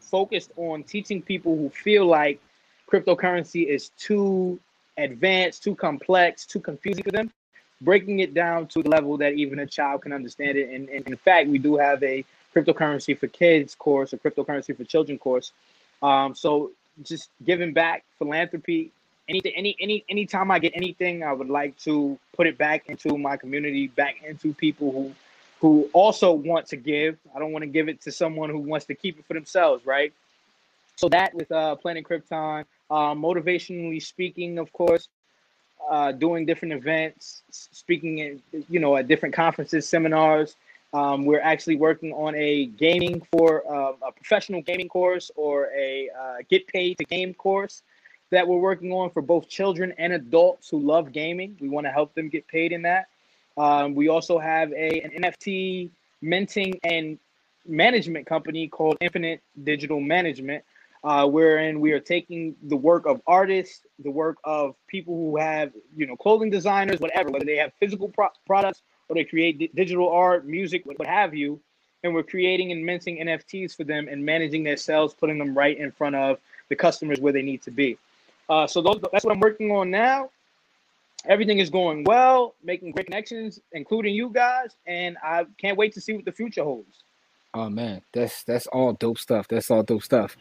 focused 0.00 0.52
on 0.56 0.82
teaching 0.84 1.20
people 1.20 1.56
who 1.56 1.68
feel 1.70 2.06
like 2.06 2.40
cryptocurrency 2.90 3.66
is 3.66 3.90
too 3.98 4.58
advanced, 4.96 5.62
too 5.62 5.74
complex, 5.74 6.46
too 6.46 6.60
confusing 6.60 7.04
for 7.04 7.10
them, 7.10 7.30
breaking 7.80 8.20
it 8.20 8.32
down 8.32 8.66
to 8.68 8.82
the 8.82 8.88
level 8.88 9.16
that 9.18 9.34
even 9.34 9.58
a 9.58 9.66
child 9.66 10.02
can 10.02 10.12
understand 10.12 10.56
it. 10.56 10.70
And, 10.70 10.88
and 10.88 11.06
in 11.06 11.16
fact, 11.16 11.48
we 11.48 11.58
do 11.58 11.76
have 11.76 12.02
a 12.02 12.24
cryptocurrency 12.54 13.18
for 13.18 13.26
kids 13.26 13.74
course, 13.74 14.12
a 14.12 14.16
cryptocurrency 14.16 14.74
for 14.74 14.84
children 14.84 15.18
course. 15.18 15.52
Um, 16.02 16.34
so 16.34 16.70
just 17.02 17.28
giving 17.44 17.72
back, 17.72 18.04
philanthropy, 18.18 18.92
anything, 19.28 19.52
any, 19.56 19.76
any, 19.80 20.04
anytime 20.08 20.50
I 20.50 20.58
get 20.58 20.72
anything, 20.74 21.22
I 21.22 21.32
would 21.32 21.48
like 21.48 21.76
to 21.80 22.18
put 22.34 22.46
it 22.46 22.58
back 22.58 22.88
into 22.88 23.16
my 23.18 23.36
community, 23.36 23.88
back 23.88 24.22
into 24.22 24.54
people 24.54 24.92
who, 24.92 25.12
who 25.60 25.90
also 25.92 26.32
want 26.32 26.66
to 26.68 26.76
give. 26.76 27.16
I 27.34 27.38
don't 27.38 27.52
want 27.52 27.62
to 27.62 27.68
give 27.68 27.88
it 27.88 28.00
to 28.02 28.12
someone 28.12 28.50
who 28.50 28.58
wants 28.58 28.86
to 28.86 28.94
keep 28.94 29.18
it 29.18 29.24
for 29.26 29.34
themselves, 29.34 29.84
right? 29.86 30.12
So 30.96 31.08
that 31.10 31.34
with 31.34 31.50
uh, 31.52 31.76
Planet 31.76 32.04
Krypton, 32.04 32.64
uh, 32.90 32.94
motivationally 33.14 34.02
speaking, 34.02 34.58
of 34.58 34.72
course, 34.72 35.08
uh, 35.90 36.12
doing 36.12 36.46
different 36.46 36.74
events, 36.74 37.42
speaking 37.50 38.18
in, 38.18 38.42
you 38.68 38.80
know, 38.80 38.96
at 38.96 39.08
different 39.08 39.34
conferences, 39.34 39.88
seminars. 39.88 40.56
Um, 40.94 41.26
we're 41.26 41.40
actually 41.40 41.76
working 41.76 42.12
on 42.12 42.34
a 42.36 42.66
gaming 42.66 43.26
for 43.30 43.62
uh, 43.70 43.92
a 44.06 44.12
professional 44.12 44.62
gaming 44.62 44.88
course 44.88 45.30
or 45.36 45.68
a 45.76 46.08
uh, 46.18 46.36
get 46.48 46.66
paid 46.68 46.96
to 46.98 47.04
game 47.04 47.34
course 47.34 47.82
that 48.30 48.46
we're 48.46 48.58
working 48.58 48.92
on 48.92 49.10
for 49.10 49.22
both 49.22 49.48
children 49.48 49.92
and 49.98 50.12
adults 50.12 50.68
who 50.68 50.80
love 50.80 51.12
gaming. 51.12 51.56
We 51.60 51.68
want 51.68 51.86
to 51.86 51.90
help 51.90 52.14
them 52.14 52.28
get 52.28 52.46
paid 52.48 52.72
in 52.72 52.82
that. 52.82 53.08
Um, 53.56 53.94
we 53.94 54.08
also 54.08 54.38
have 54.38 54.72
a 54.72 55.00
an 55.00 55.22
NFT 55.22 55.90
minting 56.20 56.78
and 56.84 57.18
management 57.66 58.26
company 58.26 58.68
called 58.68 58.96
Infinite 59.00 59.42
Digital 59.64 60.00
Management, 60.00 60.64
uh, 61.04 61.26
wherein 61.26 61.80
we 61.80 61.92
are 61.92 62.00
taking 62.00 62.54
the 62.64 62.76
work 62.76 63.06
of 63.06 63.20
artists, 63.26 63.80
the 64.00 64.10
work 64.10 64.36
of 64.44 64.74
people 64.86 65.14
who 65.14 65.36
have, 65.36 65.72
you 65.96 66.06
know, 66.06 66.16
clothing 66.16 66.50
designers, 66.50 67.00
whatever, 67.00 67.30
whether 67.30 67.44
they 67.44 67.56
have 67.56 67.72
physical 67.80 68.08
pro- 68.08 68.28
products 68.46 68.82
or 69.08 69.14
they 69.14 69.24
create 69.24 69.58
d- 69.58 69.70
digital 69.74 70.08
art, 70.08 70.46
music, 70.46 70.84
what, 70.84 70.98
what 70.98 71.08
have 71.08 71.34
you, 71.34 71.60
and 72.02 72.14
we're 72.14 72.22
creating 72.22 72.72
and 72.72 72.84
minting 72.84 73.18
NFTs 73.18 73.76
for 73.76 73.84
them 73.84 74.08
and 74.08 74.24
managing 74.24 74.62
their 74.64 74.76
sales, 74.76 75.14
putting 75.14 75.38
them 75.38 75.56
right 75.56 75.76
in 75.76 75.90
front 75.90 76.16
of 76.16 76.38
the 76.68 76.76
customers 76.76 77.20
where 77.20 77.32
they 77.32 77.42
need 77.42 77.62
to 77.62 77.70
be. 77.70 77.96
Uh, 78.48 78.66
so 78.66 78.80
those, 78.80 79.00
that's 79.12 79.24
what 79.24 79.34
I'm 79.34 79.40
working 79.40 79.70
on 79.70 79.90
now. 79.90 80.30
everything 81.28 81.58
is 81.58 81.70
going 81.70 82.04
well, 82.04 82.54
making 82.62 82.92
great 82.92 83.06
connections, 83.06 83.60
including 83.72 84.14
you 84.14 84.30
guys, 84.30 84.76
and 84.86 85.16
I 85.22 85.46
can't 85.58 85.76
wait 85.76 85.92
to 85.94 86.00
see 86.00 86.12
what 86.12 86.24
the 86.24 86.32
future 86.32 86.62
holds. 86.62 87.02
Oh 87.54 87.70
man, 87.70 88.02
that's 88.12 88.44
that's 88.44 88.66
all 88.68 88.92
dope 88.92 89.18
stuff. 89.18 89.48
That's 89.48 89.70
all 89.70 89.82
dope 89.82 90.02
stuff. 90.02 90.36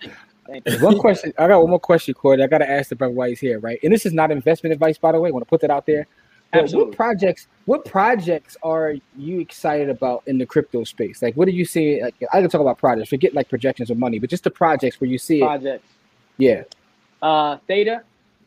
one 0.81 0.99
question, 0.99 1.33
I 1.37 1.47
got 1.47 1.61
one 1.61 1.69
more 1.69 1.79
question, 1.79 2.13
Corey. 2.13 2.41
I 2.43 2.47
got 2.47 2.59
to 2.59 2.69
ask 2.69 2.89
the 2.89 2.95
brother 2.95 3.13
why 3.13 3.29
he's 3.29 3.39
here, 3.39 3.59
right? 3.59 3.79
And 3.83 3.91
this 3.91 4.05
is 4.05 4.13
not 4.13 4.31
investment 4.31 4.73
advice, 4.73 4.97
by 4.97 5.11
the 5.11 5.19
way. 5.19 5.29
I 5.29 5.31
want 5.31 5.45
to 5.45 5.49
put 5.49 5.61
that 5.61 5.71
out 5.71 5.85
there. 5.85 6.05
But 6.51 6.71
what 6.71 6.91
projects? 6.91 7.47
What 7.65 7.85
projects 7.85 8.55
are 8.63 8.93
you 9.17 9.39
excited 9.39 9.89
about 9.89 10.23
in 10.27 10.37
the 10.37 10.45
crypto 10.45 10.83
space? 10.83 11.21
Like, 11.21 11.35
what 11.35 11.45
do 11.45 11.51
you 11.51 11.65
see? 11.65 12.01
Like, 12.01 12.15
I 12.31 12.41
can 12.41 12.49
talk 12.49 12.61
about 12.61 12.77
projects. 12.77 13.09
Forget 13.09 13.33
like 13.33 13.49
projections 13.49 13.89
or 13.89 13.95
money, 13.95 14.19
but 14.19 14.29
just 14.29 14.43
the 14.43 14.51
projects 14.51 15.01
where 15.01 15.09
you 15.09 15.17
see 15.17 15.39
projects. 15.39 15.83
it. 15.83 16.43
Yeah. 16.43 16.63
Uh, 17.25 17.57
Theta. 17.65 18.03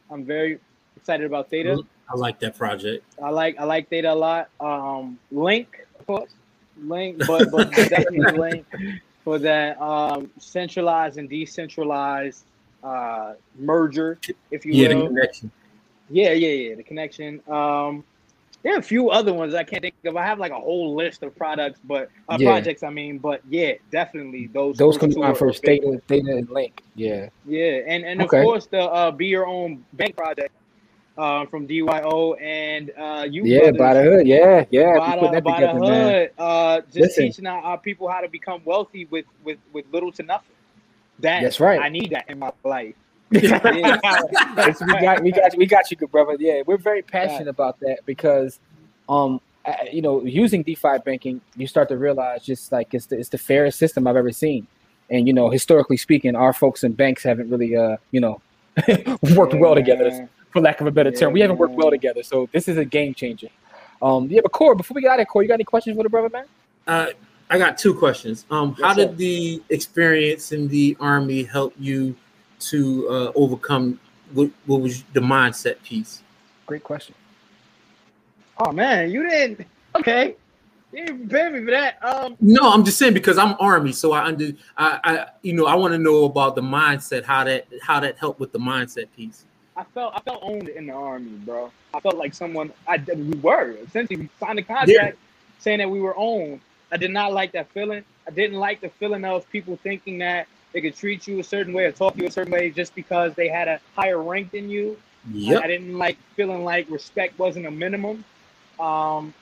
I'm 0.08 0.24
very 0.24 0.60
excited 0.96 1.26
about 1.26 1.50
Theta. 1.50 1.82
I 2.08 2.16
like 2.16 2.38
that 2.38 2.56
project. 2.56 3.04
I 3.20 3.30
like 3.30 3.58
I 3.58 3.64
like 3.64 3.88
Theta 3.88 4.12
a 4.12 4.14
lot. 4.14 4.50
Um, 4.60 5.18
Link, 5.32 5.84
of 5.98 6.06
course, 6.06 6.30
Link, 6.80 7.18
but 7.26 7.50
but 7.50 7.72
definitely 7.74 8.38
Link 8.38 8.66
for 9.24 9.40
that 9.40 9.80
um, 9.82 10.30
centralized 10.38 11.18
and 11.18 11.28
decentralized 11.28 12.44
uh, 12.84 13.34
merger, 13.58 14.16
if 14.52 14.64
you 14.64 14.74
yeah, 14.74 14.94
will. 14.94 15.02
the 15.02 15.08
connection. 15.08 15.50
Yeah, 16.08 16.32
yeah, 16.34 16.68
yeah, 16.68 16.74
the 16.76 16.84
connection. 16.84 17.42
Um, 17.48 18.04
there 18.62 18.74
are 18.74 18.78
a 18.78 18.82
few 18.82 19.10
other 19.10 19.32
ones 19.32 19.54
I 19.54 19.62
can't 19.62 19.82
think 19.82 19.94
of. 20.04 20.16
I 20.16 20.26
have 20.26 20.38
like 20.38 20.52
a 20.52 20.60
whole 20.60 20.94
list 20.94 21.22
of 21.22 21.36
products, 21.36 21.80
but 21.84 22.10
uh, 22.28 22.36
yeah. 22.38 22.50
projects. 22.50 22.82
I 22.82 22.90
mean, 22.90 23.18
but 23.18 23.40
yeah, 23.48 23.74
definitely 23.90 24.48
those. 24.48 24.76
Those 24.76 24.98
come 24.98 25.10
down 25.10 25.34
first. 25.34 25.64
Theta, 25.64 26.00
Theta, 26.08 26.38
and 26.38 26.50
Link. 26.50 26.82
Yeah. 26.94 27.28
Yeah, 27.46 27.82
and 27.86 28.04
and 28.04 28.22
okay. 28.22 28.38
of 28.38 28.44
course 28.44 28.66
the 28.66 28.80
uh, 28.80 29.10
be 29.10 29.26
your 29.26 29.46
own 29.46 29.84
bank 29.92 30.16
project 30.16 30.52
uh, 31.18 31.46
from 31.46 31.66
DYO 31.68 32.40
and 32.40 32.90
uh, 32.98 33.26
you. 33.28 33.44
Yeah, 33.44 33.70
Buy 33.72 33.94
the 33.94 34.02
Hood. 34.02 34.26
Yeah, 34.26 34.64
yeah. 34.70 34.98
By, 34.98 35.34
the, 35.34 35.40
by 35.40 35.60
together, 35.60 35.78
the 35.78 35.86
hood. 35.86 36.30
Uh, 36.38 36.80
just 36.82 36.96
Listen. 36.96 37.24
teaching 37.24 37.46
our, 37.46 37.62
our, 37.62 37.78
people 37.78 38.08
how 38.08 38.20
to 38.20 38.28
become 38.28 38.62
wealthy 38.64 39.04
with 39.06 39.26
with 39.44 39.58
with 39.72 39.84
little 39.92 40.12
to 40.12 40.22
nothing. 40.22 40.54
That, 41.20 41.42
That's 41.42 41.58
right. 41.58 41.80
I 41.80 41.88
need 41.88 42.10
that 42.10 42.30
in 42.30 42.38
my 42.38 42.52
life. 42.64 42.94
Yeah. 43.30 43.60
we 43.74 45.00
got 45.00 45.22
we 45.22 45.32
got 45.32 45.56
we 45.56 45.66
got 45.66 45.90
you, 45.90 45.96
good 45.96 46.10
brother. 46.10 46.36
Yeah, 46.38 46.62
we're 46.66 46.78
very 46.78 47.02
passionate 47.02 47.40
right. 47.40 47.48
about 47.48 47.80
that 47.80 47.98
because, 48.06 48.58
um, 49.08 49.40
you 49.92 50.02
know, 50.02 50.24
using 50.24 50.62
DeFi 50.62 50.98
banking, 51.04 51.40
you 51.56 51.66
start 51.66 51.88
to 51.90 51.96
realize 51.96 52.42
just 52.42 52.72
like 52.72 52.94
it's 52.94 53.06
the 53.06 53.18
it's 53.18 53.28
the 53.28 53.38
fairest 53.38 53.78
system 53.78 54.06
I've 54.06 54.16
ever 54.16 54.32
seen, 54.32 54.66
and 55.10 55.26
you 55.26 55.32
know, 55.32 55.50
historically 55.50 55.96
speaking, 55.96 56.36
our 56.36 56.52
folks 56.52 56.84
in 56.84 56.92
banks 56.92 57.22
haven't 57.22 57.50
really, 57.50 57.76
uh, 57.76 57.96
you 58.12 58.20
know, 58.20 58.40
worked 59.36 59.54
yeah, 59.54 59.60
well 59.60 59.74
together 59.74 60.28
for 60.50 60.62
lack 60.62 60.80
of 60.80 60.86
a 60.86 60.90
better 60.90 61.10
yeah, 61.10 61.20
term. 61.20 61.32
We 61.32 61.40
haven't 61.40 61.58
worked 61.58 61.74
well 61.74 61.90
together, 61.90 62.22
so 62.22 62.48
this 62.52 62.68
is 62.68 62.78
a 62.78 62.84
game 62.84 63.14
changer. 63.14 63.48
Um, 64.00 64.28
yeah, 64.30 64.40
but 64.42 64.52
Core, 64.52 64.74
before 64.74 64.94
we 64.94 65.02
get 65.02 65.08
out 65.08 65.14
of 65.14 65.18
here, 65.18 65.26
Core, 65.26 65.42
you 65.42 65.48
got 65.48 65.54
any 65.54 65.64
questions 65.64 65.96
for 65.96 66.02
the 66.02 66.08
brother, 66.08 66.30
man? 66.30 66.44
Uh, 66.86 67.08
I 67.50 67.58
got 67.58 67.78
two 67.78 67.94
questions. 67.94 68.46
Um, 68.50 68.74
how 68.74 68.94
did 68.94 69.16
the 69.16 69.62
experience 69.70 70.52
in 70.52 70.68
the 70.68 70.96
army 71.00 71.42
help 71.42 71.74
you 71.78 72.14
to 72.60 73.08
uh, 73.08 73.32
overcome 73.34 74.00
what, 74.32 74.50
what 74.66 74.80
was 74.80 75.02
the 75.12 75.20
mindset 75.20 75.82
piece? 75.82 76.22
Great 76.66 76.84
question. 76.84 77.14
Oh 78.58 78.72
man, 78.72 79.10
you 79.10 79.28
didn't. 79.28 79.66
Okay, 79.96 80.36
you 80.92 81.06
didn't 81.06 81.28
prepare 81.28 81.50
me 81.50 81.64
for 81.64 81.70
that. 81.70 82.04
Um, 82.04 82.36
no, 82.40 82.70
I'm 82.70 82.84
just 82.84 82.98
saying 82.98 83.14
because 83.14 83.38
I'm 83.38 83.54
army, 83.60 83.92
so 83.92 84.12
I 84.12 84.24
under, 84.24 84.52
I, 84.76 85.00
I 85.04 85.26
you 85.42 85.52
know, 85.52 85.66
I 85.66 85.74
want 85.74 85.92
to 85.92 85.98
know 85.98 86.24
about 86.24 86.56
the 86.56 86.60
mindset, 86.60 87.24
how 87.24 87.44
that, 87.44 87.66
how 87.82 88.00
that 88.00 88.18
helped 88.18 88.40
with 88.40 88.52
the 88.52 88.58
mindset 88.58 89.06
piece. 89.16 89.44
I 89.76 89.84
felt 89.94 90.12
I 90.16 90.20
felt 90.20 90.40
owned 90.42 90.68
in 90.68 90.86
the 90.86 90.92
army, 90.92 91.30
bro. 91.44 91.70
I 91.94 92.00
felt 92.00 92.16
like 92.16 92.34
someone 92.34 92.72
I 92.88 92.98
we 93.14 93.38
were 93.38 93.76
essentially 93.86 94.16
we 94.16 94.28
signed 94.40 94.58
a 94.58 94.62
contract 94.62 94.90
yeah. 94.90 95.12
saying 95.60 95.78
that 95.78 95.88
we 95.88 96.00
were 96.00 96.18
owned. 96.18 96.60
I 96.90 96.96
did 96.96 97.12
not 97.12 97.32
like 97.32 97.52
that 97.52 97.70
feeling. 97.70 98.04
I 98.26 98.32
didn't 98.32 98.58
like 98.58 98.80
the 98.80 98.88
feeling 98.88 99.24
of 99.24 99.48
people 99.50 99.78
thinking 99.82 100.18
that 100.18 100.48
they 100.78 100.90
could 100.90 100.96
treat 100.96 101.26
you 101.26 101.40
a 101.40 101.44
certain 101.44 101.72
way 101.72 101.84
or 101.84 101.92
talk 101.92 102.14
to 102.14 102.20
you 102.20 102.28
a 102.28 102.30
certain 102.30 102.52
way 102.52 102.70
just 102.70 102.94
because 102.94 103.34
they 103.34 103.48
had 103.48 103.66
a 103.66 103.80
higher 103.96 104.22
rank 104.22 104.52
than 104.52 104.70
you. 104.70 104.96
Yep. 105.32 105.60
I, 105.60 105.64
I 105.64 105.66
didn't 105.66 105.98
like 105.98 106.16
feeling 106.36 106.64
like 106.64 106.88
respect 106.88 107.36
wasn't 107.38 107.66
a 107.66 107.70
minimum. 107.70 108.24
Um, 108.78 109.34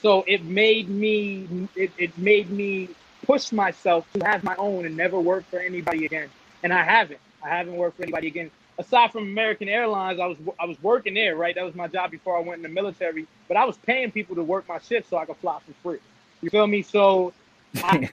so 0.00 0.22
it 0.28 0.44
made 0.44 0.88
me 0.88 1.68
it, 1.74 1.90
it 1.98 2.16
made 2.16 2.50
me 2.50 2.90
push 3.26 3.50
myself 3.50 4.06
to 4.12 4.24
have 4.24 4.44
my 4.44 4.54
own 4.56 4.86
and 4.86 4.96
never 4.96 5.18
work 5.18 5.44
for 5.50 5.58
anybody 5.58 6.06
again. 6.06 6.28
And 6.62 6.72
I 6.72 6.84
haven't. 6.84 7.20
I 7.42 7.48
haven't 7.48 7.74
worked 7.74 7.96
for 7.96 8.04
anybody 8.04 8.28
again 8.28 8.50
aside 8.78 9.10
from 9.10 9.24
American 9.24 9.68
Airlines, 9.68 10.20
I 10.20 10.26
was 10.26 10.38
I 10.58 10.64
was 10.64 10.80
working 10.82 11.14
there, 11.14 11.36
right? 11.36 11.54
That 11.54 11.64
was 11.64 11.74
my 11.74 11.88
job 11.88 12.12
before 12.12 12.36
I 12.36 12.40
went 12.40 12.58
in 12.58 12.62
the 12.62 12.68
military. 12.68 13.26
But 13.48 13.56
I 13.56 13.64
was 13.64 13.76
paying 13.76 14.12
people 14.12 14.36
to 14.36 14.44
work 14.44 14.68
my 14.68 14.78
shift 14.78 15.10
so 15.10 15.16
I 15.16 15.24
could 15.24 15.36
fly 15.38 15.58
for 15.66 15.72
free. 15.82 15.98
You 16.40 16.50
feel 16.50 16.66
me? 16.66 16.82
So 16.82 17.32
I, 17.82 18.08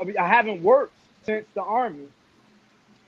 I, 0.00 0.14
I, 0.18 0.26
haven't 0.26 0.62
worked 0.62 0.94
since 1.26 1.46
the 1.54 1.62
army, 1.62 2.06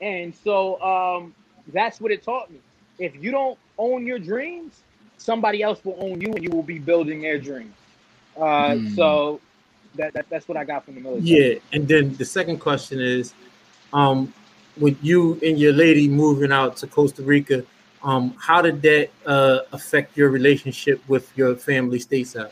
and 0.01 0.33
so 0.43 0.79
um, 0.81 1.33
that's 1.73 1.99
what 1.99 2.11
it 2.11 2.21
taught 2.23 2.51
me. 2.51 2.59
If 2.99 3.15
you 3.15 3.31
don't 3.31 3.57
own 3.77 4.05
your 4.05 4.19
dreams, 4.19 4.81
somebody 5.17 5.63
else 5.63 5.83
will 5.83 5.97
own 5.99 6.21
you, 6.21 6.33
and 6.33 6.43
you 6.43 6.49
will 6.51 6.63
be 6.63 6.79
building 6.79 7.21
their 7.21 7.39
dreams. 7.39 7.73
Uh, 8.37 8.41
mm. 8.41 8.95
So 8.95 9.39
that, 9.95 10.13
that 10.13 10.25
that's 10.29 10.47
what 10.47 10.57
I 10.57 10.65
got 10.65 10.85
from 10.85 10.95
the 10.95 11.01
military. 11.01 11.53
Yeah, 11.53 11.59
and 11.73 11.87
then 11.87 12.15
the 12.15 12.25
second 12.25 12.59
question 12.59 12.99
is, 12.99 13.33
um, 13.93 14.33
with 14.77 14.97
you 15.01 15.39
and 15.43 15.57
your 15.57 15.73
lady 15.73 16.07
moving 16.07 16.51
out 16.51 16.77
to 16.77 16.87
Costa 16.87 17.23
Rica, 17.23 17.63
um, 18.03 18.35
how 18.39 18.61
did 18.61 18.81
that 18.81 19.09
uh, 19.25 19.59
affect 19.71 20.15
your 20.15 20.29
relationship 20.29 21.01
with 21.07 21.35
your 21.37 21.55
family 21.55 21.99
stateside? 21.99 22.51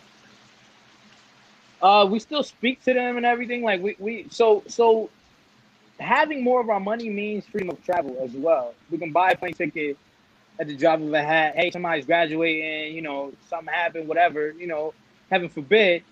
Uh, 1.81 2.07
we 2.09 2.19
still 2.19 2.43
speak 2.43 2.83
to 2.83 2.93
them 2.93 3.17
and 3.17 3.25
everything. 3.25 3.61
Like 3.61 3.81
we, 3.81 3.95
we 3.99 4.27
so 4.29 4.63
so 4.67 5.09
having 5.99 6.43
more 6.43 6.61
of 6.61 6.69
our 6.69 6.79
money 6.79 7.09
means 7.09 7.45
freedom 7.45 7.69
of 7.69 7.83
travel 7.83 8.17
as 8.21 8.31
well. 8.31 8.73
We 8.89 8.97
can 8.97 9.11
buy 9.11 9.31
a 9.31 9.37
plane 9.37 9.53
ticket 9.53 9.97
at 10.59 10.67
the 10.67 10.75
drop 10.75 10.99
of 10.99 11.13
a 11.13 11.21
hat. 11.21 11.55
Hey, 11.55 11.71
somebody's 11.71 12.05
graduating, 12.05 12.95
you 12.95 13.01
know, 13.01 13.33
something 13.49 13.73
happened, 13.73 14.07
whatever, 14.07 14.51
you 14.51 14.67
know, 14.67 14.93
heaven 15.29 15.49
forbid. 15.49 16.03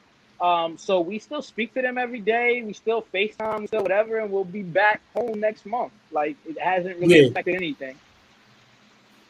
Um, 0.42 0.78
so 0.78 1.00
we 1.00 1.20
still 1.20 1.42
speak 1.42 1.74
to 1.76 1.82
them 1.82 1.98
every 1.98 2.20
day. 2.20 2.62
We 2.62 2.74
still 2.74 3.06
FaceTime, 3.14 3.62
we 3.62 3.68
still 3.68 3.82
whatever, 3.82 4.20
and 4.20 4.32
we'll 4.32 4.44
be 4.44 4.64
back 4.64 5.02
home 5.16 5.40
next 5.40 5.66
month. 5.66 5.94
Like 6.12 6.36
it 6.46 6.60
hasn't 6.60 6.98
really 6.98 7.22
yeah. 7.22 7.28
affected 7.28 7.56
anything. 7.56 7.96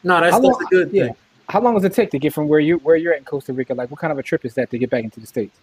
No, 0.02 0.20
that's, 0.20 0.36
long, 0.38 0.62
a 0.62 0.66
good 0.66 0.92
yeah. 0.92 1.10
How 1.48 1.60
long 1.60 1.74
does 1.74 1.84
it 1.84 1.92
take 1.92 2.10
to 2.10 2.18
get 2.18 2.32
from 2.32 2.48
where 2.48 2.60
you 2.60 2.78
where 2.78 2.96
you're 2.96 3.12
at 3.12 3.18
in 3.18 3.24
Costa 3.24 3.52
Rica? 3.52 3.74
Like, 3.74 3.90
what 3.90 4.00
kind 4.00 4.12
of 4.12 4.18
a 4.18 4.22
trip 4.22 4.44
is 4.44 4.54
that 4.54 4.70
to 4.70 4.78
get 4.78 4.90
back 4.90 5.04
into 5.04 5.20
the 5.20 5.26
states? 5.26 5.56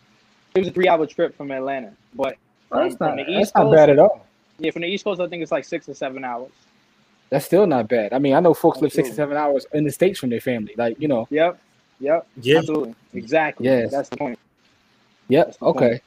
It 0.56 0.60
was 0.60 0.68
a 0.70 0.72
three-hour 0.72 1.08
trip 1.08 1.36
from 1.36 1.52
Atlanta, 1.52 1.94
but 2.14 2.38
oh, 2.72 2.84
that's, 2.84 3.00
not, 3.00 3.18
that's 3.18 3.52
Coast, 3.52 3.56
not 3.56 3.72
bad 3.72 3.90
at 3.90 4.00
all. 4.00 4.26
Yeah, 4.64 4.72
from 4.72 4.84
the 4.84 4.88
East 4.88 5.04
Coast, 5.04 5.20
I 5.20 5.28
think 5.28 5.44
it's 5.44 5.52
like 5.52 5.66
six 5.66 5.90
or 5.90 5.94
seven 5.94 6.24
hours. 6.24 6.52
That's 7.30 7.46
still 7.46 7.68
not 7.68 7.90
bad. 7.90 8.14
I 8.14 8.20
mean, 8.20 8.34
I 8.34 8.40
know 8.40 8.54
folks 8.54 8.78
Absolutely. 8.78 8.86
live 8.86 9.06
six 9.08 9.14
or 9.14 9.16
seven 9.16 9.36
hours 9.36 9.66
in 9.74 9.84
the 9.84 9.92
states 9.92 10.20
from 10.20 10.30
their 10.30 10.40
family. 10.40 10.74
Like, 10.78 11.00
you 11.02 11.10
know. 11.10 11.28
Yep. 11.32 11.60
Yep. 12.00 12.28
Yeah. 12.42 12.58
Absolutely. 12.60 12.96
Exactly. 13.14 13.66
Yes. 13.66 13.92
That's 13.92 14.08
the 14.08 14.16
point. 14.16 14.40
Yep. 15.28 15.58
Okay. 15.62 15.90
Point. 15.90 16.02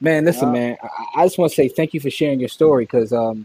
Man, 0.00 0.24
listen, 0.24 0.52
man. 0.52 0.76
I, 0.82 1.22
I 1.22 1.26
just 1.26 1.36
want 1.36 1.50
to 1.50 1.56
say 1.56 1.68
thank 1.68 1.94
you 1.94 2.00
for 2.00 2.10
sharing 2.10 2.38
your 2.38 2.48
story 2.48 2.84
because 2.84 3.12
um, 3.12 3.44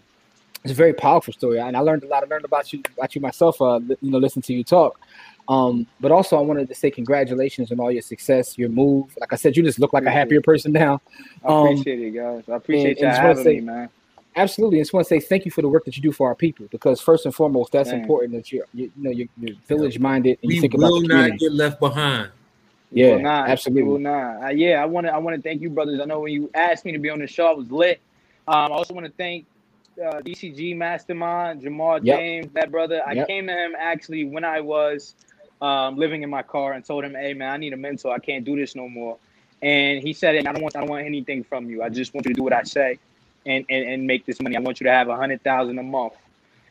it's 0.64 0.74
a 0.74 0.76
very 0.76 0.94
powerful 0.94 1.34
story, 1.34 1.60
and 1.60 1.76
I 1.76 1.80
learned 1.80 2.04
a 2.04 2.08
lot. 2.08 2.24
I 2.24 2.28
learned 2.28 2.46
about 2.46 2.72
you, 2.72 2.84
about 2.96 3.16
you 3.16 3.22
myself. 3.22 3.60
Uh, 3.62 3.80
you 4.02 4.12
know, 4.12 4.20
listen 4.20 4.42
to 4.44 4.54
you 4.54 4.64
talk. 4.64 5.00
Um, 5.48 5.88
but 6.02 6.12
also, 6.12 6.38
I 6.38 6.42
wanted 6.42 6.68
to 6.68 6.76
say 6.76 6.92
congratulations 6.92 7.72
on 7.72 7.80
all 7.80 7.92
your 7.92 8.02
success, 8.02 8.58
your 8.58 8.70
move. 8.70 9.16
Like 9.20 9.34
I 9.34 9.38
said, 9.38 9.58
you 9.58 9.64
just 9.64 9.80
look 9.80 9.94
like 9.94 10.06
a 10.06 10.12
happier 10.12 10.42
person 10.42 10.72
now. 10.72 11.02
Um, 11.46 11.56
I 11.56 11.70
appreciate 11.72 12.00
it, 12.00 12.12
guys. 12.12 12.44
I 12.48 12.56
appreciate 12.58 13.00
you 13.00 13.08
having 13.08 13.44
say, 13.44 13.56
me, 13.56 13.62
man. 13.62 13.90
Absolutely, 14.36 14.80
I 14.80 14.82
just 14.82 14.94
want 14.94 15.06
to 15.06 15.10
say 15.10 15.20
thank 15.20 15.44
you 15.44 15.52
for 15.52 15.62
the 15.62 15.68
work 15.68 15.84
that 15.86 15.98
you 15.98 16.02
do 16.02 16.12
for 16.12 16.28
our 16.28 16.36
people 16.36 16.68
because 16.72 17.02
first 17.02 17.26
and 17.26 17.36
foremost, 17.36 17.74
that's 17.74 17.92
man. 17.92 18.02
important 18.02 18.32
that 18.34 18.52
you're, 18.52 18.66
you, 18.74 18.92
you 18.96 19.04
know, 19.04 19.10
you're, 19.10 19.28
you're 19.38 19.58
village 19.68 20.00
minded 20.00 20.40
and 20.42 20.48
we 20.48 20.56
you 20.56 20.62
think 20.62 20.74
about 20.74 20.88
the 20.88 21.02
community. 21.02 21.32
not 21.32 21.40
get 21.40 21.52
left 21.52 21.80
behind. 21.80 22.32
Yeah, 22.92 23.18
not, 23.18 23.50
absolutely. 23.50 23.84
Will 23.84 24.00
not. 24.00 24.44
Uh, 24.44 24.50
yeah, 24.50 24.82
I 24.82 24.86
want 24.86 25.08
to. 25.08 25.14
I 25.14 25.18
want 25.18 25.36
to 25.36 25.42
thank 25.42 25.62
you, 25.62 25.70
brothers. 25.70 26.00
I 26.02 26.06
know 26.06 26.20
when 26.20 26.34
you 26.34 26.50
asked 26.54 26.84
me 26.84 26.92
to 26.92 27.00
be 27.00 27.10
on 27.10 27.20
the 27.20 27.28
show, 27.28 27.48
I 27.48 27.54
was 27.54 27.72
lit. 27.72 28.02
Um, 28.48 28.72
I 28.72 28.76
also 28.76 28.94
want 28.94 29.06
to 29.06 29.14
thank 29.14 29.46
uh, 29.98 30.20
DCG 30.20 30.76
Mastermind 30.76 31.62
Jamal 31.62 32.04
yep. 32.04 32.20
James, 32.20 32.48
that 32.54 32.70
brother. 32.70 33.02
I 33.06 33.14
yep. 33.14 33.28
came 33.28 33.48
to 33.48 33.54
him 33.54 33.76
actually 33.78 34.26
when 34.26 34.44
I 34.44 34.60
was 34.60 35.16
um, 35.62 35.98
living 35.98 36.24
in 36.24 36.30
my 36.30 36.42
car 36.42 36.74
and 36.74 36.84
told 36.84 37.06
him, 37.06 37.14
"Hey, 37.14 37.34
man, 37.34 37.52
I 37.54 37.58
need 37.58 37.72
a 37.72 37.78
mentor. 37.78 38.14
I 38.14 38.20
can't 38.20 38.44
do 38.44 38.58
this 38.58 38.76
no 38.76 38.90
more." 38.90 39.18
And 39.62 40.02
he 40.02 40.12
said, 40.12 40.36
"I 40.36 40.52
don't 40.52 40.62
want. 40.62 40.76
I 40.76 40.80
don't 40.80 40.90
want 40.90 41.06
anything 41.06 41.44
from 41.44 41.70
you. 41.70 41.84
I 41.84 41.90
just 41.90 42.14
want 42.14 42.26
you 42.26 42.34
to 42.34 42.38
do 42.38 42.44
what 42.44 42.54
I 42.54 42.64
say, 42.64 43.00
and 43.46 43.66
and, 43.70 43.88
and 43.88 44.08
make 44.08 44.26
this 44.26 44.42
money. 44.42 44.56
I 44.56 44.60
want 44.60 44.80
you 44.80 44.86
to 44.86 44.92
have 44.92 45.10
a 45.10 45.16
hundred 45.16 45.44
thousand 45.44 45.80
a 45.80 45.84
month." 45.84 46.14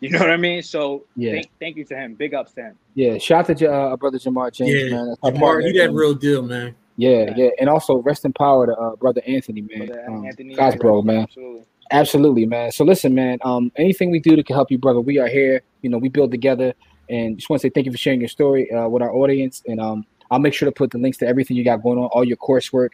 You 0.00 0.08
know 0.08 0.18
what 0.18 0.30
I 0.30 0.38
mean? 0.38 0.62
So 0.62 1.04
yeah, 1.14 1.32
thank, 1.32 1.50
thank 1.60 1.76
you 1.76 1.84
to 1.84 1.94
him. 1.94 2.14
Big 2.14 2.32
ups 2.32 2.52
to 2.52 2.62
him. 2.62 2.78
Yeah, 2.94 3.18
shout 3.18 3.50
out 3.50 3.58
to 3.58 3.70
uh, 3.70 3.96
brother 3.96 4.18
Jamar 4.18 4.50
James, 4.50 4.72
yeah. 4.72 4.96
man. 4.96 5.14
Jamar, 5.22 5.62
he 5.62 5.76
that 5.78 5.92
real 5.92 6.14
deal, 6.14 6.42
man. 6.42 6.74
Yeah, 6.96 7.34
yeah, 7.36 7.50
and 7.60 7.68
also 7.68 7.96
rest 7.96 8.24
in 8.24 8.32
power 8.32 8.66
to 8.66 8.72
uh, 8.72 8.96
brother 8.96 9.20
Anthony, 9.26 9.60
man. 9.62 9.86
Brother 9.86 10.04
um, 10.08 10.24
Anthony, 10.24 10.54
God's 10.54 10.76
bro, 10.76 11.02
man. 11.02 11.22
Absolutely. 11.22 11.64
Absolutely, 11.90 12.46
man. 12.46 12.72
So 12.72 12.84
listen, 12.84 13.14
man. 13.14 13.38
Um, 13.42 13.72
anything 13.76 14.10
we 14.10 14.20
do 14.20 14.36
to 14.36 14.42
can 14.42 14.54
help 14.54 14.70
you, 14.70 14.78
brother, 14.78 15.00
we 15.00 15.18
are 15.18 15.28
here. 15.28 15.62
You 15.82 15.90
know, 15.90 15.98
we 15.98 16.08
build 16.08 16.30
together, 16.30 16.72
and 17.08 17.36
just 17.36 17.50
want 17.50 17.60
to 17.60 17.66
say 17.66 17.70
thank 17.70 17.86
you 17.86 17.92
for 17.92 17.98
sharing 17.98 18.20
your 18.20 18.28
story 18.28 18.70
uh, 18.72 18.88
with 18.88 19.02
our 19.02 19.12
audience. 19.12 19.62
And 19.66 19.80
um, 19.80 20.06
I'll 20.30 20.38
make 20.38 20.54
sure 20.54 20.66
to 20.66 20.72
put 20.72 20.92
the 20.92 20.98
links 20.98 21.18
to 21.18 21.26
everything 21.26 21.56
you 21.56 21.64
got 21.64 21.82
going 21.82 21.98
on, 21.98 22.06
all 22.06 22.24
your 22.24 22.36
coursework. 22.36 22.90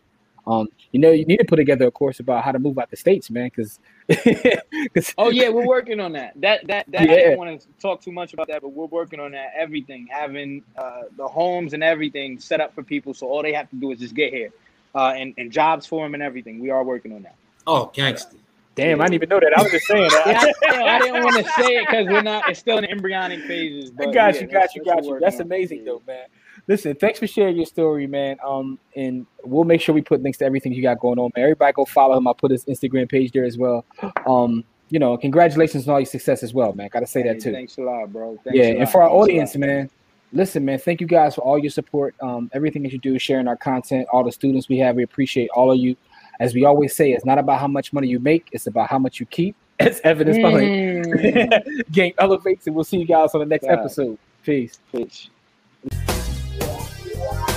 Um, 0.47 0.69
you 0.93 1.01
know, 1.01 1.11
you 1.11 1.25
need 1.25 1.39
to 1.39 1.45
put 1.45 1.57
together 1.57 1.87
a 1.87 1.91
course 1.91 2.21
about 2.21 2.45
how 2.45 2.53
to 2.53 2.59
move 2.59 2.79
out 2.79 2.91
the 2.91 2.97
states, 2.97 3.31
man. 3.31 3.51
Because, 3.55 3.81
oh 5.19 5.31
yeah, 5.31 5.49
we're 5.49 5.67
working 5.67 5.99
on 5.99 6.13
that. 6.13 6.41
That 6.41 6.67
that 6.69 6.87
that 6.93 7.09
yeah. 7.09 7.15
I 7.15 7.23
don't 7.23 7.39
want 7.39 7.61
to 7.61 7.67
talk 7.81 8.01
too 8.01 8.13
much 8.13 8.33
about 8.33 8.47
that, 8.49 8.63
but 8.63 8.69
we're 8.69 8.87
working 8.87 9.19
on 9.19 9.33
that. 9.33 9.53
Everything, 9.57 10.07
having 10.09 10.63
uh, 10.79 11.03
the 11.17 11.27
homes 11.27 11.73
and 11.73 11.83
everything 11.83 12.39
set 12.39 12.61
up 12.61 12.75
for 12.75 12.83
people, 12.83 13.13
so 13.13 13.27
all 13.27 13.43
they 13.43 13.53
have 13.53 13.69
to 13.71 13.77
do 13.77 13.91
is 13.91 13.99
just 13.99 14.15
get 14.15 14.33
here, 14.33 14.51
uh, 14.95 15.15
and 15.17 15.35
and 15.37 15.51
jobs 15.51 15.87
for 15.87 16.05
them 16.05 16.15
and 16.15 16.23
everything. 16.23 16.61
We 16.61 16.71
are 16.71 16.85
working 16.85 17.13
on 17.13 17.23
that. 17.23 17.35
Oh, 17.67 17.91
gangster. 17.93 18.37
Damn, 18.77 19.01
I 19.01 19.05
didn't 19.05 19.15
even 19.15 19.29
know 19.31 19.41
that. 19.41 19.57
I 19.57 19.63
was 19.63 19.73
just 19.73 19.87
saying 19.87 20.11
that. 20.11 20.55
yeah, 20.63 20.85
I, 20.85 20.99
didn't 20.99 21.25
want 21.25 21.37
to 21.37 21.51
say 21.53 21.77
it 21.77 21.87
because 21.87 22.07
we're 22.07 22.23
not. 22.23 22.49
It's 22.51 22.61
still 22.61 22.77
in 22.77 22.85
embryonic 22.85 23.41
phases. 23.45 23.91
But 23.91 24.13
got 24.13 24.35
yeah, 24.35 24.43
you, 24.43 24.47
got 24.49 24.75
you, 24.75 24.85
got 24.85 25.05
you. 25.05 25.19
That's 25.19 25.41
amazing, 25.41 25.87
though, 25.87 26.03
man. 26.07 26.27
Listen, 26.69 26.97
thanks 26.97 27.19
for 27.19 27.27
sharing 27.27 27.57
your 27.57 27.67
story, 27.67 28.07
man. 28.07 28.39
Um, 28.45 28.79
and 28.97 29.27
we'll 29.45 29.65
make 29.65 29.81
sure 29.81 29.95
we 29.95 30.03
put 30.03 30.23
links 30.23 30.39
to 30.39 30.45
everything 30.45 30.73
you 30.73 30.83
got 30.83 30.99
going 30.99 31.19
on, 31.19 31.31
man. 31.37 31.45
Everybody 31.45 31.73
go 31.73 31.85
follow 31.85 32.17
him. 32.17 32.27
I'll 32.27 32.35
put 32.35 32.51
his 32.51 32.65
Instagram 32.65 33.09
page 33.09 33.33
there 33.33 33.45
as 33.45 33.57
well. 33.57 33.85
Um, 34.27 34.65
you 34.89 34.99
know, 34.99 35.17
congratulations 35.17 35.87
on 35.87 35.95
all 35.95 36.01
your 36.01 36.07
success 36.07 36.43
as 36.43 36.53
well, 36.53 36.73
man. 36.73 36.89
Gotta 36.93 37.07
say 37.07 37.23
hey, 37.23 37.29
that 37.29 37.41
too. 37.41 37.53
Thanks 37.53 37.79
a 37.79 37.83
lot, 37.83 38.13
bro. 38.13 38.39
Thanks 38.45 38.59
yeah, 38.59 38.67
and 38.67 38.89
for 38.89 39.03
our 39.03 39.09
thanks 39.09 39.23
audience, 39.23 39.57
man. 39.57 39.91
Listen, 40.33 40.65
man, 40.65 40.79
thank 40.79 41.01
you 41.01 41.07
guys 41.07 41.37
for 41.37 41.43
all 41.43 41.59
your 41.59 41.71
support. 41.71 42.15
Um, 42.21 42.51
everything 42.53 42.83
that 42.83 42.93
you 42.93 42.99
do, 42.99 43.19
sharing 43.19 43.47
our 43.47 43.57
content, 43.57 44.09
all 44.13 44.25
the 44.25 44.33
students 44.33 44.69
we 44.69 44.79
have, 44.79 44.97
we 44.97 45.05
appreciate 45.05 45.49
all 45.51 45.71
of 45.71 45.79
you 45.79 45.97
as 46.41 46.55
we 46.55 46.65
always 46.65 46.95
say, 46.95 47.13
it's 47.13 47.25
not 47.25 47.39
about 47.39 47.61
how 47.61 47.69
much 47.69 47.93
money 47.93 48.09
you 48.09 48.19
make, 48.19 48.49
it's 48.53 48.67
about 48.67 48.91
how 48.91 48.99
much 48.99 49.21
you 49.21 49.27
keep. 49.27 49.57
It's 49.79 50.01
evidence 50.05 50.39
mm. 50.39 51.53
behind 51.53 51.85
Game 51.93 52.15
Elevates, 52.17 52.67
and 52.67 52.75
we'll 52.75 52.85
see 52.85 52.97
you 52.97 53.05
guys 53.05 53.35
on 53.35 53.41
the 53.41 53.47
next 53.47 53.67
episode. 53.67 54.19
Peace. 54.43 54.81
Peace. 54.91 55.29
Bye. 57.17 57.56